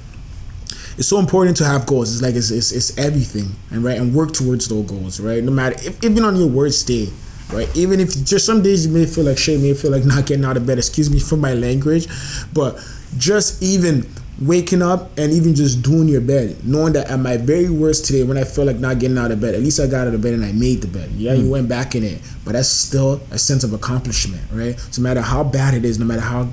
it's 0.96 1.08
so 1.08 1.20
important 1.20 1.56
to 1.58 1.64
have 1.64 1.86
goals. 1.86 2.12
It's 2.12 2.22
like 2.22 2.34
it's, 2.34 2.50
it's, 2.50 2.72
it's 2.72 2.98
everything, 2.98 3.54
and 3.70 3.84
right, 3.84 3.98
and 3.98 4.12
work 4.12 4.32
towards 4.32 4.66
those 4.68 4.84
goals, 4.86 5.20
right? 5.20 5.42
No 5.44 5.52
matter 5.52 5.76
if, 5.78 6.02
even 6.02 6.24
on 6.24 6.34
your 6.34 6.48
worst 6.48 6.88
day, 6.88 7.08
right? 7.52 7.68
Even 7.76 8.00
if 8.00 8.24
just 8.24 8.44
some 8.44 8.62
days 8.62 8.86
you 8.86 8.92
may 8.92 9.06
feel 9.06 9.24
like 9.24 9.38
shame, 9.38 9.62
may 9.62 9.74
feel 9.74 9.92
like 9.92 10.04
not 10.04 10.26
getting 10.26 10.44
out 10.44 10.56
of 10.56 10.66
bed. 10.66 10.76
Excuse 10.76 11.10
me 11.10 11.20
for 11.20 11.36
my 11.36 11.54
language, 11.54 12.08
but 12.52 12.84
just 13.16 13.62
even 13.62 14.06
waking 14.40 14.82
up 14.82 15.16
and 15.18 15.32
even 15.32 15.54
just 15.54 15.82
doing 15.82 16.08
your 16.08 16.20
bed, 16.20 16.64
knowing 16.64 16.92
that 16.92 17.08
at 17.08 17.18
my 17.18 17.36
very 17.36 17.68
worst 17.68 18.04
today, 18.04 18.22
when 18.22 18.36
I 18.36 18.44
feel 18.44 18.64
like 18.64 18.76
not 18.76 18.98
getting 18.98 19.18
out 19.18 19.30
of 19.30 19.40
bed, 19.40 19.54
at 19.54 19.60
least 19.60 19.80
I 19.80 19.86
got 19.86 20.06
out 20.06 20.14
of 20.14 20.22
bed 20.22 20.34
and 20.34 20.44
I 20.44 20.52
made 20.52 20.80
the 20.80 20.88
bed. 20.88 21.10
Yeah, 21.12 21.34
mm. 21.34 21.44
you 21.44 21.50
went 21.50 21.68
back 21.68 21.94
in 21.94 22.04
it, 22.04 22.20
but 22.44 22.52
that's 22.52 22.68
still 22.68 23.20
a 23.30 23.38
sense 23.38 23.64
of 23.64 23.72
accomplishment, 23.72 24.42
right? 24.52 24.78
So 24.78 25.02
no 25.02 25.08
matter 25.08 25.22
how 25.22 25.42
bad 25.44 25.74
it 25.74 25.84
is, 25.84 25.98
no 25.98 26.06
matter 26.06 26.20
how 26.20 26.48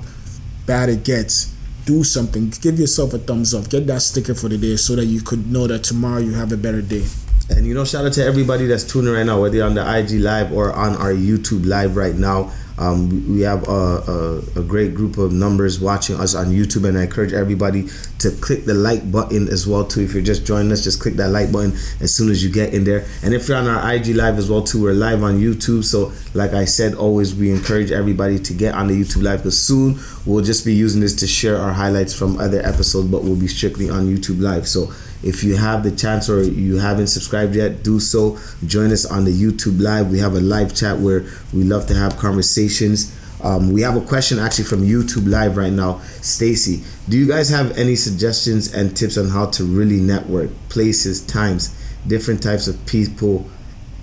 bad 0.66 0.88
it 0.88 1.04
gets, 1.04 1.54
do 1.84 2.02
something. 2.04 2.52
Give 2.60 2.78
yourself 2.78 3.14
a 3.14 3.18
thumbs 3.18 3.54
up. 3.54 3.70
Get 3.70 3.86
that 3.86 4.02
sticker 4.02 4.34
for 4.34 4.48
the 4.48 4.58
day 4.58 4.76
so 4.76 4.96
that 4.96 5.06
you 5.06 5.22
could 5.22 5.50
know 5.50 5.66
that 5.66 5.84
tomorrow 5.84 6.18
you 6.18 6.34
have 6.34 6.52
a 6.52 6.56
better 6.56 6.82
day. 6.82 7.04
And 7.48 7.64
you 7.64 7.74
know, 7.74 7.84
shout 7.84 8.04
out 8.04 8.12
to 8.14 8.24
everybody 8.24 8.66
that's 8.66 8.82
tuning 8.82 9.14
right 9.14 9.24
now, 9.24 9.40
whether 9.40 9.56
you're 9.56 9.66
on 9.66 9.74
the 9.74 9.98
IG 9.98 10.20
live 10.20 10.52
or 10.52 10.72
on 10.72 10.96
our 10.96 11.12
YouTube 11.12 11.64
live 11.64 11.96
right 11.96 12.14
now. 12.14 12.52
Um, 12.78 13.32
we 13.32 13.40
have 13.40 13.66
a, 13.68 13.72
a, 13.72 14.60
a, 14.60 14.62
great 14.62 14.94
group 14.94 15.16
of 15.16 15.32
numbers 15.32 15.80
watching 15.80 16.16
us 16.16 16.34
on 16.34 16.46
YouTube, 16.48 16.86
and 16.86 16.98
I 16.98 17.04
encourage 17.04 17.32
everybody 17.32 17.88
to 18.18 18.30
click 18.30 18.66
the 18.66 18.74
like 18.74 19.10
button 19.10 19.48
as 19.48 19.66
well 19.66 19.84
too. 19.84 20.02
If 20.02 20.12
you're 20.12 20.22
just 20.22 20.46
joining 20.46 20.70
us, 20.72 20.84
just 20.84 21.00
click 21.00 21.14
that 21.14 21.30
like 21.30 21.50
button 21.50 21.72
as 22.00 22.14
soon 22.14 22.30
as 22.30 22.44
you 22.44 22.50
get 22.50 22.74
in 22.74 22.84
there. 22.84 23.06
And 23.22 23.32
if 23.32 23.48
you're 23.48 23.56
on 23.56 23.66
our 23.66 23.94
IG 23.94 24.08
live 24.08 24.36
as 24.36 24.50
well 24.50 24.62
too, 24.62 24.82
we're 24.82 24.92
live 24.92 25.22
on 25.22 25.38
YouTube. 25.40 25.84
So, 25.84 26.12
like 26.34 26.52
I 26.52 26.66
said, 26.66 26.94
always 26.94 27.34
we 27.34 27.50
encourage 27.50 27.90
everybody 27.90 28.38
to 28.38 28.52
get 28.52 28.74
on 28.74 28.88
the 28.88 28.94
YouTube 28.94 29.22
live 29.22 29.38
because 29.38 29.58
soon 29.58 29.98
we'll 30.26 30.44
just 30.44 30.64
be 30.66 30.74
using 30.74 31.00
this 31.00 31.14
to 31.16 31.26
share 31.26 31.56
our 31.56 31.72
highlights 31.72 32.12
from 32.14 32.38
other 32.38 32.60
episodes, 32.60 33.08
but 33.08 33.24
we'll 33.24 33.36
be 33.36 33.48
strictly 33.48 33.88
on 33.88 34.06
YouTube 34.06 34.40
live. 34.40 34.68
So 34.68 34.92
if 35.26 35.42
you 35.42 35.56
have 35.56 35.82
the 35.82 35.90
chance 35.90 36.30
or 36.30 36.44
you 36.44 36.76
haven't 36.76 37.08
subscribed 37.08 37.56
yet, 37.56 37.82
do 37.82 37.98
so. 37.98 38.38
Join 38.64 38.92
us 38.92 39.04
on 39.04 39.24
the 39.24 39.32
YouTube 39.32 39.80
live. 39.80 40.10
We 40.10 40.20
have 40.20 40.34
a 40.34 40.40
live 40.40 40.74
chat 40.74 40.98
where 40.98 41.24
we 41.52 41.64
love 41.64 41.86
to 41.88 41.94
have 41.94 42.16
conversations. 42.16 43.12
Um, 43.42 43.72
we 43.72 43.82
have 43.82 43.96
a 43.96 44.00
question 44.00 44.38
actually 44.38 44.64
from 44.66 44.82
YouTube 44.82 45.28
live 45.28 45.56
right 45.56 45.72
now. 45.72 45.98
Stacy, 46.22 46.84
do 47.08 47.18
you 47.18 47.26
guys 47.26 47.48
have 47.48 47.76
any 47.76 47.96
suggestions 47.96 48.72
and 48.72 48.96
tips 48.96 49.18
on 49.18 49.28
how 49.28 49.46
to 49.46 49.64
really 49.64 50.00
network, 50.00 50.50
places, 50.68 51.20
times, 51.26 51.74
different 52.06 52.40
types 52.40 52.68
of 52.68 52.86
people, 52.86 53.50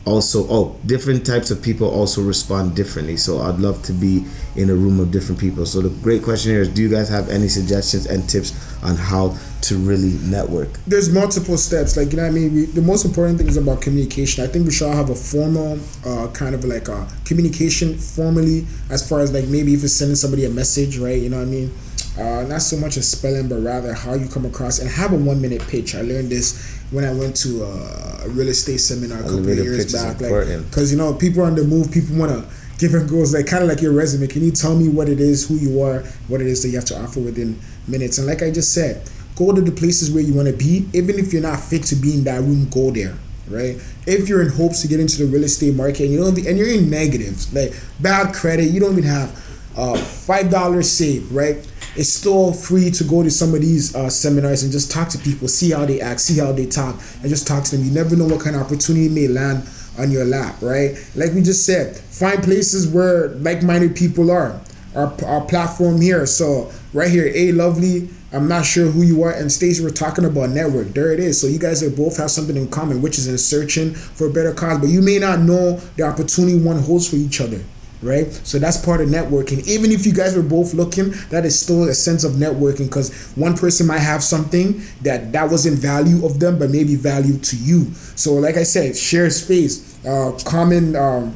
also 0.05 0.45
oh 0.49 0.77
different 0.85 1.25
types 1.25 1.49
of 1.49 1.61
people 1.61 1.89
also 1.89 2.21
respond 2.21 2.75
differently. 2.75 3.17
So 3.17 3.41
i'd 3.41 3.59
love 3.59 3.81
to 3.83 3.93
be 3.93 4.25
in 4.55 4.69
a 4.69 4.75
room 4.75 4.99
of 4.99 5.11
different 5.11 5.39
people. 5.39 5.65
So 5.65 5.81
the 5.81 5.89
great 6.03 6.23
question 6.23 6.51
here 6.51 6.61
is 6.61 6.69
do 6.69 6.81
you 6.81 6.89
guys 6.89 7.09
have 7.09 7.29
any 7.29 7.47
suggestions 7.47 8.05
and 8.05 8.27
tips 8.29 8.53
on 8.83 8.95
how 8.95 9.37
to 9.61 9.77
really 9.77 10.17
network? 10.29 10.69
There's 10.85 11.11
multiple 11.11 11.57
steps. 11.57 11.95
Like 11.95 12.11
you 12.11 12.17
know 12.17 12.25
i 12.25 12.31
mean? 12.31 12.53
We, 12.53 12.65
the 12.65 12.81
most 12.81 13.05
important 13.05 13.37
thing 13.37 13.47
is 13.47 13.57
about 13.57 13.81
communication. 13.81 14.43
I 14.43 14.47
think 14.47 14.65
we 14.65 14.71
should 14.71 14.87
all 14.87 14.95
have 14.95 15.09
a 15.09 15.15
formal 15.15 15.79
uh, 16.05 16.27
kind 16.33 16.53
of 16.53 16.65
like 16.65 16.89
a 16.89 17.07
communication 17.25 17.97
formally 17.97 18.67
as 18.89 19.07
far 19.07 19.21
as 19.21 19.31
like 19.31 19.45
maybe 19.47 19.73
if 19.73 19.83
it's 19.83 19.93
sending 19.93 20.15
somebody 20.15 20.45
a 20.45 20.49
message 20.49 20.97
right? 20.97 21.19
You 21.19 21.29
know 21.29 21.37
what 21.37 21.47
i 21.47 21.51
mean? 21.51 21.71
Uh, 22.17 22.45
not 22.47 22.61
so 22.61 22.77
much 22.77 22.95
a 22.95 23.01
spelling, 23.01 23.49
but 23.49 23.55
rather 23.63 23.91
how 23.93 24.13
you 24.13 24.27
come 24.27 24.45
across 24.45 24.77
and 24.77 24.87
have 24.87 25.13
a 25.13 25.15
one 25.15 25.41
minute 25.41 25.67
pitch. 25.67 25.95
I 25.95 26.01
learned 26.01 26.29
this 26.29 26.72
when 26.93 27.03
I 27.03 27.11
went 27.11 27.35
to 27.37 27.63
a 27.63 28.29
real 28.29 28.49
estate 28.49 28.77
seminar 28.77 29.19
a 29.19 29.23
couple 29.23 29.39
of 29.39 29.57
years 29.57 29.91
back. 29.91 30.21
Like, 30.21 30.63
because 30.69 30.91
you 30.91 30.97
know, 30.97 31.13
people 31.13 31.41
are 31.41 31.45
on 31.45 31.55
the 31.55 31.63
move, 31.63 31.91
people 31.91 32.15
want 32.15 32.31
to 32.31 32.47
give 32.77 32.93
and 32.93 33.09
goes 33.09 33.33
like 33.33 33.47
kind 33.47 33.63
of 33.63 33.69
like 33.69 33.81
your 33.81 33.93
resume. 33.93 34.27
Can 34.27 34.43
you 34.43 34.51
tell 34.51 34.75
me 34.75 34.89
what 34.89 35.09
it 35.09 35.19
is, 35.19 35.47
who 35.47 35.55
you 35.55 35.81
are, 35.81 36.01
what 36.27 36.39
it 36.39 36.47
is 36.47 36.61
that 36.61 36.69
you 36.69 36.75
have 36.75 36.85
to 36.85 37.01
offer 37.01 37.19
within 37.19 37.59
minutes? 37.87 38.19
And 38.19 38.27
like 38.27 38.43
I 38.43 38.51
just 38.51 38.73
said, 38.73 39.09
go 39.35 39.51
to 39.53 39.61
the 39.61 39.71
places 39.71 40.11
where 40.11 40.23
you 40.23 40.35
want 40.35 40.47
to 40.47 40.53
be. 40.53 40.87
Even 40.93 41.17
if 41.17 41.33
you're 41.33 41.41
not 41.41 41.59
fit 41.59 41.83
to 41.85 41.95
be 41.95 42.13
in 42.13 42.23
that 42.25 42.41
room, 42.41 42.69
go 42.69 42.91
there. 42.91 43.17
Right. 43.49 43.75
If 44.07 44.29
you're 44.29 44.41
in 44.41 44.49
hopes 44.49 44.81
to 44.83 44.87
get 44.87 45.01
into 45.01 45.17
the 45.17 45.25
real 45.25 45.43
estate 45.43 45.75
market 45.75 46.03
and 46.03 46.11
you 46.11 46.19
don't, 46.19 46.37
and 46.37 46.57
you're 46.57 46.69
in 46.69 46.89
negatives, 46.89 47.53
like 47.53 47.73
bad 47.99 48.33
credit, 48.33 48.65
you 48.65 48.79
don't 48.79 48.93
even 48.93 49.03
have 49.03 49.29
uh, 49.75 49.97
five 49.97 50.49
dollars 50.49 50.89
saved, 50.89 51.29
right? 51.31 51.57
It's 51.95 52.09
still 52.09 52.53
free 52.53 52.89
to 52.89 53.03
go 53.03 53.21
to 53.21 53.29
some 53.29 53.53
of 53.53 53.61
these 53.61 53.95
uh, 53.95 54.09
seminars 54.09 54.63
and 54.63 54.71
just 54.71 54.91
talk 54.91 55.09
to 55.09 55.17
people, 55.19 55.47
see 55.47 55.71
how 55.71 55.85
they 55.85 56.01
act, 56.01 56.19
see 56.21 56.39
how 56.39 56.51
they 56.51 56.65
talk, 56.65 56.95
and 57.21 57.29
just 57.29 57.47
talk 57.47 57.63
to 57.65 57.77
them. 57.77 57.85
You 57.85 57.91
never 57.91 58.15
know 58.15 58.25
what 58.25 58.41
kind 58.41 58.55
of 58.55 58.63
opportunity 58.63 59.09
may 59.09 59.27
land 59.27 59.67
on 59.99 60.09
your 60.09 60.25
lap, 60.25 60.55
right? 60.61 60.95
Like 61.15 61.33
we 61.33 61.41
just 61.41 61.65
said, 61.65 61.95
find 61.95 62.41
places 62.43 62.87
where 62.87 63.29
like-minded 63.29 63.95
people 63.95 64.31
are. 64.31 64.59
Our, 64.95 65.11
our 65.25 65.41
platform 65.45 66.01
here. 66.01 66.25
So 66.27 66.71
right 66.93 67.09
here, 67.09 67.31
a 67.33 67.51
lovely. 67.51 68.09
I'm 68.31 68.47
not 68.47 68.65
sure 68.65 68.87
who 68.87 69.03
you 69.03 69.23
are, 69.23 69.31
and 69.31 69.51
Stacey, 69.51 69.83
we're 69.83 69.91
talking 69.91 70.25
about 70.25 70.49
network. 70.49 70.89
There 70.89 71.11
it 71.11 71.19
is. 71.19 71.39
So 71.39 71.45
you 71.45 71.59
guys 71.59 71.83
are 71.83 71.89
both 71.89 72.17
have 72.17 72.31
something 72.31 72.55
in 72.55 72.67
common, 72.69 73.01
which 73.01 73.17
is 73.19 73.27
in 73.27 73.37
searching 73.37 73.93
for 73.93 74.27
a 74.27 74.33
better 74.33 74.53
cause. 74.53 74.79
But 74.79 74.89
you 74.89 75.01
may 75.01 75.19
not 75.19 75.39
know 75.39 75.77
the 75.97 76.03
opportunity 76.03 76.57
one 76.57 76.79
holds 76.79 77.07
for 77.07 77.15
each 77.15 77.41
other 77.41 77.63
right? 78.03 78.31
So 78.43 78.59
that's 78.59 78.83
part 78.83 79.01
of 79.01 79.09
networking. 79.09 79.67
Even 79.67 79.91
if 79.91 80.05
you 80.05 80.13
guys 80.13 80.35
were 80.35 80.43
both 80.43 80.73
looking, 80.73 81.11
that 81.29 81.45
is 81.45 81.59
still 81.59 81.83
a 81.83 81.93
sense 81.93 82.23
of 82.23 82.33
networking 82.33 82.87
because 82.87 83.31
one 83.35 83.55
person 83.55 83.87
might 83.87 83.99
have 83.99 84.23
something 84.23 84.81
that 85.01 85.31
that 85.31 85.49
wasn't 85.49 85.79
value 85.79 86.25
of 86.25 86.39
them, 86.39 86.59
but 86.59 86.69
maybe 86.69 86.95
value 86.95 87.37
to 87.39 87.55
you. 87.57 87.91
So, 88.15 88.33
like 88.33 88.57
I 88.57 88.63
said, 88.63 88.95
share 88.95 89.29
space, 89.29 90.03
uh, 90.05 90.37
common. 90.45 90.95
Um, 90.95 91.35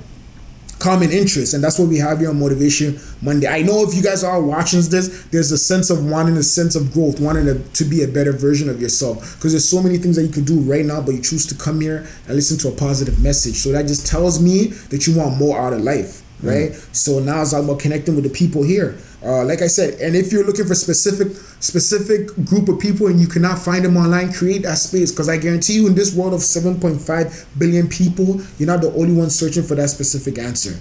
common 0.80 1.11
interest 1.11 1.53
and 1.53 1.63
that's 1.63 1.80
what 1.80 1.88
we 1.88 1.97
have 1.97 2.20
here 2.20 2.30
on 2.30 2.39
motivation 2.39 2.99
monday 3.22 3.47
i 3.47 3.61
know 3.61 3.84
if 3.84 3.95
you 3.95 4.03
guys 4.03 4.24
are 4.24 4.41
watching 4.41 4.80
this 4.89 5.26
there's 5.32 5.51
a 5.51 5.57
sense 5.57 5.89
of 5.89 6.05
wanting 6.05 6.38
a 6.38 6.43
sense 6.43 6.76
of 6.76 6.93
growth 6.93 7.20
wanting 7.20 7.45
to, 7.45 7.57
to 7.70 7.84
be 7.84 8.03
a 8.03 8.07
better 8.07 8.32
version 8.32 8.70
of 8.70 8.80
yourself 8.80 9.36
because 9.36 9.53
there's 9.53 9.68
so 9.68 9.82
many 9.82 9.97
things 9.97 10.15
that 10.15 10.24
you 10.24 10.32
could 10.32 10.45
do 10.45 10.59
right 10.61 10.86
now 10.86 11.01
but 11.01 11.13
you 11.15 11.22
choose 11.22 11.45
to 11.45 11.55
come 11.55 11.82
here 11.82 12.07
and 12.28 12.36
listen 12.36 12.57
to 12.57 12.68
a 12.68 12.72
positive 12.72 13.22
message 13.22 13.55
so 13.55 13.72
that 13.72 13.88
just 13.88 14.05
tells 14.05 14.39
me 14.41 14.68
that 14.89 15.07
you 15.07 15.18
want 15.18 15.36
more 15.38 15.59
out 15.59 15.74
of 15.74 15.82
life 15.82 16.22
right? 16.41 16.71
Mm. 16.71 16.95
So 16.95 17.19
now 17.19 17.41
it's 17.41 17.53
all 17.53 17.63
about 17.63 17.79
connecting 17.79 18.15
with 18.15 18.23
the 18.23 18.29
people 18.29 18.63
here. 18.63 18.97
Uh, 19.23 19.43
like 19.43 19.61
I 19.61 19.67
said, 19.67 19.99
and 19.99 20.15
if 20.15 20.31
you're 20.31 20.45
looking 20.45 20.65
for 20.65 20.75
specific 20.75 21.35
specific 21.59 22.27
group 22.45 22.69
of 22.69 22.79
people 22.79 23.07
and 23.07 23.19
you 23.19 23.27
cannot 23.27 23.57
find 23.57 23.83
them 23.83 23.97
online, 23.97 24.31
create 24.31 24.61
that 24.63 24.77
space 24.77 25.11
because 25.11 25.27
I 25.27 25.38
guarantee 25.38 25.73
you, 25.73 25.88
in 25.88 25.95
this 25.95 26.15
world 26.15 26.33
of 26.33 26.41
7.5 26.41 27.45
billion 27.57 27.88
people, 27.88 28.39
you're 28.57 28.67
not 28.67 28.81
the 28.81 28.93
only 28.93 29.13
one 29.13 29.29
searching 29.29 29.63
for 29.63 29.75
that 29.75 29.89
specific 29.89 30.38
answer. 30.38 30.79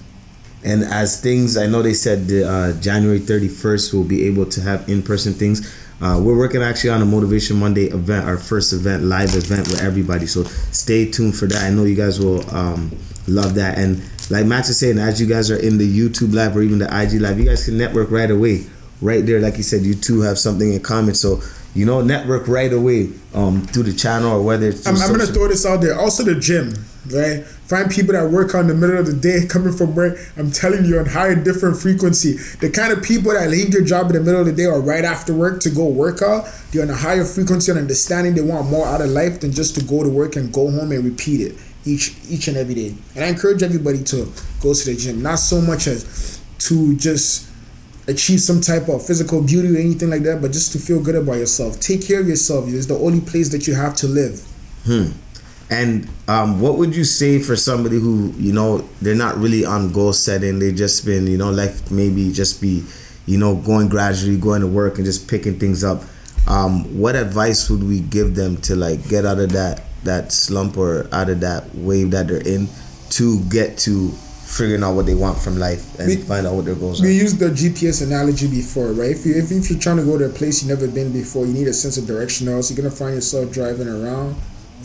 And 0.64 0.82
as 0.84 1.20
things, 1.20 1.56
I 1.56 1.66
know 1.66 1.80
they 1.80 1.94
said 1.94 2.26
the, 2.26 2.48
uh, 2.48 2.80
January 2.80 3.20
31st 3.20 3.94
we'll 3.94 4.04
be 4.04 4.26
able 4.26 4.46
to 4.46 4.60
have 4.60 4.88
in 4.88 5.02
person 5.02 5.32
things. 5.32 5.72
Uh, 6.00 6.20
we're 6.22 6.36
working 6.36 6.62
actually 6.62 6.90
on 6.90 7.00
a 7.00 7.06
Motivation 7.06 7.58
Monday 7.58 7.86
event, 7.86 8.26
our 8.26 8.36
first 8.36 8.72
event, 8.74 9.02
live 9.04 9.34
event 9.34 9.66
with 9.68 9.80
everybody. 9.80 10.26
So 10.26 10.42
stay 10.44 11.10
tuned 11.10 11.36
for 11.36 11.46
that. 11.46 11.62
I 11.62 11.70
know 11.70 11.84
you 11.84 11.94
guys 11.94 12.20
will 12.20 12.48
um, 12.54 12.94
love 13.26 13.54
that. 13.54 13.78
And 13.78 14.02
like 14.30 14.46
Max 14.46 14.68
is 14.68 14.78
saying, 14.78 14.98
as 14.98 15.20
you 15.20 15.26
guys 15.26 15.50
are 15.50 15.58
in 15.58 15.78
the 15.78 15.86
YouTube 15.86 16.34
live 16.34 16.56
or 16.56 16.62
even 16.62 16.78
the 16.78 16.86
IG 16.86 17.20
live, 17.20 17.38
you 17.38 17.46
guys 17.46 17.64
can 17.64 17.78
network 17.78 18.10
right 18.10 18.30
away. 18.30 18.66
Right 19.02 19.26
there, 19.26 19.40
like 19.40 19.58
you 19.58 19.62
said, 19.62 19.82
you 19.82 19.94
two 19.94 20.22
have 20.22 20.38
something 20.38 20.72
in 20.72 20.80
common. 20.80 21.14
So 21.14 21.42
you 21.76 21.84
know, 21.84 22.00
network 22.00 22.48
right 22.48 22.72
away 22.72 23.10
um, 23.34 23.60
through 23.66 23.82
the 23.82 23.92
channel 23.92 24.32
or 24.32 24.42
whether 24.42 24.68
it's. 24.68 24.86
I'm, 24.86 24.96
I'm 24.96 25.10
gonna 25.10 25.26
throw 25.26 25.46
this 25.46 25.66
out 25.66 25.82
there. 25.82 25.98
Also, 25.98 26.24
the 26.24 26.34
gym, 26.34 26.72
right? 27.12 27.44
Find 27.44 27.90
people 27.90 28.14
that 28.14 28.30
work 28.30 28.54
on 28.54 28.66
the 28.66 28.74
middle 28.74 28.96
of 28.96 29.04
the 29.04 29.12
day, 29.12 29.46
coming 29.46 29.74
from 29.74 29.94
work. 29.94 30.18
I'm 30.38 30.50
telling 30.50 30.86
you, 30.86 30.98
on 30.98 31.04
higher 31.04 31.34
different 31.34 31.76
frequency. 31.76 32.38
The 32.60 32.70
kind 32.70 32.94
of 32.94 33.04
people 33.04 33.34
that 33.34 33.50
leave 33.50 33.72
their 33.72 33.82
job 33.82 34.06
in 34.06 34.14
the 34.14 34.20
middle 34.20 34.40
of 34.40 34.46
the 34.46 34.52
day 34.52 34.64
or 34.64 34.80
right 34.80 35.04
after 35.04 35.34
work 35.34 35.60
to 35.60 35.70
go 35.70 35.86
work 35.86 36.22
out, 36.22 36.48
they're 36.72 36.82
on 36.82 36.88
a 36.88 36.94
higher 36.94 37.26
frequency 37.26 37.70
and 37.70 37.78
understanding 37.78 38.34
they 38.34 38.40
want 38.40 38.70
more 38.70 38.86
out 38.86 39.02
of 39.02 39.10
life 39.10 39.40
than 39.40 39.52
just 39.52 39.74
to 39.74 39.84
go 39.84 40.02
to 40.02 40.08
work 40.08 40.36
and 40.36 40.54
go 40.54 40.70
home 40.70 40.92
and 40.92 41.04
repeat 41.04 41.42
it 41.42 41.58
each 41.86 42.14
each 42.28 42.48
and 42.48 42.56
every 42.56 42.74
day. 42.74 42.94
And 43.14 43.24
I 43.24 43.28
encourage 43.28 43.62
everybody 43.62 44.02
to 44.04 44.28
go 44.60 44.74
to 44.74 44.84
the 44.84 44.96
gym, 44.96 45.22
not 45.22 45.36
so 45.36 45.60
much 45.60 45.86
as 45.86 46.40
to 46.58 46.96
just 46.96 47.48
achieve 48.08 48.40
some 48.40 48.60
type 48.60 48.88
of 48.88 49.04
physical 49.04 49.42
beauty 49.42 49.74
or 49.74 49.78
anything 49.78 50.10
like 50.10 50.22
that, 50.22 50.40
but 50.40 50.52
just 50.52 50.72
to 50.72 50.78
feel 50.78 51.02
good 51.02 51.16
about 51.16 51.34
yourself. 51.34 51.80
Take 51.80 52.06
care 52.06 52.20
of 52.20 52.28
yourself. 52.28 52.68
It's 52.68 52.86
the 52.86 52.98
only 52.98 53.20
place 53.20 53.48
that 53.50 53.66
you 53.66 53.74
have 53.74 53.94
to 53.96 54.06
live. 54.06 54.40
Hmm. 54.84 55.10
And 55.68 56.08
um, 56.28 56.60
what 56.60 56.78
would 56.78 56.94
you 56.94 57.02
say 57.02 57.40
for 57.40 57.56
somebody 57.56 57.98
who 57.98 58.32
you 58.36 58.52
know 58.52 58.88
they're 59.02 59.16
not 59.16 59.36
really 59.36 59.64
on 59.64 59.92
goal 59.92 60.12
setting? 60.12 60.60
They 60.60 60.72
just 60.72 61.04
been 61.04 61.26
you 61.26 61.38
know 61.38 61.50
like 61.50 61.90
maybe 61.90 62.32
just 62.32 62.60
be 62.60 62.84
you 63.26 63.38
know 63.38 63.56
going 63.56 63.88
gradually 63.88 64.38
going 64.38 64.60
to 64.60 64.68
work 64.68 64.96
and 64.96 65.04
just 65.04 65.28
picking 65.28 65.58
things 65.58 65.82
up. 65.82 66.02
Um, 66.46 67.00
what 67.00 67.16
advice 67.16 67.68
would 67.68 67.82
we 67.82 67.98
give 67.98 68.36
them 68.36 68.58
to 68.58 68.76
like 68.76 69.08
get 69.08 69.26
out 69.26 69.40
of 69.40 69.50
that 69.52 69.82
that 70.06 70.32
slump 70.32 70.76
or 70.76 71.08
out 71.12 71.28
of 71.28 71.40
that 71.40 71.74
wave 71.74 72.10
that 72.10 72.28
they're 72.28 72.46
in 72.46 72.68
to 73.10 73.40
get 73.44 73.78
to 73.78 74.10
figuring 74.46 74.82
out 74.82 74.94
what 74.94 75.06
they 75.06 75.14
want 75.14 75.36
from 75.36 75.58
life 75.58 75.98
and 75.98 76.08
we, 76.08 76.16
find 76.16 76.46
out 76.46 76.54
what 76.54 76.64
their 76.64 76.74
goals 76.74 77.00
we 77.00 77.08
are. 77.08 77.10
We 77.10 77.18
used 77.18 77.38
the 77.38 77.46
GPS 77.46 78.04
analogy 78.06 78.48
before, 78.48 78.92
right? 78.92 79.10
If, 79.10 79.26
you, 79.26 79.34
if, 79.34 79.50
if 79.50 79.70
you're 79.70 79.78
trying 79.78 79.96
to 79.96 80.04
go 80.04 80.16
to 80.16 80.26
a 80.26 80.28
place 80.28 80.62
you've 80.62 80.70
never 80.78 80.90
been 80.90 81.12
before, 81.12 81.46
you 81.46 81.52
need 81.52 81.66
a 81.66 81.72
sense 81.72 81.96
of 81.96 82.06
direction, 82.06 82.48
or 82.48 82.54
else 82.54 82.70
you're 82.70 82.80
going 82.80 82.90
to 82.90 82.96
find 82.96 83.14
yourself 83.14 83.52
driving 83.52 83.88
around 83.88 84.36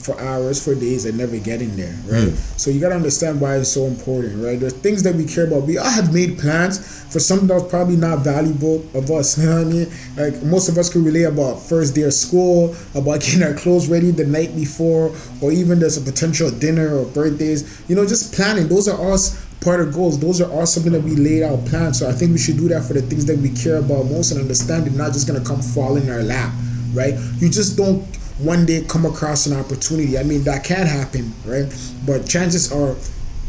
for 0.02 0.20
hours, 0.20 0.64
for 0.64 0.76
days, 0.76 1.06
and 1.06 1.18
never 1.18 1.38
getting 1.38 1.76
there, 1.76 1.95
right? 2.06 2.30
Mm. 2.30 2.60
So 2.60 2.72
you 2.72 2.80
gotta 2.80 2.95
understand 2.95 3.39
why 3.39 3.58
it's 3.58 3.72
so 3.72 3.86
important, 3.86 4.43
right? 4.43 4.60
There's 4.60 4.74
things 4.74 5.04
that 5.04 5.16
we 5.16 5.26
care 5.26 5.47
about. 5.47 5.64
We 5.64 5.78
all 5.78 5.89
have 5.89 6.14
made 6.14 6.39
plans 6.39 6.80
for 7.12 7.20
something 7.20 7.47
that's 7.47 7.70
probably 7.70 7.95
not 7.95 8.20
valuable 8.20 8.86
of 8.93 9.10
us. 9.12 9.38
You 9.41 9.47
know 9.47 9.56
what 9.56 9.68
I 9.68 9.70
mean? 9.70 9.88
Like 10.18 10.43
most 10.43 10.70
of 10.70 10.78
us 10.78 10.91
could 10.91 11.04
relate 11.04 11.24
about 11.24 11.56
first 11.56 11.95
day 11.95 12.04
of 12.04 12.14
school, 12.14 12.76
about 12.93 13.22
getting 13.26 13.43
our 13.43 13.54
clothes 13.54 13.88
ready 13.88 14.12
the 14.12 14.26
night 14.26 14.56
before, 14.56 15.16
or 15.41 15.52
even 15.52 15.80
there's 15.80 15.97
a 15.97 16.02
potential 16.02 16.52
dinner 16.52 16.95
or 16.95 17.06
birthdays. 17.06 17.89
You 17.89 17.95
know, 17.95 18.06
just 18.06 18.34
planning. 18.34 18.68
Those 18.68 18.88
are 18.88 18.97
all 18.97 19.18
part 19.62 19.80
of 19.80 19.93
goals. 19.93 20.20
Those 20.20 20.41
are 20.41 20.52
all 20.52 20.66
something 20.66 20.91
that 20.91 21.04
we 21.04 21.16
laid 21.16 21.43
out 21.43 21.66
plans. 21.66 21.99
So 21.99 22.10
I 22.10 22.14
think 22.14 22.32
we 22.32 22.38
should 22.38 22.58
do 22.58 22.68
that 22.70 22.84
for 22.84 22.93
the 22.93 23.02
things 23.02 23.26
that 23.28 23.38
we 23.38 23.49
care 23.49 23.78
about 23.78 24.06
most 24.06 24.32
and 24.32 24.41
understand 24.41 24.86
they're 24.86 24.93
not 24.93 25.14
just 25.14 25.28
gonna 25.28 25.43
come 25.43 25.62
fall 25.62 25.97
in 25.97 26.10
our 26.10 26.24
lap, 26.24 26.54
right? 26.93 27.14
You 27.38 27.49
just 27.49 27.78
don't 27.78 28.04
one 28.44 28.66
day 28.66 28.84
come 28.88 29.06
across 29.06 29.46
an 29.46 29.58
opportunity. 29.58 30.18
I 30.18 30.24
mean, 30.24 30.44
that 30.44 30.64
can 30.64 30.88
happen, 30.88 31.34
right? 31.46 31.66
But 32.06 32.28
chances 32.28 32.72
are, 32.72 32.92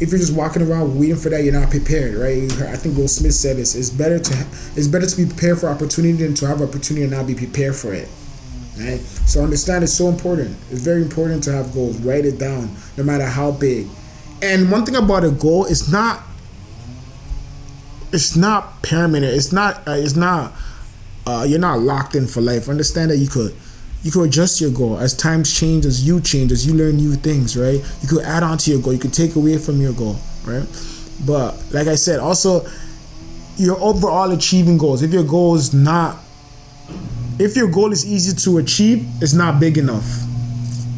if 0.00 0.10
you're 0.10 0.18
just 0.18 0.34
walking 0.34 0.62
around 0.62 0.98
waiting 0.98 1.16
for 1.16 1.30
that, 1.30 1.44
you're 1.44 1.58
not 1.58 1.70
prepared, 1.70 2.14
right? 2.14 2.50
I 2.68 2.76
think 2.76 2.96
Will 2.96 3.08
Smith 3.08 3.34
said 3.34 3.56
this: 3.56 3.74
it's 3.74 3.90
better 3.90 4.18
to 4.18 4.46
it's 4.76 4.88
better 4.88 5.06
to 5.06 5.16
be 5.16 5.26
prepared 5.26 5.58
for 5.60 5.68
opportunity 5.68 6.12
than 6.24 6.34
to 6.34 6.46
have 6.46 6.60
opportunity 6.60 7.02
and 7.02 7.12
not 7.12 7.26
be 7.26 7.34
prepared 7.34 7.76
for 7.76 7.92
it. 7.92 8.08
Right? 8.78 9.00
So 9.26 9.42
understand 9.42 9.84
it's 9.84 9.92
so 9.92 10.08
important. 10.08 10.56
It's 10.70 10.80
very 10.80 11.02
important 11.02 11.44
to 11.44 11.52
have 11.52 11.72
goals. 11.72 11.98
Write 11.98 12.24
it 12.24 12.38
down, 12.38 12.74
no 12.96 13.04
matter 13.04 13.26
how 13.26 13.52
big. 13.52 13.86
And 14.40 14.70
one 14.72 14.84
thing 14.84 14.96
about 14.96 15.24
a 15.24 15.30
goal 15.30 15.66
is 15.66 15.92
not 15.92 16.22
it's 18.12 18.36
not 18.36 18.82
permanent. 18.82 19.32
It's 19.34 19.52
not 19.52 19.86
uh, 19.86 19.92
it's 19.92 20.16
not 20.16 20.52
uh, 21.26 21.46
you're 21.48 21.58
not 21.58 21.80
locked 21.80 22.14
in 22.14 22.26
for 22.26 22.40
life. 22.40 22.68
Understand 22.68 23.10
that 23.10 23.18
you 23.18 23.28
could 23.28 23.54
you 24.02 24.10
can 24.10 24.22
adjust 24.22 24.60
your 24.60 24.70
goal 24.70 24.98
as 24.98 25.16
times 25.16 25.52
change, 25.56 25.86
as 25.86 26.06
you 26.06 26.20
change, 26.20 26.50
as 26.52 26.66
you 26.66 26.74
learn 26.74 26.96
new 26.96 27.14
things, 27.14 27.56
right? 27.56 27.80
You 28.02 28.08
could 28.08 28.24
add 28.24 28.42
on 28.42 28.58
to 28.58 28.70
your 28.70 28.80
goal, 28.80 28.92
you 28.92 28.98
could 28.98 29.12
take 29.12 29.36
away 29.36 29.58
from 29.58 29.80
your 29.80 29.92
goal, 29.92 30.16
right? 30.44 30.66
But 31.24 31.62
like 31.72 31.86
I 31.86 31.94
said, 31.94 32.18
also 32.18 32.66
your 33.56 33.78
overall 33.80 34.30
achieving 34.32 34.78
goals. 34.78 35.02
If 35.02 35.12
your 35.12 35.24
goal 35.24 35.54
is 35.54 35.72
not, 35.72 36.18
if 37.38 37.56
your 37.56 37.70
goal 37.70 37.92
is 37.92 38.04
easy 38.04 38.34
to 38.44 38.58
achieve, 38.58 39.06
it's 39.20 39.34
not 39.34 39.60
big 39.60 39.78
enough. 39.78 40.04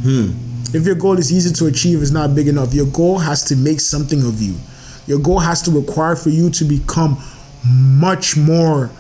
Hmm. 0.02 0.32
If 0.74 0.86
your 0.86 0.94
goal 0.96 1.18
is 1.18 1.32
easy 1.32 1.52
to 1.54 1.66
achieve, 1.66 2.02
it's 2.02 2.10
not 2.10 2.34
big 2.34 2.48
enough. 2.48 2.74
Your 2.74 2.86
goal 2.86 3.18
has 3.18 3.44
to 3.44 3.56
make 3.56 3.80
something 3.80 4.26
of 4.26 4.40
you. 4.40 4.54
Your 5.06 5.18
goal 5.18 5.38
has 5.38 5.62
to 5.62 5.70
require 5.70 6.16
for 6.16 6.30
you 6.30 6.50
to 6.50 6.64
become 6.64 7.18
much 7.66 8.36
more 8.36 8.90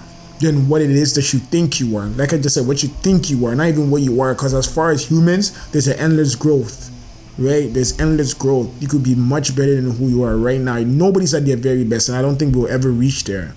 than 0.40 0.68
what 0.68 0.82
it 0.82 0.90
is 0.90 1.14
that 1.14 1.32
you 1.32 1.38
think 1.38 1.80
you 1.80 1.96
are. 1.96 2.06
Like 2.06 2.32
I 2.32 2.38
just 2.38 2.54
said, 2.54 2.66
what 2.66 2.82
you 2.82 2.88
think 2.88 3.30
you 3.30 3.46
are, 3.46 3.54
not 3.54 3.68
even 3.68 3.90
what 3.90 4.02
you 4.02 4.20
are. 4.20 4.34
Because 4.34 4.54
as 4.54 4.72
far 4.72 4.90
as 4.90 5.10
humans, 5.10 5.70
there's 5.70 5.86
an 5.86 5.98
endless 5.98 6.34
growth, 6.34 6.90
right? 7.38 7.72
There's 7.72 7.98
endless 8.00 8.34
growth. 8.34 8.70
You 8.80 8.88
could 8.88 9.02
be 9.02 9.14
much 9.14 9.56
better 9.56 9.74
than 9.74 9.92
who 9.92 10.08
you 10.08 10.22
are 10.24 10.36
right 10.36 10.60
now. 10.60 10.78
Nobody's 10.78 11.34
at 11.34 11.46
their 11.46 11.56
very 11.56 11.84
best, 11.84 12.08
and 12.08 12.18
I 12.18 12.22
don't 12.22 12.36
think 12.36 12.54
we'll 12.54 12.68
ever 12.68 12.90
reach 12.90 13.24
there. 13.24 13.54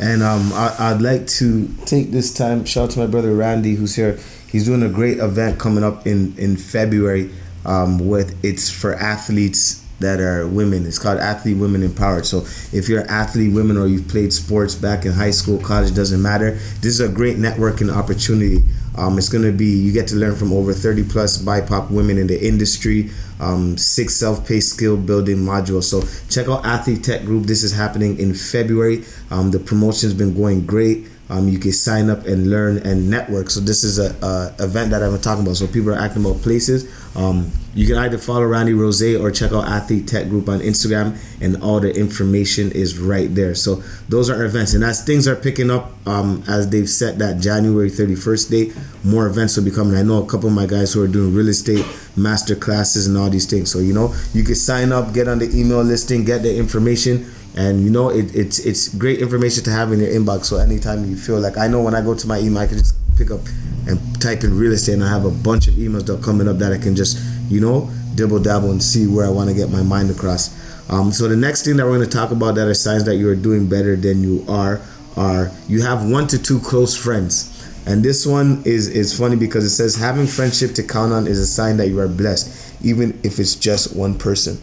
And 0.00 0.22
um, 0.22 0.52
I, 0.52 0.92
would 0.92 1.02
like 1.02 1.26
to 1.28 1.68
take 1.86 2.10
this 2.10 2.34
time, 2.34 2.64
shout 2.64 2.84
out 2.84 2.90
to 2.92 2.98
my 2.98 3.06
brother 3.06 3.34
Randy, 3.34 3.76
who's 3.76 3.94
here. 3.94 4.18
He's 4.50 4.64
doing 4.64 4.82
a 4.82 4.88
great 4.88 5.18
event 5.18 5.60
coming 5.60 5.84
up 5.84 6.06
in, 6.06 6.36
in 6.36 6.56
February 6.56 7.30
um, 7.64 8.08
with 8.08 8.44
it's 8.44 8.70
for 8.70 8.94
athletes 8.94 9.83
that 10.00 10.20
are 10.20 10.46
women. 10.46 10.86
It's 10.86 10.98
called 10.98 11.18
Athlete 11.18 11.56
Women 11.56 11.82
Empowered. 11.82 12.26
So 12.26 12.38
if 12.72 12.88
you're 12.88 13.02
an 13.02 13.10
athlete 13.10 13.54
women 13.54 13.76
or 13.76 13.86
you've 13.86 14.08
played 14.08 14.32
sports 14.32 14.74
back 14.74 15.04
in 15.04 15.12
high 15.12 15.30
school, 15.30 15.58
college, 15.58 15.94
doesn't 15.94 16.20
matter. 16.20 16.52
This 16.80 16.86
is 16.86 17.00
a 17.00 17.08
great 17.08 17.36
networking 17.36 17.94
opportunity. 17.94 18.64
Um, 18.96 19.18
it's 19.18 19.28
going 19.28 19.44
to 19.44 19.52
be, 19.52 19.66
you 19.66 19.92
get 19.92 20.08
to 20.08 20.16
learn 20.16 20.36
from 20.36 20.52
over 20.52 20.72
30 20.72 21.04
plus 21.04 21.42
BIPOC 21.42 21.90
women 21.90 22.18
in 22.18 22.26
the 22.26 22.46
industry, 22.46 23.10
um, 23.40 23.76
six 23.76 24.14
self 24.14 24.46
paced 24.46 24.70
skill 24.74 24.96
building 24.96 25.38
modules. 25.38 25.84
So 25.84 26.02
check 26.28 26.48
out 26.48 26.64
Athlete 26.64 27.02
Tech 27.02 27.22
Group. 27.24 27.46
This 27.46 27.62
is 27.62 27.72
happening 27.72 28.18
in 28.18 28.34
February. 28.34 29.04
Um, 29.30 29.50
the 29.50 29.58
promotion's 29.58 30.14
been 30.14 30.34
going 30.34 30.66
great. 30.66 31.08
Um, 31.28 31.48
you 31.48 31.58
can 31.58 31.72
sign 31.72 32.10
up 32.10 32.26
and 32.26 32.50
learn 32.50 32.78
and 32.78 33.10
network. 33.10 33.50
So 33.50 33.60
this 33.60 33.82
is 33.82 33.98
a, 33.98 34.14
a 34.24 34.62
event 34.62 34.90
that 34.90 35.02
I've 35.02 35.12
been 35.12 35.20
talking 35.20 35.42
about. 35.42 35.56
So 35.56 35.66
people 35.66 35.90
are 35.90 35.98
asking 35.98 36.24
about 36.24 36.42
places. 36.42 36.84
Um, 37.16 37.50
you 37.74 37.86
can 37.86 37.96
either 37.96 38.18
follow 38.18 38.44
Randy 38.44 38.72
Rose 38.72 39.02
or 39.02 39.30
check 39.30 39.52
out 39.52 39.66
Athlete 39.66 40.06
Tech 40.06 40.28
Group 40.28 40.48
on 40.48 40.60
Instagram, 40.60 41.16
and 41.40 41.62
all 41.62 41.80
the 41.80 41.94
information 41.94 42.70
is 42.72 42.98
right 42.98 43.32
there. 43.34 43.54
So 43.54 43.82
those 44.08 44.30
are 44.30 44.44
events, 44.44 44.74
and 44.74 44.84
as 44.84 45.04
things 45.04 45.26
are 45.26 45.36
picking 45.36 45.70
up, 45.70 45.92
um, 46.06 46.44
as 46.46 46.68
they've 46.70 46.88
set 46.88 47.18
that 47.18 47.40
January 47.40 47.90
31st 47.90 48.50
date, 48.50 48.76
more 49.02 49.26
events 49.26 49.56
will 49.56 49.64
be 49.64 49.70
coming. 49.70 49.96
I 49.96 50.02
know 50.02 50.22
a 50.22 50.26
couple 50.26 50.48
of 50.48 50.54
my 50.54 50.66
guys 50.66 50.92
who 50.92 51.02
are 51.02 51.08
doing 51.08 51.34
real 51.34 51.48
estate 51.48 51.84
master 52.16 52.54
classes 52.54 53.06
and 53.06 53.16
all 53.16 53.30
these 53.30 53.46
things. 53.46 53.70
So 53.70 53.78
you 53.80 53.92
know, 53.92 54.14
you 54.32 54.44
can 54.44 54.54
sign 54.54 54.92
up, 54.92 55.12
get 55.12 55.26
on 55.26 55.38
the 55.38 55.58
email 55.58 55.82
listing, 55.82 56.24
get 56.24 56.42
the 56.42 56.56
information 56.56 57.30
and 57.56 57.84
you 57.84 57.90
know 57.90 58.08
it, 58.08 58.34
it's 58.34 58.58
it's 58.60 58.88
great 58.88 59.20
information 59.20 59.62
to 59.64 59.70
have 59.70 59.92
in 59.92 60.00
your 60.00 60.08
inbox. 60.08 60.46
So 60.46 60.58
anytime 60.58 61.08
you 61.08 61.16
feel 61.16 61.40
like 61.40 61.56
i 61.56 61.66
know 61.68 61.82
when 61.82 61.94
i 61.94 62.00
go 62.00 62.14
to 62.14 62.26
my 62.26 62.38
email 62.38 62.58
i 62.58 62.66
can 62.66 62.78
just 62.78 62.96
pick 63.16 63.30
up 63.30 63.40
and 63.86 63.98
type 64.20 64.42
in 64.42 64.56
real 64.56 64.72
estate 64.72 64.94
and 64.94 65.04
i 65.04 65.08
have 65.08 65.24
a 65.24 65.30
bunch 65.30 65.68
of 65.68 65.74
emails 65.74 66.06
that 66.06 66.18
are 66.18 66.22
coming 66.22 66.48
up 66.48 66.58
that 66.58 66.72
i 66.72 66.78
can 66.78 66.96
just 66.96 67.18
you 67.48 67.60
know 67.60 67.88
dibble 68.14 68.40
dabble 68.40 68.70
and 68.70 68.82
see 68.82 69.06
where 69.06 69.26
i 69.26 69.28
want 69.28 69.48
to 69.48 69.54
get 69.54 69.70
my 69.70 69.82
mind 69.82 70.10
across. 70.10 70.62
Um, 70.90 71.12
so 71.12 71.28
the 71.28 71.36
next 71.36 71.64
thing 71.64 71.78
that 71.78 71.86
we're 71.86 71.96
going 71.96 72.08
to 72.08 72.16
talk 72.16 72.30
about 72.30 72.56
that 72.56 72.68
are 72.68 72.74
signs 72.74 73.04
that 73.04 73.16
you 73.16 73.28
are 73.30 73.34
doing 73.34 73.68
better 73.68 73.96
than 73.96 74.22
you 74.22 74.44
are 74.48 74.82
are 75.16 75.50
you 75.66 75.80
have 75.82 76.08
one 76.08 76.26
to 76.28 76.42
two 76.42 76.60
close 76.60 76.94
friends. 76.96 77.50
And 77.86 78.02
this 78.02 78.26
one 78.26 78.62
is 78.64 78.88
is 78.88 79.16
funny 79.16 79.36
because 79.36 79.64
it 79.64 79.70
says 79.70 79.96
having 79.96 80.26
friendship 80.26 80.74
to 80.74 80.82
count 80.82 81.12
on 81.12 81.26
is 81.26 81.38
a 81.38 81.46
sign 81.46 81.76
that 81.78 81.88
you 81.88 82.00
are 82.00 82.08
blessed 82.08 82.84
even 82.84 83.18
if 83.22 83.38
it's 83.38 83.54
just 83.54 83.96
one 83.96 84.18
person 84.18 84.58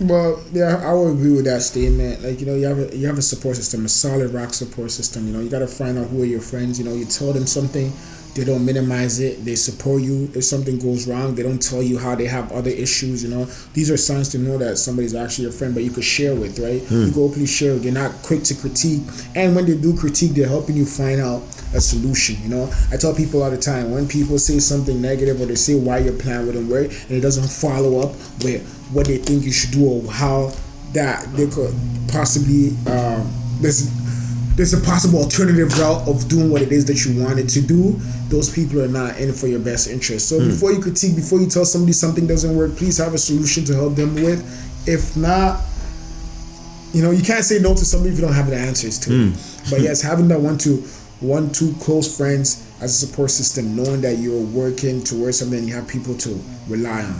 well, 0.00 0.42
yeah, 0.52 0.80
I 0.84 0.92
would 0.94 1.12
agree 1.12 1.32
with 1.32 1.44
that 1.44 1.62
statement. 1.62 2.22
Like 2.22 2.40
you 2.40 2.46
know, 2.46 2.54
you 2.54 2.66
have 2.66 2.78
a 2.78 2.96
you 2.96 3.06
have 3.06 3.18
a 3.18 3.22
support 3.22 3.56
system, 3.56 3.84
a 3.84 3.88
solid 3.88 4.32
rock 4.32 4.54
support 4.54 4.90
system. 4.90 5.26
You 5.26 5.32
know, 5.32 5.40
you 5.40 5.50
got 5.50 5.60
to 5.60 5.66
find 5.66 5.98
out 5.98 6.08
who 6.08 6.22
are 6.22 6.26
your 6.26 6.40
friends. 6.40 6.78
You 6.78 6.84
know, 6.84 6.94
you 6.94 7.04
tell 7.04 7.32
them 7.32 7.46
something, 7.46 7.92
they 8.34 8.44
don't 8.44 8.64
minimize 8.64 9.20
it. 9.20 9.44
They 9.44 9.56
support 9.56 10.02
you. 10.02 10.30
If 10.34 10.44
something 10.44 10.78
goes 10.78 11.06
wrong, 11.06 11.34
they 11.34 11.42
don't 11.42 11.60
tell 11.60 11.82
you 11.82 11.98
how 11.98 12.14
they 12.14 12.26
have 12.26 12.52
other 12.52 12.70
issues. 12.70 13.22
You 13.24 13.30
know, 13.30 13.44
these 13.74 13.90
are 13.90 13.96
signs 13.96 14.28
to 14.30 14.38
know 14.38 14.58
that 14.58 14.76
somebody's 14.78 15.14
actually 15.14 15.48
a 15.48 15.52
friend, 15.52 15.74
but 15.74 15.82
you 15.82 15.90
could 15.90 16.04
share 16.04 16.34
with, 16.34 16.58
right? 16.58 16.82
Hmm. 16.82 17.06
You 17.06 17.10
go 17.12 17.24
openly 17.24 17.46
share. 17.46 17.76
They're 17.76 17.92
not 17.92 18.12
quick 18.22 18.42
to 18.44 18.54
critique, 18.54 19.02
and 19.34 19.54
when 19.54 19.66
they 19.66 19.76
do 19.76 19.96
critique, 19.96 20.32
they're 20.32 20.48
helping 20.48 20.76
you 20.76 20.86
find 20.86 21.20
out 21.20 21.42
a 21.74 21.80
solution. 21.80 22.36
You 22.42 22.48
know, 22.48 22.72
I 22.92 22.96
tell 22.96 23.14
people 23.14 23.42
all 23.42 23.50
the 23.50 23.58
time 23.58 23.90
when 23.90 24.08
people 24.08 24.38
say 24.38 24.58
something 24.58 25.00
negative 25.00 25.40
or 25.40 25.46
they 25.46 25.54
say 25.54 25.74
why 25.74 25.98
your 25.98 26.14
plan 26.14 26.46
wouldn't 26.46 26.68
work, 26.70 26.90
and 26.90 27.12
it 27.12 27.20
doesn't 27.20 27.48
follow 27.48 28.00
up 28.00 28.10
with 28.42 28.66
what 28.92 29.06
they 29.06 29.18
think 29.18 29.44
you 29.44 29.52
should 29.52 29.70
do 29.70 29.88
or 29.88 30.10
how 30.10 30.52
that 30.92 31.24
they 31.36 31.46
could 31.46 31.72
possibly 32.10 32.70
um, 32.90 33.30
there's 33.60 33.88
there's 34.60 34.74
a 34.74 34.80
possible 34.82 35.20
alternative 35.20 35.72
route 35.78 36.06
of 36.06 36.28
doing 36.28 36.50
what 36.50 36.60
it 36.60 36.70
is 36.70 36.84
that 36.84 37.02
you 37.06 37.24
wanted 37.24 37.48
to 37.48 37.62
do. 37.62 37.92
Those 38.28 38.54
people 38.54 38.82
are 38.82 38.88
not 38.88 39.18
in 39.18 39.32
for 39.32 39.46
your 39.46 39.58
best 39.58 39.88
interest. 39.88 40.28
So 40.28 40.38
mm. 40.38 40.48
before 40.48 40.70
you 40.70 40.82
critique, 40.82 41.16
before 41.16 41.40
you 41.40 41.46
tell 41.46 41.64
somebody 41.64 41.94
something 41.94 42.26
doesn't 42.26 42.54
work, 42.54 42.76
please 42.76 42.98
have 42.98 43.14
a 43.14 43.18
solution 43.18 43.64
to 43.64 43.74
help 43.74 43.94
them 43.94 44.14
with. 44.16 44.44
If 44.86 45.16
not, 45.16 45.62
you 46.92 47.02
know 47.02 47.10
you 47.10 47.22
can't 47.22 47.42
say 47.42 47.58
no 47.58 47.74
to 47.74 47.86
somebody 47.86 48.12
if 48.12 48.20
you 48.20 48.26
don't 48.26 48.34
have 48.34 48.50
the 48.50 48.56
answers 48.58 48.98
to. 48.98 49.10
Mm. 49.10 49.70
But 49.70 49.80
yes, 49.80 50.02
having 50.10 50.28
that 50.28 50.40
one 50.40 50.58
to 50.58 50.76
one 51.20 51.50
two 51.52 51.72
close 51.80 52.14
friends 52.14 52.62
as 52.82 53.02
a 53.02 53.06
support 53.06 53.30
system, 53.30 53.74
knowing 53.74 54.02
that 54.02 54.18
you're 54.18 54.42
working 54.42 55.02
towards 55.02 55.38
something, 55.38 55.64
you 55.64 55.72
have 55.72 55.88
people 55.88 56.14
to 56.18 56.38
rely 56.68 57.02
on 57.02 57.14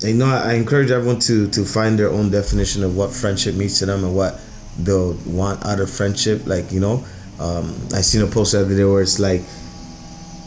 you 0.00 0.14
know, 0.14 0.26
I 0.26 0.54
encourage 0.54 0.90
everyone 0.90 1.20
to 1.20 1.48
to 1.50 1.64
find 1.64 1.96
their 1.96 2.10
own 2.10 2.30
definition 2.30 2.82
of 2.82 2.96
what 2.96 3.12
friendship 3.12 3.54
means 3.54 3.78
to 3.78 3.86
them 3.86 4.02
and 4.04 4.14
what 4.14 4.40
they'll 4.78 5.14
want 5.26 5.64
out 5.64 5.80
of 5.80 5.90
friendship. 5.90 6.46
Like 6.46 6.72
you 6.72 6.80
know, 6.80 7.04
um, 7.40 7.74
I 7.92 8.00
seen 8.00 8.22
a 8.22 8.26
post 8.26 8.52
the 8.52 8.60
other 8.60 8.76
day 8.76 8.84
where 8.84 9.02
it's 9.02 9.18
like 9.18 9.42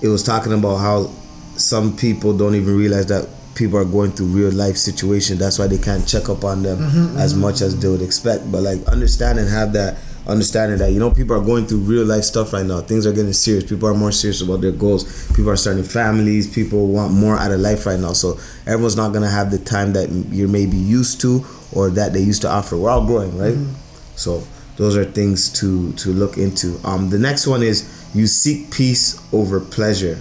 it 0.02 0.08
was 0.08 0.24
talking 0.24 0.54
about 0.54 0.78
how 0.78 1.12
some 1.56 1.96
people 1.96 2.38
don't 2.38 2.56
even 2.56 2.78
realize 2.78 3.08
that 3.08 3.28
people 3.56 3.80
are 3.80 3.86
going 3.86 4.12
through 4.12 4.28
real 4.28 4.52
life 4.52 4.78
situations. 4.78 5.40
That's 5.40 5.58
why 5.58 5.68
they 5.68 5.80
can't 5.80 6.08
check 6.08 6.30
up 6.30 6.44
on 6.44 6.62
them 6.64 6.78
mm-hmm, 6.78 7.18
as 7.18 7.34
mm-hmm. 7.34 7.42
much 7.42 7.62
as 7.62 7.78
they 7.80 7.88
would 7.88 8.02
expect. 8.02 8.50
But 8.52 8.62
like 8.62 8.86
understand 8.88 9.40
and 9.40 9.50
have 9.50 9.74
that 9.74 9.98
understanding 10.28 10.78
that 10.78 10.92
you 10.92 11.00
know 11.00 11.10
people 11.10 11.36
are 11.36 11.44
going 11.44 11.66
through 11.66 11.80
real 11.80 12.06
life 12.06 12.24
stuff 12.24 12.54
right 12.54 12.66
now. 12.66 12.82
Things 12.82 13.06
are 13.08 13.14
getting 13.14 13.34
serious. 13.34 13.64
People 13.64 13.90
are 13.90 13.94
more 13.94 14.12
serious 14.12 14.42
about 14.42 14.62
their 14.62 14.72
goals. 14.72 15.28
People 15.36 15.50
are 15.50 15.56
starting 15.56 15.84
families. 15.84 16.54
People 16.54 16.88
want 16.88 17.14
more 17.14 17.38
out 17.38 17.52
of 17.52 17.60
life 17.60 17.86
right 17.86 18.00
now. 18.00 18.14
So 18.14 18.40
everyone's 18.66 18.96
not 18.96 19.14
gonna 19.14 19.30
have 19.30 19.52
the 19.52 19.60
time 19.60 19.94
that 19.94 20.10
you're 20.30 20.48
maybe 20.48 20.78
used 20.78 21.20
to 21.22 21.46
or 21.74 21.90
that 21.92 22.14
they 22.14 22.22
used 22.22 22.44
to 22.44 22.50
offer. 22.50 22.78
We're 22.78 22.90
all 22.90 23.06
growing, 23.06 23.38
right? 23.38 23.56
Mm-hmm. 23.56 23.87
So 24.18 24.44
those 24.76 24.98
are 24.98 25.06
things 25.06 25.52
to 25.54 25.94
to 25.94 26.10
look 26.10 26.38
into. 26.38 26.80
Um, 26.84 27.10
the 27.10 27.20
next 27.20 27.48
one 27.48 27.64
is 27.64 27.88
you 28.14 28.28
seek 28.28 28.72
peace 28.72 29.22
over 29.32 29.60
pleasure. 29.60 30.20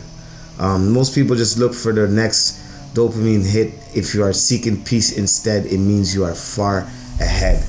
Um, 0.59 0.93
most 0.93 1.15
people 1.15 1.35
just 1.35 1.59
look 1.59 1.75
for 1.75 1.93
the 1.93 2.07
next 2.07 2.61
dopamine 2.95 3.45
hit. 3.45 3.75
If 3.95 4.15
you 4.15 4.23
are 4.23 4.33
seeking 4.33 4.83
peace 4.85 5.17
instead, 5.17 5.67
it 5.67 5.79
means 5.79 6.15
you 6.15 6.25
are 6.25 6.35
far 6.35 6.81
ahead. 7.21 7.67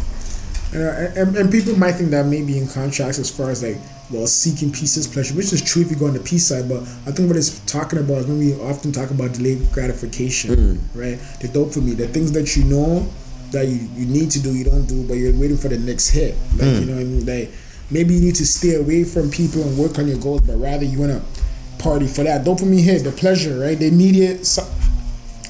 And, 0.74 0.84
uh, 0.84 1.22
and, 1.22 1.38
and 1.38 1.52
people 1.52 1.78
might 1.78 1.94
think 1.94 2.12
that 2.12 2.26
may 2.26 2.44
be 2.44 2.58
in 2.58 2.68
contrast 2.68 3.20
as 3.20 3.32
far 3.32 3.50
as 3.50 3.64
like 3.64 3.78
well 4.10 4.28
seeking 4.28 4.72
peace 4.72 4.96
is 4.96 5.08
pleasure, 5.08 5.36
which 5.36 5.52
is 5.52 5.62
true 5.62 5.82
if 5.82 5.90
you 5.90 5.98
go 5.98 6.08
on 6.08 6.14
the 6.14 6.20
peace 6.20 6.48
side. 6.48 6.70
But 6.70 6.82
I 7.06 7.12
think 7.12 7.28
what 7.28 7.36
it's 7.36 7.60
talking 7.66 8.00
about 8.00 8.20
is 8.20 8.28
when 8.28 8.40
we 8.40 8.54
often 8.56 8.92
talk 8.92 9.12
about 9.12 9.34
delayed 9.34 9.72
gratification, 9.72 10.52
mm. 10.52 10.80
right? 10.96 11.20
The 11.42 11.48
dopamine, 11.48 11.98
the 11.98 12.08
things 12.08 12.32
that 12.34 12.56
you 12.56 12.64
know 12.64 13.08
that 13.52 13.68
you, 13.68 13.88
you 13.96 14.06
need 14.06 14.32
to 14.32 14.42
do, 14.42 14.54
you 14.54 14.64
don't 14.64 14.86
do, 14.86 15.08
but 15.08 15.16
you're 15.16 15.34
waiting 15.34 15.58
for 15.58 15.70
the 15.70 15.80
next 15.80 16.10
hit. 16.10 16.36
Like 16.54 16.68
mm. 16.68 16.80
you 16.82 16.86
know, 16.86 16.96
what 16.96 17.02
I 17.02 17.06
mean, 17.06 17.26
like 17.26 17.52
maybe 17.92 18.14
you 18.14 18.22
need 18.22 18.36
to 18.36 18.46
stay 18.46 18.76
away 18.76 19.04
from 19.04 19.30
people 19.32 19.62
and 19.62 19.78
work 19.78 19.98
on 20.00 20.08
your 20.08 20.20
goals, 20.20 20.42
but 20.42 20.58
rather 20.58 20.86
you 20.86 21.00
want 21.00 21.12
to 21.12 21.22
party 21.84 22.08
for 22.08 22.24
that 22.24 22.46
dopamine 22.46 22.84
hit, 22.84 23.04
the 23.04 23.12
pleasure, 23.12 23.60
right? 23.60 23.78
The 23.78 23.88
immediate 23.88 24.48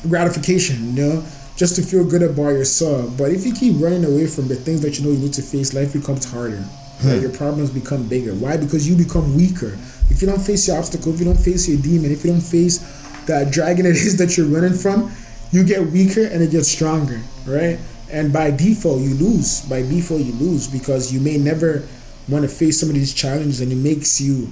gratification, 0.08 0.96
you 0.96 1.04
know 1.04 1.24
just 1.58 1.76
to 1.76 1.82
feel 1.82 2.06
good 2.06 2.22
about 2.22 2.50
yourself. 2.50 3.18
But 3.18 3.32
if 3.32 3.46
you 3.46 3.54
keep 3.54 3.82
running 3.82 4.06
away 4.06 4.28
from 4.28 4.48
the 4.48 4.56
things 4.56 4.82
that 4.82 4.98
you 4.98 5.06
know 5.06 5.12
you 5.12 5.18
need 5.18 5.34
to 5.34 5.42
face, 5.42 5.74
life 5.74 5.92
becomes 5.92 6.32
harder. 6.32 6.62
Hmm. 7.02 7.10
Right? 7.10 7.22
Your 7.22 7.32
problems 7.32 7.72
become 7.72 8.08
bigger. 8.08 8.34
Why? 8.34 8.58
Because 8.58 8.88
you 8.88 8.96
become 8.96 9.36
weaker. 9.36 9.78
If 10.10 10.22
you 10.22 10.28
don't 10.28 10.40
face 10.40 10.68
your 10.68 10.78
obstacle, 10.78 11.14
if 11.14 11.20
you 11.20 11.26
don't 11.26 11.40
face 11.40 11.68
your 11.68 11.82
demon, 11.82 12.12
if 12.12 12.24
you 12.24 12.32
don't 12.32 12.42
face 12.42 12.78
that 13.26 13.52
dragon 13.52 13.86
it 13.86 13.92
is 13.96 14.18
that 14.18 14.38
you're 14.38 14.46
running 14.46 14.74
from, 14.74 15.12
you 15.52 15.64
get 15.64 15.86
weaker 15.88 16.24
and 16.24 16.44
it 16.44 16.52
gets 16.52 16.70
stronger, 16.70 17.20
right? 17.48 17.80
And 18.12 18.32
by 18.32 18.52
default, 18.52 19.02
you 19.02 19.14
lose. 19.16 19.62
By 19.62 19.82
default, 19.82 20.22
you 20.22 20.34
lose 20.34 20.68
because 20.68 21.12
you 21.12 21.20
may 21.20 21.38
never 21.38 21.88
want 22.30 22.44
to 22.44 22.50
face 22.50 22.80
some 22.80 22.90
of 22.90 22.96
these 22.96 23.14
challenges, 23.14 23.62
and 23.62 23.72
it 23.72 23.76
makes 23.76 24.22
you 24.22 24.52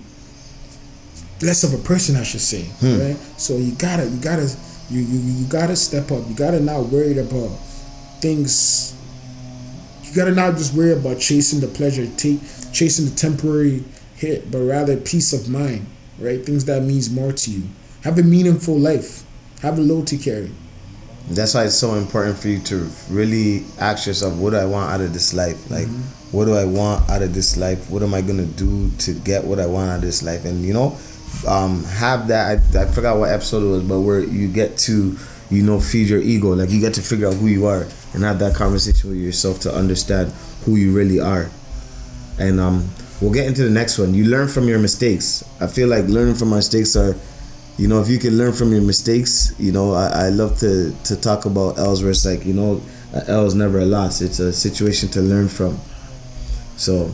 less 1.42 1.64
of 1.64 1.74
a 1.74 1.84
person, 1.84 2.16
I 2.16 2.24
should 2.24 2.42
say, 2.42 2.64
hmm. 2.64 3.00
right? 3.00 3.18
So 3.38 3.58
you 3.58 3.74
gotta, 3.76 4.08
you 4.08 4.18
gotta 4.20 4.50
you, 4.90 5.02
you 5.02 5.20
you 5.20 5.48
gotta 5.48 5.76
step 5.76 6.12
up. 6.12 6.28
You 6.28 6.36
gotta 6.36 6.60
not 6.60 6.86
worry 6.88 7.18
about 7.18 7.50
things. 8.22 8.96
You 10.04 10.16
gotta 10.16 10.32
not 10.32 10.58
just 10.58 10.74
worry 10.74 10.94
about 10.94 11.20
chasing 11.20 11.60
the 11.60 11.68
pleasure, 11.68 12.08
take 12.18 12.40
chasing 12.72 13.06
the 13.06 13.16
temporary 13.16 13.84
hit, 14.16 14.52
but 14.52 14.60
rather 14.60 14.98
peace 14.98 15.34
of 15.34 15.50
mind, 15.50 15.88
right? 16.20 16.46
Things 16.46 16.66
that 16.66 16.84
means 16.84 17.10
more 17.10 17.32
to 17.32 17.52
you. 17.52 17.64
Have 18.04 18.20
a 18.20 18.24
meaningful 18.24 18.78
life. 18.78 19.24
Have 19.62 19.80
a 19.80 19.82
load 19.82 20.08
to 20.08 20.18
carry. 20.18 20.52
That's 21.30 21.56
why 21.56 21.66
it's 21.66 21.76
so 21.76 21.96
important 21.96 22.38
for 22.38 22.50
you 22.50 22.60
to 22.60 22.88
really 23.10 23.66
ask 23.80 24.06
yourself, 24.06 24.36
what 24.36 24.52
do 24.52 24.58
I 24.58 24.66
want 24.66 24.92
out 24.92 25.02
of 25.02 25.12
this 25.12 25.34
life? 25.34 25.72
Like, 25.72 25.88
mm-hmm. 25.88 26.38
what 26.38 26.46
do 26.46 26.56
I 26.56 26.66
want 26.66 27.10
out 27.10 27.24
of 27.24 27.34
this 27.34 27.58
life? 27.58 27.90
What 27.90 28.04
am 28.04 28.14
I 28.14 28.22
gonna 28.22 28.46
do 28.46 28.92
to 29.00 29.14
get 29.14 29.44
what 29.44 29.60
I 29.60 29.66
want 29.66 29.90
out 29.90 29.96
of 29.96 30.02
this 30.02 30.22
life? 30.22 30.46
And 30.46 30.64
you 30.64 30.74
know, 30.74 30.98
um, 31.48 31.84
have 31.86 32.28
that. 32.28 32.76
I, 32.76 32.82
I 32.82 32.86
forgot 32.86 33.18
what 33.18 33.32
episode 33.32 33.64
it 33.64 33.70
was, 33.70 33.84
but 33.84 34.02
where 34.02 34.20
you 34.20 34.48
get 34.48 34.78
to 34.90 35.18
you 35.50 35.64
know 35.64 35.80
feed 35.80 36.10
your 36.10 36.22
ego, 36.22 36.54
like 36.54 36.70
you 36.70 36.80
get 36.80 36.94
to 36.96 37.02
figure 37.02 37.28
out 37.28 37.34
who 37.36 37.48
you 37.48 37.66
are 37.66 37.88
and 38.14 38.24
have 38.24 38.40
that 38.40 38.56
conversation 38.56 39.10
with 39.10 39.20
yourself 39.20 39.60
to 39.62 39.74
understand 39.74 40.32
who 40.64 40.76
you 40.76 40.94
really 40.94 41.20
are. 41.20 41.50
And 42.38 42.60
um, 42.60 42.90
we'll 43.20 43.34
get 43.34 43.48
into 43.48 43.64
the 43.64 43.70
next 43.70 43.98
one. 43.98 44.14
You 44.14 44.26
learn 44.26 44.48
from 44.48 44.68
your 44.68 44.80
mistakes. 44.80 45.44
I 45.60 45.68
feel 45.68 45.88
like 45.88 46.06
learning 46.06 46.36
from 46.36 46.52
our 46.52 46.58
mistakes 46.58 46.96
are 46.96 47.16
you 47.78 47.88
know, 47.88 48.02
if 48.02 48.10
you 48.10 48.18
can 48.18 48.38
learn 48.38 48.54
from 48.54 48.72
your 48.72 48.82
mistakes, 48.82 49.54
you 49.60 49.72
know, 49.72 49.94
I, 49.94 50.28
I 50.28 50.30
love 50.30 50.58
to 50.60 50.96
to 51.06 51.16
talk 51.16 51.46
about 51.46 51.78
L's 51.78 52.02
where 52.02 52.12
it's 52.12 52.26
like, 52.26 52.46
you 52.46 52.54
know, 52.54 52.82
L 53.28 53.46
is 53.46 53.56
never 53.56 53.80
a 53.80 53.86
loss. 53.86 54.22
It's 54.22 54.40
a 54.40 54.54
situation 54.54 55.10
to 55.10 55.22
learn 55.22 55.48
from. 55.48 55.78
So, 56.78 57.12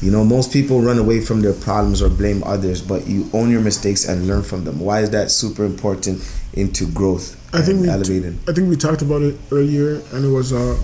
you 0.00 0.10
know, 0.10 0.24
most 0.24 0.52
people 0.52 0.80
run 0.80 0.98
away 0.98 1.20
from 1.20 1.40
their 1.42 1.52
problems 1.52 2.02
or 2.02 2.08
blame 2.08 2.42
others, 2.44 2.82
but 2.82 3.06
you 3.06 3.28
own 3.32 3.50
your 3.50 3.60
mistakes 3.60 4.06
and 4.08 4.26
learn 4.26 4.42
from 4.42 4.64
them. 4.64 4.80
Why 4.80 5.00
is 5.00 5.10
that 5.10 5.30
super 5.30 5.64
important 5.64 6.22
into 6.52 6.90
growth? 6.90 7.40
I 7.54 7.62
think 7.62 7.80
we 7.82 7.88
elevating. 7.88 8.38
T- 8.38 8.44
I 8.48 8.52
think 8.52 8.68
we 8.68 8.76
talked 8.76 9.02
about 9.02 9.22
it 9.22 9.36
earlier, 9.52 10.02
and 10.12 10.24
it 10.24 10.28
was 10.28 10.52
uh, 10.52 10.76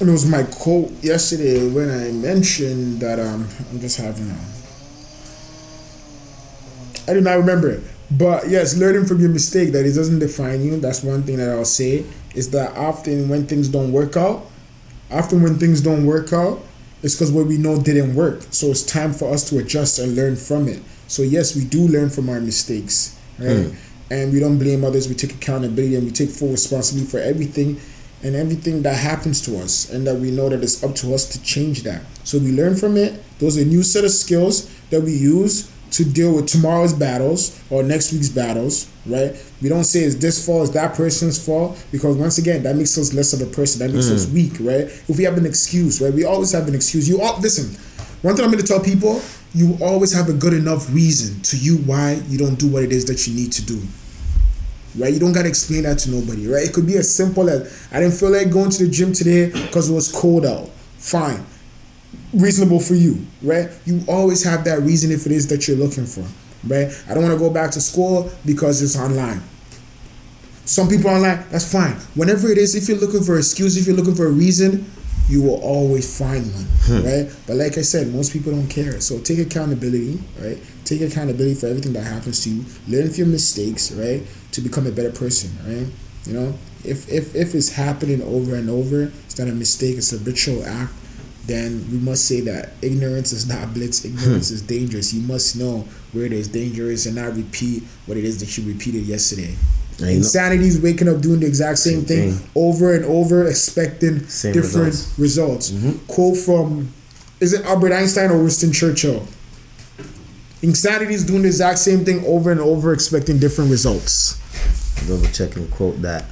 and 0.00 0.08
it 0.08 0.12
was 0.12 0.26
my 0.26 0.44
quote 0.44 0.90
yesterday 1.02 1.68
when 1.68 1.90
I 1.90 2.12
mentioned 2.12 3.00
that 3.00 3.18
um, 3.18 3.48
I'm 3.70 3.80
just 3.80 3.98
having 3.98 4.30
a. 4.30 4.57
I 7.08 7.14
do 7.14 7.20
not 7.20 7.38
remember 7.38 7.70
it, 7.70 7.82
but 8.10 8.48
yes, 8.48 8.76
learning 8.76 9.06
from 9.06 9.20
your 9.20 9.30
mistake 9.30 9.72
that 9.72 9.86
it 9.86 9.94
doesn't 9.94 10.18
define 10.18 10.62
you. 10.62 10.78
That's 10.78 11.02
one 11.02 11.22
thing 11.22 11.38
that 11.38 11.48
I'll 11.48 11.64
say 11.64 12.04
is 12.34 12.50
that 12.50 12.76
often 12.76 13.28
when 13.28 13.46
things 13.46 13.68
don't 13.68 13.92
work 13.92 14.16
out, 14.16 14.46
often 15.10 15.42
when 15.42 15.58
things 15.58 15.80
don't 15.80 16.04
work 16.04 16.32
out, 16.32 16.60
it's 17.02 17.14
because 17.14 17.32
what 17.32 17.46
we 17.46 17.58
know 17.58 17.80
didn't 17.80 18.14
work. 18.14 18.42
So 18.50 18.66
it's 18.66 18.82
time 18.82 19.12
for 19.12 19.32
us 19.32 19.48
to 19.50 19.58
adjust 19.58 19.98
and 19.98 20.16
learn 20.16 20.36
from 20.36 20.68
it. 20.68 20.82
So 21.06 21.22
yes, 21.22 21.56
we 21.56 21.64
do 21.64 21.86
learn 21.86 22.10
from 22.10 22.28
our 22.28 22.40
mistakes, 22.40 23.18
right? 23.38 23.48
Mm. 23.48 23.76
And 24.10 24.32
we 24.32 24.40
don't 24.40 24.58
blame 24.58 24.84
others. 24.84 25.08
We 25.08 25.14
take 25.14 25.34
accountability 25.34 25.94
and 25.96 26.04
we 26.04 26.10
take 26.10 26.30
full 26.30 26.50
responsibility 26.50 27.10
for 27.10 27.20
everything 27.20 27.80
and 28.22 28.34
everything 28.34 28.82
that 28.82 28.96
happens 28.96 29.40
to 29.42 29.56
us, 29.58 29.90
and 29.90 30.04
that 30.04 30.16
we 30.16 30.32
know 30.32 30.48
that 30.48 30.60
it's 30.60 30.82
up 30.82 30.92
to 30.96 31.14
us 31.14 31.24
to 31.26 31.42
change 31.42 31.84
that. 31.84 32.02
So 32.24 32.38
we 32.38 32.50
learn 32.50 32.74
from 32.74 32.96
it. 32.96 33.22
Those 33.38 33.56
are 33.56 33.64
new 33.64 33.84
set 33.84 34.04
of 34.04 34.10
skills 34.10 34.68
that 34.90 35.02
we 35.02 35.12
use 35.12 35.70
to 35.92 36.04
deal 36.04 36.34
with 36.34 36.46
tomorrow's 36.46 36.92
battles 36.92 37.60
or 37.70 37.82
next 37.82 38.12
week's 38.12 38.28
battles, 38.28 38.88
right? 39.06 39.34
We 39.62 39.68
don't 39.68 39.84
say 39.84 40.00
it's 40.00 40.16
this 40.16 40.44
fault, 40.44 40.64
it's 40.64 40.74
that 40.74 40.94
person's 40.94 41.44
fault, 41.44 41.82
because 41.90 42.16
once 42.16 42.38
again, 42.38 42.62
that 42.64 42.76
makes 42.76 42.96
us 42.98 43.14
less 43.14 43.32
of 43.32 43.40
a 43.40 43.50
person. 43.50 43.86
That 43.86 43.94
makes 43.94 44.08
mm. 44.08 44.14
us 44.14 44.30
weak, 44.30 44.52
right? 44.60 44.86
If 45.08 45.16
we 45.16 45.24
have 45.24 45.36
an 45.38 45.46
excuse, 45.46 46.00
right? 46.00 46.12
We 46.12 46.24
always 46.24 46.52
have 46.52 46.68
an 46.68 46.74
excuse. 46.74 47.08
You 47.08 47.20
all 47.20 47.38
listen. 47.40 47.74
One 48.22 48.34
thing 48.34 48.44
I'm 48.44 48.50
going 48.50 48.62
to 48.62 48.66
tell 48.66 48.80
people: 48.80 49.20
you 49.54 49.78
always 49.80 50.12
have 50.12 50.28
a 50.28 50.32
good 50.32 50.52
enough 50.52 50.92
reason 50.92 51.40
to 51.42 51.56
you 51.56 51.78
why 51.78 52.20
you 52.28 52.38
don't 52.38 52.58
do 52.58 52.68
what 52.68 52.82
it 52.82 52.92
is 52.92 53.06
that 53.06 53.26
you 53.26 53.34
need 53.34 53.52
to 53.52 53.64
do. 53.64 53.80
Right? 54.96 55.12
You 55.12 55.20
don't 55.20 55.32
gotta 55.32 55.48
explain 55.48 55.82
that 55.84 55.98
to 56.00 56.10
nobody, 56.10 56.48
right? 56.48 56.64
It 56.64 56.72
could 56.72 56.86
be 56.86 56.96
as 56.96 57.14
simple 57.14 57.48
as 57.48 57.88
I 57.92 58.00
didn't 58.00 58.14
feel 58.14 58.30
like 58.30 58.50
going 58.50 58.70
to 58.70 58.84
the 58.84 58.90
gym 58.90 59.12
today 59.12 59.50
because 59.50 59.90
it 59.90 59.94
was 59.94 60.10
cold 60.10 60.44
out. 60.44 60.70
Fine 60.96 61.44
reasonable 62.32 62.80
for 62.80 62.94
you, 62.94 63.26
right? 63.42 63.70
You 63.84 64.02
always 64.08 64.44
have 64.44 64.64
that 64.64 64.80
reason 64.82 65.10
if 65.10 65.26
it 65.26 65.32
is 65.32 65.46
that 65.48 65.66
you're 65.66 65.76
looking 65.76 66.06
for, 66.06 66.24
right? 66.66 66.92
I 67.08 67.14
don't 67.14 67.22
want 67.22 67.34
to 67.34 67.38
go 67.38 67.50
back 67.50 67.70
to 67.72 67.80
school 67.80 68.30
because 68.44 68.82
it's 68.82 68.98
online. 68.98 69.42
Some 70.64 70.88
people 70.88 71.10
online, 71.10 71.44
that's 71.50 71.70
fine. 71.70 71.94
Whenever 72.14 72.48
it 72.48 72.58
is, 72.58 72.74
if 72.74 72.88
you're 72.88 72.98
looking 72.98 73.22
for 73.22 73.34
an 73.34 73.38
excuse, 73.38 73.76
if 73.76 73.86
you're 73.86 73.96
looking 73.96 74.14
for 74.14 74.26
a 74.26 74.30
reason, 74.30 74.90
you 75.28 75.42
will 75.42 75.60
always 75.62 76.18
find 76.18 76.44
one, 76.52 76.66
hmm. 76.84 77.06
right? 77.06 77.36
But 77.46 77.56
like 77.56 77.78
I 77.78 77.82
said, 77.82 78.12
most 78.12 78.32
people 78.32 78.52
don't 78.52 78.68
care. 78.68 79.00
So 79.00 79.18
take 79.18 79.38
accountability, 79.38 80.20
right? 80.40 80.58
Take 80.84 81.02
accountability 81.02 81.54
for 81.54 81.66
everything 81.66 81.92
that 81.94 82.04
happens 82.04 82.44
to 82.44 82.50
you. 82.50 82.64
Learn 82.86 83.08
from 83.08 83.16
your 83.16 83.26
mistakes, 83.26 83.92
right? 83.92 84.22
To 84.52 84.60
become 84.60 84.86
a 84.86 84.92
better 84.92 85.10
person, 85.10 85.50
right? 85.66 85.86
You 86.24 86.32
know, 86.32 86.54
if 86.84 87.10
if 87.10 87.34
if 87.34 87.54
it's 87.54 87.72
happening 87.72 88.22
over 88.22 88.54
and 88.54 88.70
over, 88.70 89.12
it's 89.24 89.38
not 89.38 89.48
a 89.48 89.52
mistake. 89.52 89.96
It's 89.96 90.12
a 90.12 90.18
ritual 90.18 90.64
act 90.64 90.92
then 91.48 91.84
we 91.90 91.98
must 91.98 92.26
say 92.26 92.40
that 92.42 92.70
ignorance 92.82 93.32
is 93.32 93.48
not 93.48 93.74
blitz. 93.74 94.04
Ignorance 94.04 94.50
hmm. 94.50 94.54
is 94.54 94.62
dangerous. 94.62 95.12
You 95.12 95.22
must 95.22 95.56
know 95.56 95.88
where 96.12 96.26
it 96.26 96.32
is 96.32 96.46
dangerous 96.46 97.06
and 97.06 97.16
not 97.16 97.34
repeat 97.34 97.82
what 98.06 98.16
it 98.16 98.24
is 98.24 98.38
that 98.40 98.56
you 98.56 98.70
repeated 98.70 99.04
yesterday. 99.04 99.56
Insanity 100.00 100.68
is 100.68 100.80
waking 100.80 101.08
up 101.08 101.20
doing 101.20 101.40
the 101.40 101.46
exact 101.46 101.78
same, 101.78 102.00
same 102.00 102.04
thing, 102.04 102.32
thing, 102.34 102.50
over 102.54 102.94
and 102.94 103.04
over, 103.04 103.48
expecting 103.48 104.20
same 104.26 104.52
different 104.52 104.86
results. 104.86 105.18
results. 105.18 105.70
Mm-hmm. 105.70 106.06
Quote 106.06 106.36
from, 106.36 106.92
is 107.40 107.52
it 107.52 107.64
Albert 107.64 107.92
Einstein 107.92 108.30
or 108.30 108.38
Winston 108.38 108.72
Churchill? 108.72 109.26
Insanity 110.62 111.14
is 111.14 111.24
doing 111.24 111.42
the 111.42 111.48
exact 111.48 111.78
same 111.78 112.04
thing 112.04 112.24
over 112.26 112.52
and 112.52 112.60
over, 112.60 112.92
expecting 112.92 113.38
different 113.38 113.70
results. 113.70 114.38
Double 115.08 115.26
check 115.28 115.56
and 115.56 115.68
quote 115.72 116.00
that. 116.02 116.24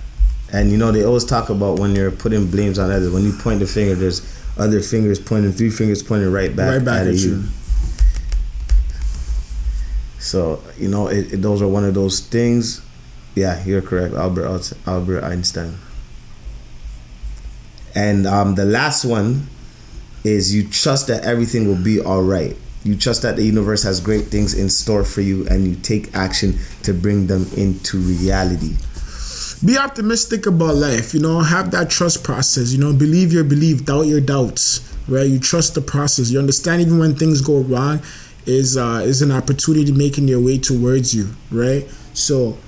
And 0.53 0.71
you 0.71 0.79
know, 0.79 0.93
they 0.93 1.05
always 1.05 1.25
talk 1.25 1.51
about 1.51 1.79
when 1.79 1.95
you're 1.95 2.12
putting 2.12 2.49
blames 2.49 2.79
on 2.79 2.91
others, 2.91 3.12
when 3.12 3.25
you 3.25 3.33
point 3.33 3.61
the 3.61 3.67
finger, 3.67 3.95
there's 3.95 4.21
other 4.59 4.80
fingers 4.80 5.18
pointing, 5.18 5.52
three 5.52 5.70
fingers 5.70 6.02
pointing 6.02 6.32
right 6.32 6.54
back, 6.54 6.70
right 6.70 6.84
back 6.84 7.00
at, 7.02 7.09
at 7.09 7.14
you. 7.14 7.36
you. 7.36 7.44
So 10.18 10.62
you 10.78 10.88
know, 10.88 11.09
it, 11.09 11.34
it, 11.34 11.36
those 11.42 11.62
are 11.62 11.68
one 11.68 11.84
of 11.84 11.94
those 11.94 12.20
things. 12.20 12.82
Yeah, 13.34 13.62
you're 13.64 13.82
correct, 13.82 14.14
Albert 14.14 14.72
Albert 14.86 15.24
Einstein. 15.24 15.78
And 17.94 18.26
um, 18.26 18.54
the 18.54 18.64
last 18.64 19.04
one 19.04 19.46
is 20.24 20.54
you 20.54 20.68
trust 20.68 21.07
that 21.07 21.24
everything 21.24 21.66
will 21.66 21.82
be 21.82 22.00
all 22.00 22.22
right. 22.22 22.57
You 22.84 22.96
trust 22.96 23.22
that 23.22 23.36
the 23.36 23.42
universe 23.42 23.82
has 23.82 24.00
great 24.00 24.26
things 24.26 24.54
in 24.54 24.68
store 24.68 25.04
for 25.04 25.20
you, 25.20 25.46
and 25.48 25.66
you 25.66 25.76
take 25.76 26.14
action 26.14 26.59
to 26.82 26.92
bring 26.92 27.26
them 27.26 27.46
into 27.57 27.98
reality 27.98 28.76
be 29.64 29.78
optimistic 29.78 30.46
about 30.46 30.74
life 30.74 31.14
you 31.14 31.20
know 31.20 31.40
have 31.40 31.70
that 31.70 31.88
trust 31.88 32.22
process 32.22 32.72
you 32.72 32.78
know 32.78 32.92
believe 32.92 33.32
your 33.32 33.44
belief 33.44 33.84
doubt 33.84 34.02
your 34.02 34.20
doubts 34.20 34.86
right? 35.09 35.28
You 35.28 35.38
trust 35.38 35.74
the 35.74 35.80
process. 35.80 36.30
You 36.30 36.38
understand 36.38 36.82
even 36.82 36.98
when 36.98 37.14
things 37.14 37.40
go 37.40 37.61
wrong 37.61 38.00
is 38.46 38.76
uh 38.76 39.02
is 39.04 39.22
an 39.22 39.32
opportunity 39.32 39.90
making 39.90 40.26
their 40.26 40.38
way 40.40 40.59
towards 40.59 41.14
you 41.14 41.28
right? 41.50 41.88
So 42.14 42.59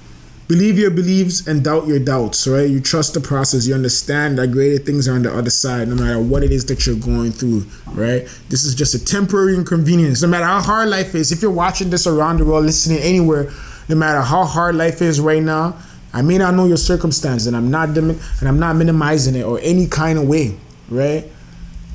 believe 0.49 0.79
your 0.79 0.91
beliefs 0.91 1.47
and 1.47 1.63
doubt 1.63 1.87
your 1.87 1.99
doubts 1.99 2.47
right? 2.47 2.69
You 2.69 2.81
trust 2.81 3.15
the 3.15 3.21
process. 3.21 3.67
You 3.67 3.75
understand 3.75 4.39
that 4.39 4.49
greater 4.49 4.83
things 4.83 5.07
are 5.09 5.15
on 5.15 5.23
the 5.23 5.33
other 5.33 5.51
side 5.51 5.89
no 5.89 5.95
matter 5.95 6.21
what 6.21 6.43
it 6.43 6.53
is 6.53 6.67
that 6.67 6.87
you're 6.87 6.97
going 6.97 7.33
through 7.33 7.67
right? 7.89 8.23
This 8.49 8.65
is 8.65 8.75
just 8.75 8.95
a 8.95 9.05
temporary 9.05 9.55
inconvenience. 9.55 10.23
No 10.23 10.29
matter 10.29 10.47
how 10.47 10.61
hard 10.61 10.89
life 10.89 11.15
is 11.15 11.33
if 11.33 11.43
you're 11.43 11.51
watching 11.51 11.91
this 11.91 12.07
around 12.07 12.39
the 12.39 12.45
world 12.45 12.65
listening 12.65 12.99
anywhere 12.99 13.51
no 13.89 13.97
matter 13.97 14.21
how 14.21 14.45
hard 14.45 14.75
life 14.75 15.01
is 15.01 15.21
right 15.21 15.43
now 15.43 15.77
I 16.13 16.23
may 16.23 16.39
not 16.39 16.55
know 16.55 16.67
your 16.67 16.77
circumstance, 16.77 17.47
and 17.47 17.57
I'm 17.57 17.71
not 17.71 17.91
and 17.97 18.19
I'm 18.43 18.59
not 18.59 18.77
minimizing 18.77 19.35
it 19.35 19.43
or 19.43 19.59
any 19.63 19.87
kind 19.87 20.19
of 20.19 20.27
way, 20.27 20.57
right? 20.89 21.27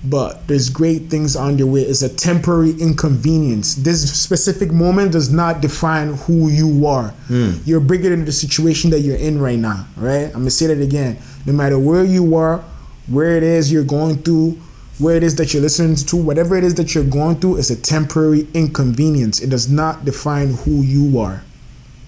But 0.06 0.48
there's 0.48 0.70
great 0.70 1.10
things 1.10 1.36
on 1.36 1.58
your 1.58 1.68
way. 1.68 1.82
It's 1.82 2.02
a 2.02 2.14
temporary 2.14 2.72
inconvenience. 2.72 3.76
This 3.76 4.22
specific 4.22 4.72
moment 4.72 5.14
does 5.14 5.32
not 5.32 5.62
define 5.62 6.16
who 6.16 6.50
you 6.50 6.86
are. 6.86 7.14
Mm. 7.30 7.66
You're 7.66 7.80
bigger 7.80 8.10
than 8.10 8.26
the 8.26 8.34
situation 8.34 8.90
that 8.92 9.00
you're 9.00 9.16
in 9.16 9.40
right 9.40 9.58
now, 9.58 9.88
right? 9.96 10.26
I'm 10.26 10.42
gonna 10.42 10.52
say 10.52 10.68
that 10.68 10.82
again. 10.82 11.18
No 11.46 11.54
matter 11.54 11.80
where 11.80 12.04
you 12.04 12.36
are, 12.36 12.64
where 13.08 13.38
it 13.38 13.44
is 13.44 13.72
you're 13.72 13.84
going 13.84 14.18
through, 14.18 14.60
where 15.00 15.16
it 15.16 15.24
is 15.24 15.36
that 15.36 15.54
you're 15.54 15.62
listening 15.62 15.96
to, 15.96 16.16
whatever 16.18 16.56
it 16.58 16.64
is 16.64 16.76
that 16.76 16.94
you're 16.94 17.04
going 17.04 17.38
through, 17.38 17.58
it's 17.58 17.70
a 17.70 17.82
temporary 17.82 18.48
inconvenience. 18.54 19.42
It 19.42 19.50
does 19.50 19.70
not 19.70 20.06
define 20.06 20.54
who 20.54 20.82
you 20.82 21.20
are, 21.20 21.44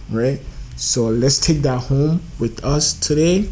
right? 0.10 0.40
So 0.78 1.06
let's 1.06 1.40
take 1.40 1.60
that 1.60 1.84
home 1.84 2.22
with 2.38 2.64
us 2.66 2.94
today. 2.94 3.48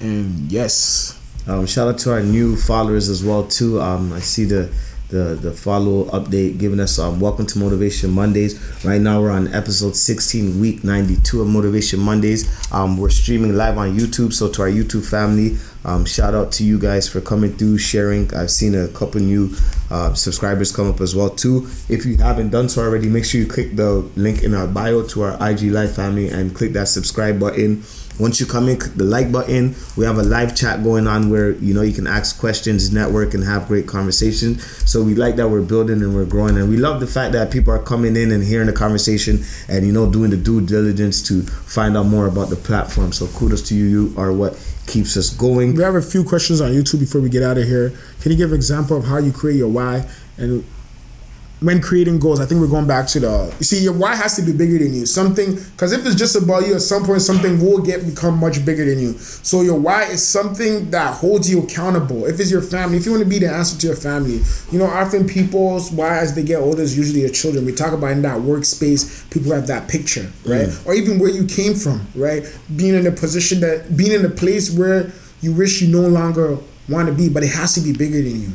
And 0.00 0.52
yes. 0.52 1.18
Um, 1.46 1.64
shout 1.64 1.88
out 1.88 1.98
to 2.00 2.12
our 2.12 2.22
new 2.22 2.56
followers 2.56 3.08
as 3.08 3.24
well 3.24 3.44
too. 3.44 3.80
Um, 3.80 4.12
I 4.12 4.20
see 4.20 4.44
the 4.44 4.70
the 5.08 5.38
the 5.40 5.52
follow 5.52 6.06
update 6.06 6.58
giving 6.58 6.80
us 6.80 6.98
um 6.98 7.20
welcome 7.20 7.46
to 7.46 7.58
Motivation 7.58 8.10
Mondays. 8.10 8.58
Right 8.84 9.00
now 9.00 9.22
we're 9.22 9.30
on 9.30 9.54
episode 9.54 9.94
16, 9.94 10.60
week 10.60 10.82
92 10.84 11.40
of 11.40 11.46
Motivation 11.46 12.00
Mondays. 12.00 12.70
Um, 12.72 12.98
we're 12.98 13.10
streaming 13.10 13.56
live 13.56 13.78
on 13.78 13.96
YouTube. 13.96 14.32
So 14.34 14.50
to 14.50 14.62
our 14.62 14.68
YouTube 14.68 15.08
family, 15.08 15.56
um, 15.86 16.04
shout 16.04 16.34
out 16.34 16.50
to 16.52 16.64
you 16.64 16.80
guys 16.80 17.08
for 17.08 17.20
coming 17.20 17.52
through, 17.56 17.78
sharing. 17.78 18.34
I've 18.34 18.50
seen 18.50 18.74
a 18.74 18.88
couple 18.88 19.20
new 19.20 19.54
uh, 19.88 20.14
subscribers 20.14 20.74
come 20.74 20.90
up 20.90 21.00
as 21.00 21.14
well 21.14 21.30
too. 21.30 21.68
If 21.88 22.04
you 22.04 22.16
haven't 22.16 22.50
done 22.50 22.68
so 22.68 22.82
already, 22.82 23.08
make 23.08 23.24
sure 23.24 23.40
you 23.40 23.46
click 23.46 23.76
the 23.76 24.00
link 24.16 24.42
in 24.42 24.52
our 24.52 24.66
bio 24.66 25.04
to 25.06 25.22
our 25.22 25.50
IG 25.50 25.70
Live 25.70 25.94
family 25.94 26.28
and 26.28 26.54
click 26.54 26.72
that 26.72 26.88
subscribe 26.88 27.38
button. 27.38 27.84
Once 28.18 28.40
you 28.40 28.46
come 28.46 28.68
in, 28.68 28.78
click 28.78 28.94
the 28.94 29.04
like 29.04 29.30
button. 29.30 29.74
We 29.96 30.04
have 30.04 30.18
a 30.18 30.22
live 30.22 30.56
chat 30.56 30.82
going 30.82 31.06
on 31.06 31.30
where 31.30 31.52
you 31.52 31.74
know 31.74 31.82
you 31.82 31.92
can 31.92 32.06
ask 32.06 32.38
questions, 32.38 32.92
network, 32.92 33.34
and 33.34 33.44
have 33.44 33.68
great 33.68 33.86
conversations. 33.86 34.64
So 34.90 35.02
we 35.02 35.14
like 35.14 35.36
that 35.36 35.48
we're 35.48 35.62
building 35.62 36.02
and 36.02 36.14
we're 36.14 36.24
growing, 36.24 36.56
and 36.56 36.68
we 36.68 36.76
love 36.76 37.00
the 37.00 37.06
fact 37.06 37.32
that 37.32 37.50
people 37.50 37.72
are 37.72 37.82
coming 37.82 38.16
in 38.16 38.32
and 38.32 38.42
hearing 38.42 38.66
the 38.66 38.72
conversation 38.72 39.40
and 39.68 39.86
you 39.86 39.92
know 39.92 40.10
doing 40.10 40.30
the 40.30 40.36
due 40.36 40.60
diligence 40.60 41.22
to 41.28 41.42
find 41.42 41.96
out 41.96 42.06
more 42.06 42.26
about 42.26 42.48
the 42.48 42.56
platform. 42.56 43.12
So 43.12 43.26
kudos 43.26 43.62
to 43.68 43.74
you. 43.74 43.84
You 43.84 44.14
are 44.16 44.32
what 44.32 44.58
keeps 44.86 45.16
us 45.16 45.30
going. 45.30 45.74
We 45.74 45.82
have 45.82 45.94
a 45.94 46.02
few 46.02 46.24
questions 46.24 46.60
on 46.60 46.70
YouTube 46.70 47.00
before 47.00 47.20
we 47.20 47.28
get 47.28 47.42
out 47.42 47.58
of 47.58 47.64
here. 47.64 47.92
Can 48.20 48.32
you 48.32 48.38
give 48.38 48.50
an 48.50 48.56
example 48.56 48.96
of 48.96 49.04
how 49.04 49.18
you 49.18 49.32
create 49.32 49.56
your 49.56 49.68
why 49.68 50.08
and 50.38 50.64
when 51.60 51.80
creating 51.80 52.18
goals, 52.18 52.38
I 52.38 52.44
think 52.44 52.60
we're 52.60 52.68
going 52.68 52.86
back 52.86 53.06
to 53.08 53.20
the. 53.20 53.54
You 53.58 53.64
see, 53.64 53.82
your 53.82 53.94
why 53.94 54.14
has 54.14 54.36
to 54.36 54.42
be 54.42 54.52
bigger 54.52 54.78
than 54.78 54.92
you. 54.92 55.06
Something 55.06 55.54
because 55.54 55.92
if 55.92 56.04
it's 56.04 56.14
just 56.14 56.36
about 56.36 56.66
you, 56.66 56.74
at 56.74 56.82
some 56.82 57.04
point 57.04 57.22
something 57.22 57.58
will 57.60 57.80
get 57.80 58.04
become 58.04 58.38
much 58.38 58.64
bigger 58.64 58.84
than 58.84 58.98
you. 58.98 59.12
So 59.14 59.62
your 59.62 59.78
why 59.78 60.04
is 60.04 60.26
something 60.26 60.90
that 60.90 61.14
holds 61.14 61.50
you 61.50 61.62
accountable. 61.62 62.26
If 62.26 62.40
it's 62.40 62.50
your 62.50 62.60
family, 62.60 62.98
if 62.98 63.06
you 63.06 63.12
want 63.12 63.24
to 63.24 63.28
be 63.28 63.38
the 63.38 63.50
answer 63.50 63.78
to 63.78 63.86
your 63.86 63.96
family, 63.96 64.42
you 64.70 64.78
know, 64.78 64.86
often 64.86 65.26
people's 65.26 65.90
why 65.90 66.18
as 66.18 66.34
they 66.34 66.42
get 66.42 66.60
older 66.60 66.82
is 66.82 66.96
usually 66.96 67.22
their 67.22 67.30
children. 67.30 67.64
We 67.64 67.72
talk 67.72 67.92
about 67.94 68.12
in 68.12 68.22
that 68.22 68.38
workspace, 68.38 69.30
people 69.30 69.52
have 69.52 69.66
that 69.68 69.88
picture, 69.88 70.30
right? 70.44 70.68
Mm. 70.68 70.86
Or 70.86 70.94
even 70.94 71.18
where 71.18 71.30
you 71.30 71.46
came 71.46 71.74
from, 71.74 72.06
right? 72.14 72.44
Being 72.74 72.94
in 72.94 73.06
a 73.06 73.12
position 73.12 73.60
that 73.60 73.96
being 73.96 74.12
in 74.12 74.26
a 74.26 74.30
place 74.30 74.76
where 74.76 75.10
you 75.40 75.54
wish 75.54 75.80
you 75.80 75.88
no 75.88 76.06
longer 76.06 76.58
want 76.88 77.08
to 77.08 77.14
be, 77.14 77.30
but 77.30 77.42
it 77.42 77.52
has 77.52 77.74
to 77.74 77.80
be 77.80 77.94
bigger 77.94 78.20
than 78.20 78.42
you 78.42 78.52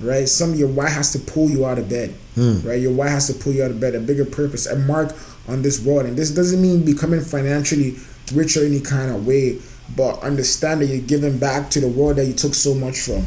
right? 0.00 0.28
Some 0.28 0.54
your 0.54 0.68
why 0.68 0.88
has 0.88 1.12
to 1.12 1.18
pull 1.18 1.50
you 1.50 1.66
out 1.66 1.78
of 1.78 1.88
bed, 1.88 2.14
mm. 2.40 2.66
right? 2.66 2.80
Your 2.80 2.92
why 2.92 3.08
has 3.08 3.26
to 3.26 3.34
pull 3.34 3.52
you 3.52 3.62
out 3.62 3.70
of 3.70 3.80
bed, 3.80 3.94
a 3.94 4.00
bigger 4.00 4.24
purpose, 4.24 4.66
a 4.66 4.76
mark 4.76 5.14
on 5.48 5.62
this 5.62 5.84
world. 5.84 6.06
And 6.06 6.16
this 6.16 6.30
doesn't 6.30 6.60
mean 6.60 6.84
becoming 6.84 7.20
financially 7.20 7.96
rich 8.32 8.56
or 8.56 8.64
any 8.64 8.80
kind 8.80 9.10
of 9.10 9.26
way, 9.26 9.58
but 9.96 10.22
understand 10.22 10.80
that 10.80 10.86
you're 10.86 11.00
giving 11.00 11.38
back 11.38 11.70
to 11.70 11.80
the 11.80 11.88
world 11.88 12.16
that 12.16 12.26
you 12.26 12.32
took 12.32 12.54
so 12.54 12.74
much 12.74 13.00
from, 13.00 13.24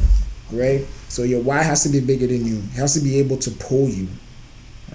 right? 0.50 0.84
So 1.08 1.22
your 1.22 1.42
why 1.42 1.62
has 1.62 1.82
to 1.84 1.88
be 1.88 2.00
bigger 2.00 2.26
than 2.26 2.44
you. 2.46 2.56
It 2.56 2.78
has 2.78 2.94
to 2.94 3.00
be 3.00 3.18
able 3.18 3.36
to 3.38 3.50
pull 3.50 3.88
you, 3.88 4.08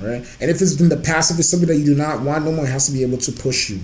right? 0.02 0.26
And 0.42 0.52
if 0.52 0.62
it's 0.62 0.80
in 0.80 0.90
the 0.90 0.98
past, 0.98 1.32
if 1.32 1.40
it's 1.40 1.50
something 1.50 1.70
that 1.70 1.78
you 1.78 1.86
do 1.86 1.96
not 1.96 2.22
want 2.22 2.46
no 2.46 2.52
more, 2.52 2.66
it 2.66 2.70
has 2.70 2.88
to 2.88 2.92
be 2.92 3.04
able 3.04 3.20
to 3.20 3.32
push 3.32 3.70
you, 3.70 3.80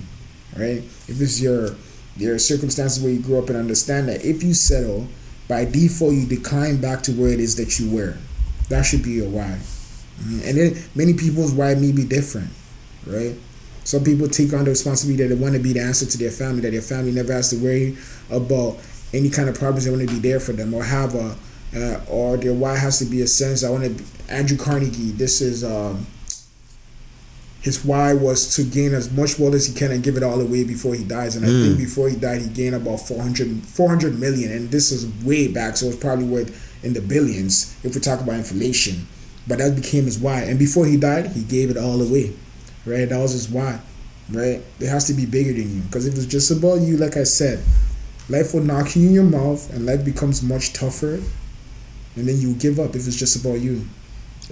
right? 0.56 0.78
If 1.08 1.20
it's 1.20 1.40
your 1.40 1.76
your 2.16 2.38
circumstances 2.38 3.02
where 3.02 3.12
you 3.12 3.20
grew 3.20 3.38
up 3.38 3.50
and 3.50 3.58
understand 3.58 4.08
that 4.08 4.24
if 4.24 4.42
you 4.42 4.54
settle 4.54 5.06
by 5.48 5.64
default 5.64 6.14
you 6.14 6.26
decline 6.26 6.80
back 6.80 7.02
to 7.02 7.12
where 7.12 7.28
it 7.28 7.40
is 7.40 7.56
that 7.56 7.78
you 7.78 7.94
were. 7.94 8.16
That 8.68 8.82
should 8.82 9.02
be 9.02 9.12
your 9.12 9.28
why. 9.28 9.58
And 10.18 10.56
then 10.56 10.76
many 10.94 11.14
people's 11.14 11.52
why 11.52 11.74
may 11.74 11.92
be 11.92 12.04
different, 12.04 12.50
right? 13.06 13.34
Some 13.84 14.02
people 14.02 14.28
take 14.28 14.52
on 14.52 14.64
the 14.64 14.70
responsibility 14.70 15.22
that 15.22 15.34
they 15.34 15.40
want 15.40 15.54
to 15.54 15.60
be 15.60 15.72
the 15.72 15.80
answer 15.80 16.06
to 16.06 16.18
their 16.18 16.30
family, 16.30 16.60
that 16.62 16.72
their 16.72 16.82
family 16.82 17.12
never 17.12 17.32
has 17.32 17.50
to 17.50 17.56
worry 17.56 17.96
about 18.30 18.78
any 19.12 19.30
kind 19.30 19.48
of 19.48 19.54
problems. 19.54 19.84
They 19.84 19.90
want 19.90 20.08
to 20.08 20.14
be 20.14 20.18
there 20.18 20.40
for 20.40 20.52
them, 20.52 20.74
or 20.74 20.82
have 20.82 21.14
a, 21.14 21.36
uh, 21.76 22.00
or 22.08 22.36
their 22.36 22.54
why 22.54 22.76
has 22.76 22.98
to 22.98 23.04
be 23.04 23.22
a 23.22 23.26
sense. 23.26 23.62
I 23.62 23.70
want 23.70 23.84
to. 23.84 24.04
Andrew 24.28 24.56
Carnegie. 24.56 25.12
This 25.12 25.40
is 25.40 25.62
um, 25.62 26.04
his 27.60 27.84
why 27.84 28.14
was 28.14 28.54
to 28.56 28.62
gain 28.64 28.94
as 28.94 29.10
much 29.12 29.38
wealth 29.38 29.54
as 29.54 29.66
he 29.66 29.74
can 29.74 29.90
and 29.90 30.02
give 30.02 30.16
it 30.16 30.22
all 30.22 30.40
away 30.40 30.64
before 30.64 30.94
he 30.94 31.04
dies. 31.04 31.36
And 31.36 31.44
mm. 31.44 31.48
I 31.48 31.62
think 31.66 31.74
mm. 31.76 31.78
before 31.78 32.08
he 32.08 32.16
died, 32.16 32.42
he 32.42 32.48
gained 32.48 32.74
about 32.74 32.98
400, 33.00 33.62
400 33.62 34.18
million. 34.18 34.52
And 34.52 34.70
this 34.70 34.92
is 34.92 35.06
way 35.24 35.48
back, 35.48 35.76
so 35.76 35.86
it's 35.86 35.96
probably 35.96 36.26
worth 36.26 36.84
in 36.84 36.92
the 36.92 37.00
billions 37.00 37.76
if 37.84 37.94
we 37.94 38.00
talk 38.00 38.20
about 38.20 38.36
inflation. 38.36 39.06
But 39.46 39.58
that 39.58 39.76
became 39.76 40.04
his 40.04 40.18
why. 40.18 40.42
And 40.42 40.58
before 40.58 40.86
he 40.86 40.96
died, 40.96 41.28
he 41.28 41.42
gave 41.42 41.70
it 41.70 41.76
all 41.76 42.00
away. 42.00 42.32
Right? 42.84 43.08
That 43.08 43.18
was 43.18 43.32
his 43.32 43.48
why. 43.48 43.80
Right? 44.30 44.62
It 44.80 44.88
has 44.88 45.06
to 45.06 45.14
be 45.14 45.26
bigger 45.26 45.52
than 45.52 45.76
you. 45.76 45.82
Because 45.82 46.06
if 46.06 46.14
it's 46.14 46.26
just 46.26 46.50
about 46.50 46.80
you, 46.80 46.96
like 46.96 47.16
I 47.16 47.22
said, 47.22 47.62
life 48.28 48.54
will 48.54 48.62
knock 48.62 48.96
you 48.96 49.06
in 49.06 49.14
your 49.14 49.24
mouth 49.24 49.72
and 49.72 49.86
life 49.86 50.04
becomes 50.04 50.42
much 50.42 50.72
tougher. 50.72 51.20
And 52.16 52.26
then 52.26 52.40
you 52.40 52.54
give 52.54 52.80
up 52.80 52.96
if 52.96 53.06
it's 53.06 53.16
just 53.16 53.36
about 53.36 53.60
you. 53.60 53.86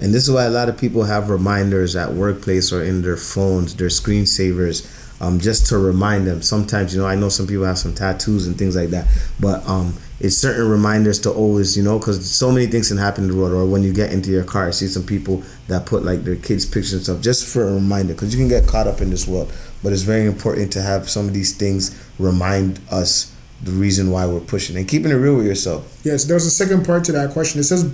And 0.00 0.12
this 0.12 0.24
is 0.24 0.34
why 0.34 0.44
a 0.44 0.50
lot 0.50 0.68
of 0.68 0.76
people 0.76 1.04
have 1.04 1.30
reminders 1.30 1.94
at 1.94 2.12
workplace 2.12 2.72
or 2.72 2.82
in 2.82 3.02
their 3.02 3.16
phones, 3.16 3.76
their 3.76 3.88
screensavers, 3.88 4.84
um, 5.20 5.38
just 5.38 5.66
to 5.66 5.78
remind 5.78 6.26
them. 6.26 6.42
Sometimes, 6.42 6.94
you 6.94 7.00
know, 7.00 7.06
I 7.06 7.14
know 7.14 7.28
some 7.28 7.46
people 7.46 7.64
have 7.64 7.78
some 7.78 7.94
tattoos 7.94 8.46
and 8.46 8.58
things 8.58 8.74
like 8.74 8.90
that, 8.90 9.06
but 9.38 9.66
um, 9.68 9.94
it's 10.20 10.36
certain 10.36 10.68
reminders 10.68 11.18
to 11.20 11.30
always, 11.30 11.76
you 11.76 11.82
know, 11.82 11.98
because 11.98 12.30
so 12.30 12.52
many 12.52 12.66
things 12.66 12.88
can 12.88 12.98
happen 12.98 13.24
in 13.24 13.30
the 13.30 13.36
world. 13.36 13.52
Or 13.52 13.66
when 13.66 13.82
you 13.82 13.92
get 13.92 14.12
into 14.12 14.30
your 14.30 14.44
car, 14.44 14.70
see 14.70 14.86
some 14.86 15.04
people 15.04 15.42
that 15.66 15.86
put 15.86 16.04
like 16.04 16.22
their 16.24 16.36
kids' 16.36 16.64
pictures 16.64 16.92
and 16.92 17.02
stuff 17.02 17.20
just 17.20 17.52
for 17.52 17.66
a 17.68 17.74
reminder, 17.74 18.14
because 18.14 18.32
you 18.34 18.40
can 18.40 18.48
get 18.48 18.68
caught 18.68 18.86
up 18.86 19.00
in 19.00 19.10
this 19.10 19.26
world. 19.26 19.52
But 19.82 19.92
it's 19.92 20.02
very 20.02 20.26
important 20.26 20.72
to 20.74 20.82
have 20.82 21.10
some 21.10 21.26
of 21.26 21.34
these 21.34 21.56
things 21.56 22.00
remind 22.18 22.80
us 22.90 23.33
the 23.62 23.70
reason 23.70 24.10
why 24.10 24.26
we're 24.26 24.40
pushing 24.40 24.76
and 24.76 24.86
keeping 24.86 25.10
it 25.10 25.14
real 25.14 25.36
with 25.36 25.46
yourself. 25.46 26.00
Yes, 26.04 26.24
there's 26.24 26.44
a 26.44 26.50
second 26.50 26.84
part 26.84 27.04
to 27.04 27.12
that 27.12 27.30
question. 27.30 27.60
It 27.60 27.64
says, 27.64 27.84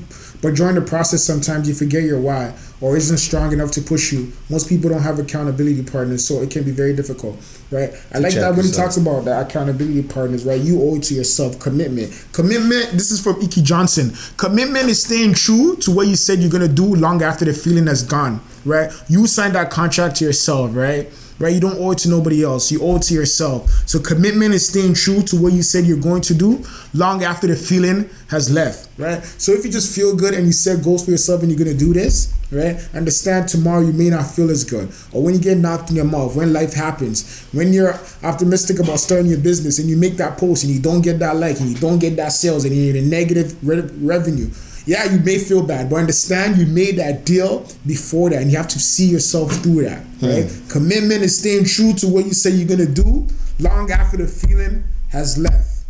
but 0.43 0.55
during 0.55 0.75
the 0.75 0.81
process, 0.81 1.23
sometimes 1.23 1.69
you 1.69 1.75
forget 1.75 2.03
your 2.03 2.21
why 2.21 2.55
or 2.81 2.97
isn't 2.97 3.19
strong 3.19 3.53
enough 3.53 3.71
to 3.73 3.83
push 3.83 4.13
you. 4.13 4.33
Most 4.49 4.69
people 4.69 4.89
don't 4.91 5.03
have 5.03 5.19
accountability 5.19 5.83
partners, 5.83 6.27
so 6.27 6.41
it 6.41 6.51
can 6.51 6.65
be 6.65 6.71
very 6.71 6.97
difficult, 6.97 7.37
right? 7.71 7.93
I 8.13 8.19
like 8.19 8.35
that 8.35 8.57
when 8.57 8.65
he 8.65 8.73
talks 8.73 8.97
about 8.97 9.27
the 9.27 9.39
accountability 9.39 10.03
partners, 10.03 10.45
right? 10.45 10.61
You 10.61 10.83
owe 10.83 10.97
it 10.97 11.03
to 11.05 11.15
yourself 11.15 11.59
commitment. 11.59 12.11
Commitment, 12.33 12.93
this 12.93 13.11
is 13.11 13.23
from 13.23 13.41
Inky 13.41 13.63
Johnson. 13.63 14.13
Commitment 14.39 14.87
is 14.89 15.03
staying 15.03 15.35
true 15.35 15.77
to 15.77 15.91
what 15.91 16.07
you 16.07 16.17
said 16.17 16.41
you're 16.41 16.51
going 16.51 16.67
to 16.67 16.75
do 16.75 16.95
long 16.95 17.23
after 17.23 17.45
the 17.45 17.53
feeling 17.53 17.87
has 17.87 18.03
gone, 18.03 18.41
right? 18.65 18.91
You 19.09 19.27
signed 19.27 19.55
that 19.55 19.71
contract 19.71 20.17
to 20.17 20.25
yourself, 20.25 20.75
right? 20.75 21.11
Right? 21.41 21.53
You 21.53 21.61
don't 21.61 21.79
owe 21.79 21.91
it 21.91 21.99
to 21.99 22.09
nobody 22.09 22.45
else. 22.45 22.71
You 22.71 22.81
owe 22.83 22.97
it 22.97 23.03
to 23.05 23.15
yourself. 23.15 23.69
So 23.89 23.99
commitment 23.99 24.55
is 24.55 24.69
staying 24.69 24.95
true 24.95 25.23
to 25.23 25.37
what 25.41 25.53
you 25.53 25.63
said 25.63 25.87
you're 25.87 25.99
going 25.99 26.21
to 26.23 26.35
do 26.35 26.65
long 26.95 27.25
after 27.25 27.47
the 27.47 27.57
feeling 27.57 28.09
has 28.29 28.53
left, 28.53 28.89
right? 28.99 29.25
So 29.25 29.53
if 29.53 29.65
you 29.65 29.73
just 29.73 29.95
feel 29.95 30.15
good 30.15 30.35
and 30.35 30.47
you 30.47 30.53
set 30.53 30.85
goals 30.85 31.05
for 31.05 31.11
yourself 31.11 31.43
and 31.43 31.51
you're 31.51 31.59
gonna 31.59 31.77
do 31.77 31.93
this, 31.93 32.33
right? 32.53 32.77
Understand 32.95 33.49
tomorrow 33.49 33.81
you 33.81 33.93
may 33.93 34.11
not 34.11 34.31
feel 34.31 34.51
as 34.51 34.65
good. 34.65 34.93
Or 35.13 35.23
when 35.23 35.35
you 35.35 35.41
get 35.41 35.59
knocked 35.59 35.91
in 35.91 35.97
your 35.97 36.05
mouth, 36.05 36.37
when 36.37 36.53
life 36.53 36.75
happens, 36.75 37.47
when 37.53 37.73
you're 37.73 37.95
optimistic 38.23 38.79
about 38.79 39.01
starting 39.01 39.27
your 39.27 39.41
business 39.41 39.79
and 39.79 39.89
you 39.89 39.97
make 39.97 40.17
that 40.19 40.39
post 40.39 40.63
and 40.63 40.73
you 40.73 40.81
don't 40.81 41.01
get 41.01 41.19
that 41.21 41.37
like 41.37 41.59
and 41.59 41.71
you 41.71 41.77
don't 41.77 41.99
get 41.99 42.17
that 42.17 42.33
sales 42.33 42.65
and 42.65 42.75
you're 42.77 42.95
in 42.95 43.05
a 43.05 43.07
negative 43.09 43.57
re- 43.67 43.89
revenue 43.99 44.51
yeah, 44.91 45.05
you 45.05 45.21
may 45.21 45.39
feel 45.39 45.63
bad, 45.63 45.89
but 45.89 45.97
understand 45.97 46.57
you 46.57 46.67
made 46.67 46.97
that 46.97 47.25
deal 47.25 47.65
before 47.87 48.31
that, 48.31 48.43
and 48.43 48.51
you 48.51 48.57
have 48.57 48.67
to 48.67 48.81
see 48.81 49.07
yourself 49.07 49.53
through 49.59 49.85
that. 49.85 50.05
Right? 50.21 50.51
Hmm. 50.51 50.69
Commitment 50.69 51.23
is 51.23 51.39
staying 51.39 51.67
true 51.67 51.93
to 51.93 52.09
what 52.09 52.25
you 52.25 52.33
say 52.33 52.51
you're 52.51 52.67
gonna 52.67 52.91
do 52.91 53.25
long 53.61 53.93
after 53.93 54.17
the 54.17 54.27
feeling 54.27 54.83
has 55.11 55.39
left. 55.39 55.85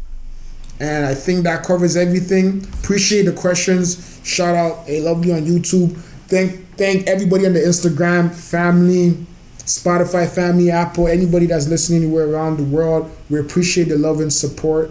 And 0.80 1.06
I 1.06 1.14
think 1.14 1.44
that 1.44 1.64
covers 1.64 1.96
everything. 1.96 2.62
Appreciate 2.82 3.22
the 3.22 3.32
questions. 3.32 4.20
Shout 4.22 4.54
out, 4.54 4.86
I 4.86 4.98
love 4.98 5.24
you 5.24 5.32
on 5.32 5.46
YouTube. 5.46 5.96
Thank 6.28 6.66
thank 6.76 7.06
everybody 7.06 7.46
on 7.46 7.54
the 7.54 7.60
Instagram 7.60 8.30
family, 8.30 9.12
Spotify 9.60 10.28
family, 10.28 10.70
Apple, 10.70 11.08
anybody 11.08 11.46
that's 11.46 11.68
listening 11.68 12.02
anywhere 12.02 12.28
around 12.28 12.58
the 12.58 12.64
world. 12.64 13.10
We 13.30 13.40
appreciate 13.40 13.88
the 13.88 13.96
love 13.96 14.20
and 14.20 14.30
support. 14.30 14.90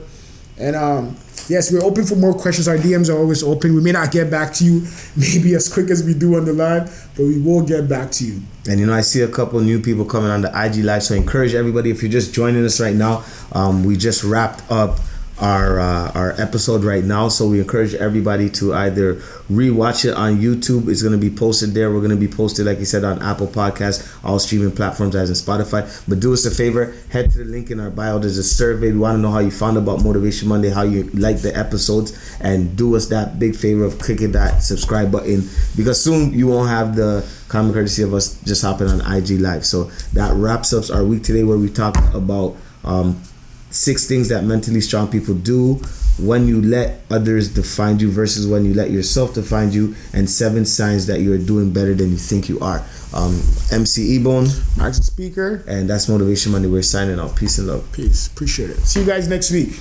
And 0.57 0.75
um, 0.75 1.15
yes, 1.49 1.71
we're 1.71 1.83
open 1.83 2.05
for 2.05 2.15
more 2.15 2.33
questions. 2.33 2.67
Our 2.67 2.77
DMs 2.77 3.09
are 3.09 3.17
always 3.17 3.43
open. 3.43 3.75
We 3.75 3.81
may 3.81 3.91
not 3.91 4.11
get 4.11 4.29
back 4.29 4.53
to 4.55 4.65
you 4.65 4.87
maybe 5.15 5.55
as 5.55 5.71
quick 5.71 5.89
as 5.89 6.03
we 6.03 6.13
do 6.13 6.35
on 6.35 6.45
the 6.45 6.53
live, 6.53 7.09
but 7.15 7.23
we 7.23 7.41
will 7.41 7.61
get 7.61 7.89
back 7.89 8.11
to 8.11 8.25
you. 8.25 8.41
And 8.69 8.79
you 8.79 8.85
know, 8.85 8.93
I 8.93 9.01
see 9.01 9.21
a 9.21 9.27
couple 9.27 9.59
new 9.61 9.79
people 9.81 10.05
coming 10.05 10.29
on 10.29 10.41
the 10.41 10.49
IG 10.49 10.83
live, 10.83 11.03
so 11.03 11.15
I 11.15 11.17
encourage 11.17 11.53
everybody 11.53 11.89
if 11.89 12.01
you're 12.01 12.11
just 12.11 12.33
joining 12.33 12.63
us 12.63 12.79
right 12.79 12.95
now. 12.95 13.23
Um, 13.51 13.83
we 13.83 13.97
just 13.97 14.23
wrapped 14.23 14.69
up 14.71 14.99
our 15.39 15.79
uh, 15.79 16.11
our 16.13 16.31
episode 16.39 16.83
right 16.83 17.03
now. 17.03 17.29
So 17.29 17.47
we 17.47 17.59
encourage 17.59 17.93
everybody 17.93 18.49
to 18.51 18.73
either 18.73 19.15
rewatch 19.49 20.05
it 20.05 20.13
on 20.13 20.37
YouTube. 20.37 20.89
It's 20.89 21.01
going 21.01 21.19
to 21.19 21.29
be 21.29 21.33
posted 21.35 21.73
there. 21.73 21.91
We're 21.91 21.99
going 21.99 22.11
to 22.11 22.17
be 22.17 22.27
posted, 22.27 22.65
like 22.65 22.79
you 22.79 22.85
said, 22.85 23.03
on 23.03 23.21
Apple 23.21 23.47
Podcasts, 23.47 24.17
all 24.23 24.39
streaming 24.39 24.71
platforms, 24.71 25.15
as 25.15 25.29
in 25.29 25.35
Spotify. 25.35 26.03
But 26.07 26.19
do 26.19 26.33
us 26.33 26.45
a 26.45 26.51
favor, 26.51 26.93
head 27.09 27.31
to 27.31 27.39
the 27.39 27.45
link 27.45 27.71
in 27.71 27.79
our 27.79 27.89
bio. 27.89 28.19
There's 28.19 28.37
a 28.37 28.43
survey. 28.43 28.91
We 28.91 28.99
want 28.99 29.17
to 29.17 29.21
know 29.21 29.31
how 29.31 29.39
you 29.39 29.51
found 29.51 29.77
about 29.77 30.03
Motivation 30.03 30.49
Monday, 30.49 30.69
how 30.69 30.83
you 30.83 31.03
like 31.13 31.41
the 31.41 31.57
episodes, 31.57 32.37
and 32.41 32.75
do 32.75 32.95
us 32.95 33.07
that 33.07 33.39
big 33.39 33.55
favor 33.55 33.83
of 33.85 33.99
clicking 33.99 34.33
that 34.33 34.61
subscribe 34.61 35.11
button 35.11 35.47
because 35.75 36.01
soon 36.01 36.33
you 36.33 36.47
won't 36.47 36.69
have 36.69 36.95
the 36.95 37.25
common 37.47 37.73
courtesy 37.73 38.03
of 38.03 38.13
us 38.13 38.39
just 38.43 38.61
hopping 38.61 38.87
on 38.87 38.99
IG 39.01 39.39
Live. 39.39 39.65
So 39.65 39.85
that 40.13 40.33
wraps 40.35 40.73
up 40.73 40.93
our 40.93 41.03
week 41.03 41.23
today, 41.23 41.43
where 41.43 41.57
we 41.57 41.69
talk 41.69 41.95
about. 42.13 42.55
Um, 42.83 43.21
six 43.71 44.07
things 44.07 44.29
that 44.29 44.43
mentally 44.43 44.81
strong 44.81 45.07
people 45.07 45.33
do 45.35 45.75
when 46.19 46.47
you 46.47 46.61
let 46.61 47.01
others 47.09 47.53
define 47.53 47.99
you 47.99 48.11
versus 48.11 48.45
when 48.45 48.65
you 48.65 48.73
let 48.73 48.91
yourself 48.91 49.33
define 49.33 49.71
you 49.71 49.95
and 50.13 50.29
seven 50.29 50.65
signs 50.65 51.07
that 51.07 51.21
you're 51.21 51.37
doing 51.37 51.71
better 51.71 51.93
than 51.93 52.09
you 52.09 52.17
think 52.17 52.49
you 52.49 52.59
are. 52.59 52.85
Um, 53.13 53.41
mc 53.71 54.19
ebone. 54.19 54.77
Max 54.77 54.97
speaker. 54.97 55.63
And 55.67 55.89
that's 55.89 56.09
motivation 56.09 56.51
monday. 56.51 56.67
We're 56.67 56.81
signing 56.81 57.19
off 57.19 57.35
peace 57.35 57.57
and 57.57 57.67
love. 57.67 57.89
Peace. 57.91 58.27
Appreciate 58.27 58.69
it. 58.69 58.77
See 58.79 58.99
you 58.99 59.05
guys 59.05 59.27
next 59.27 59.51
week 59.51 59.79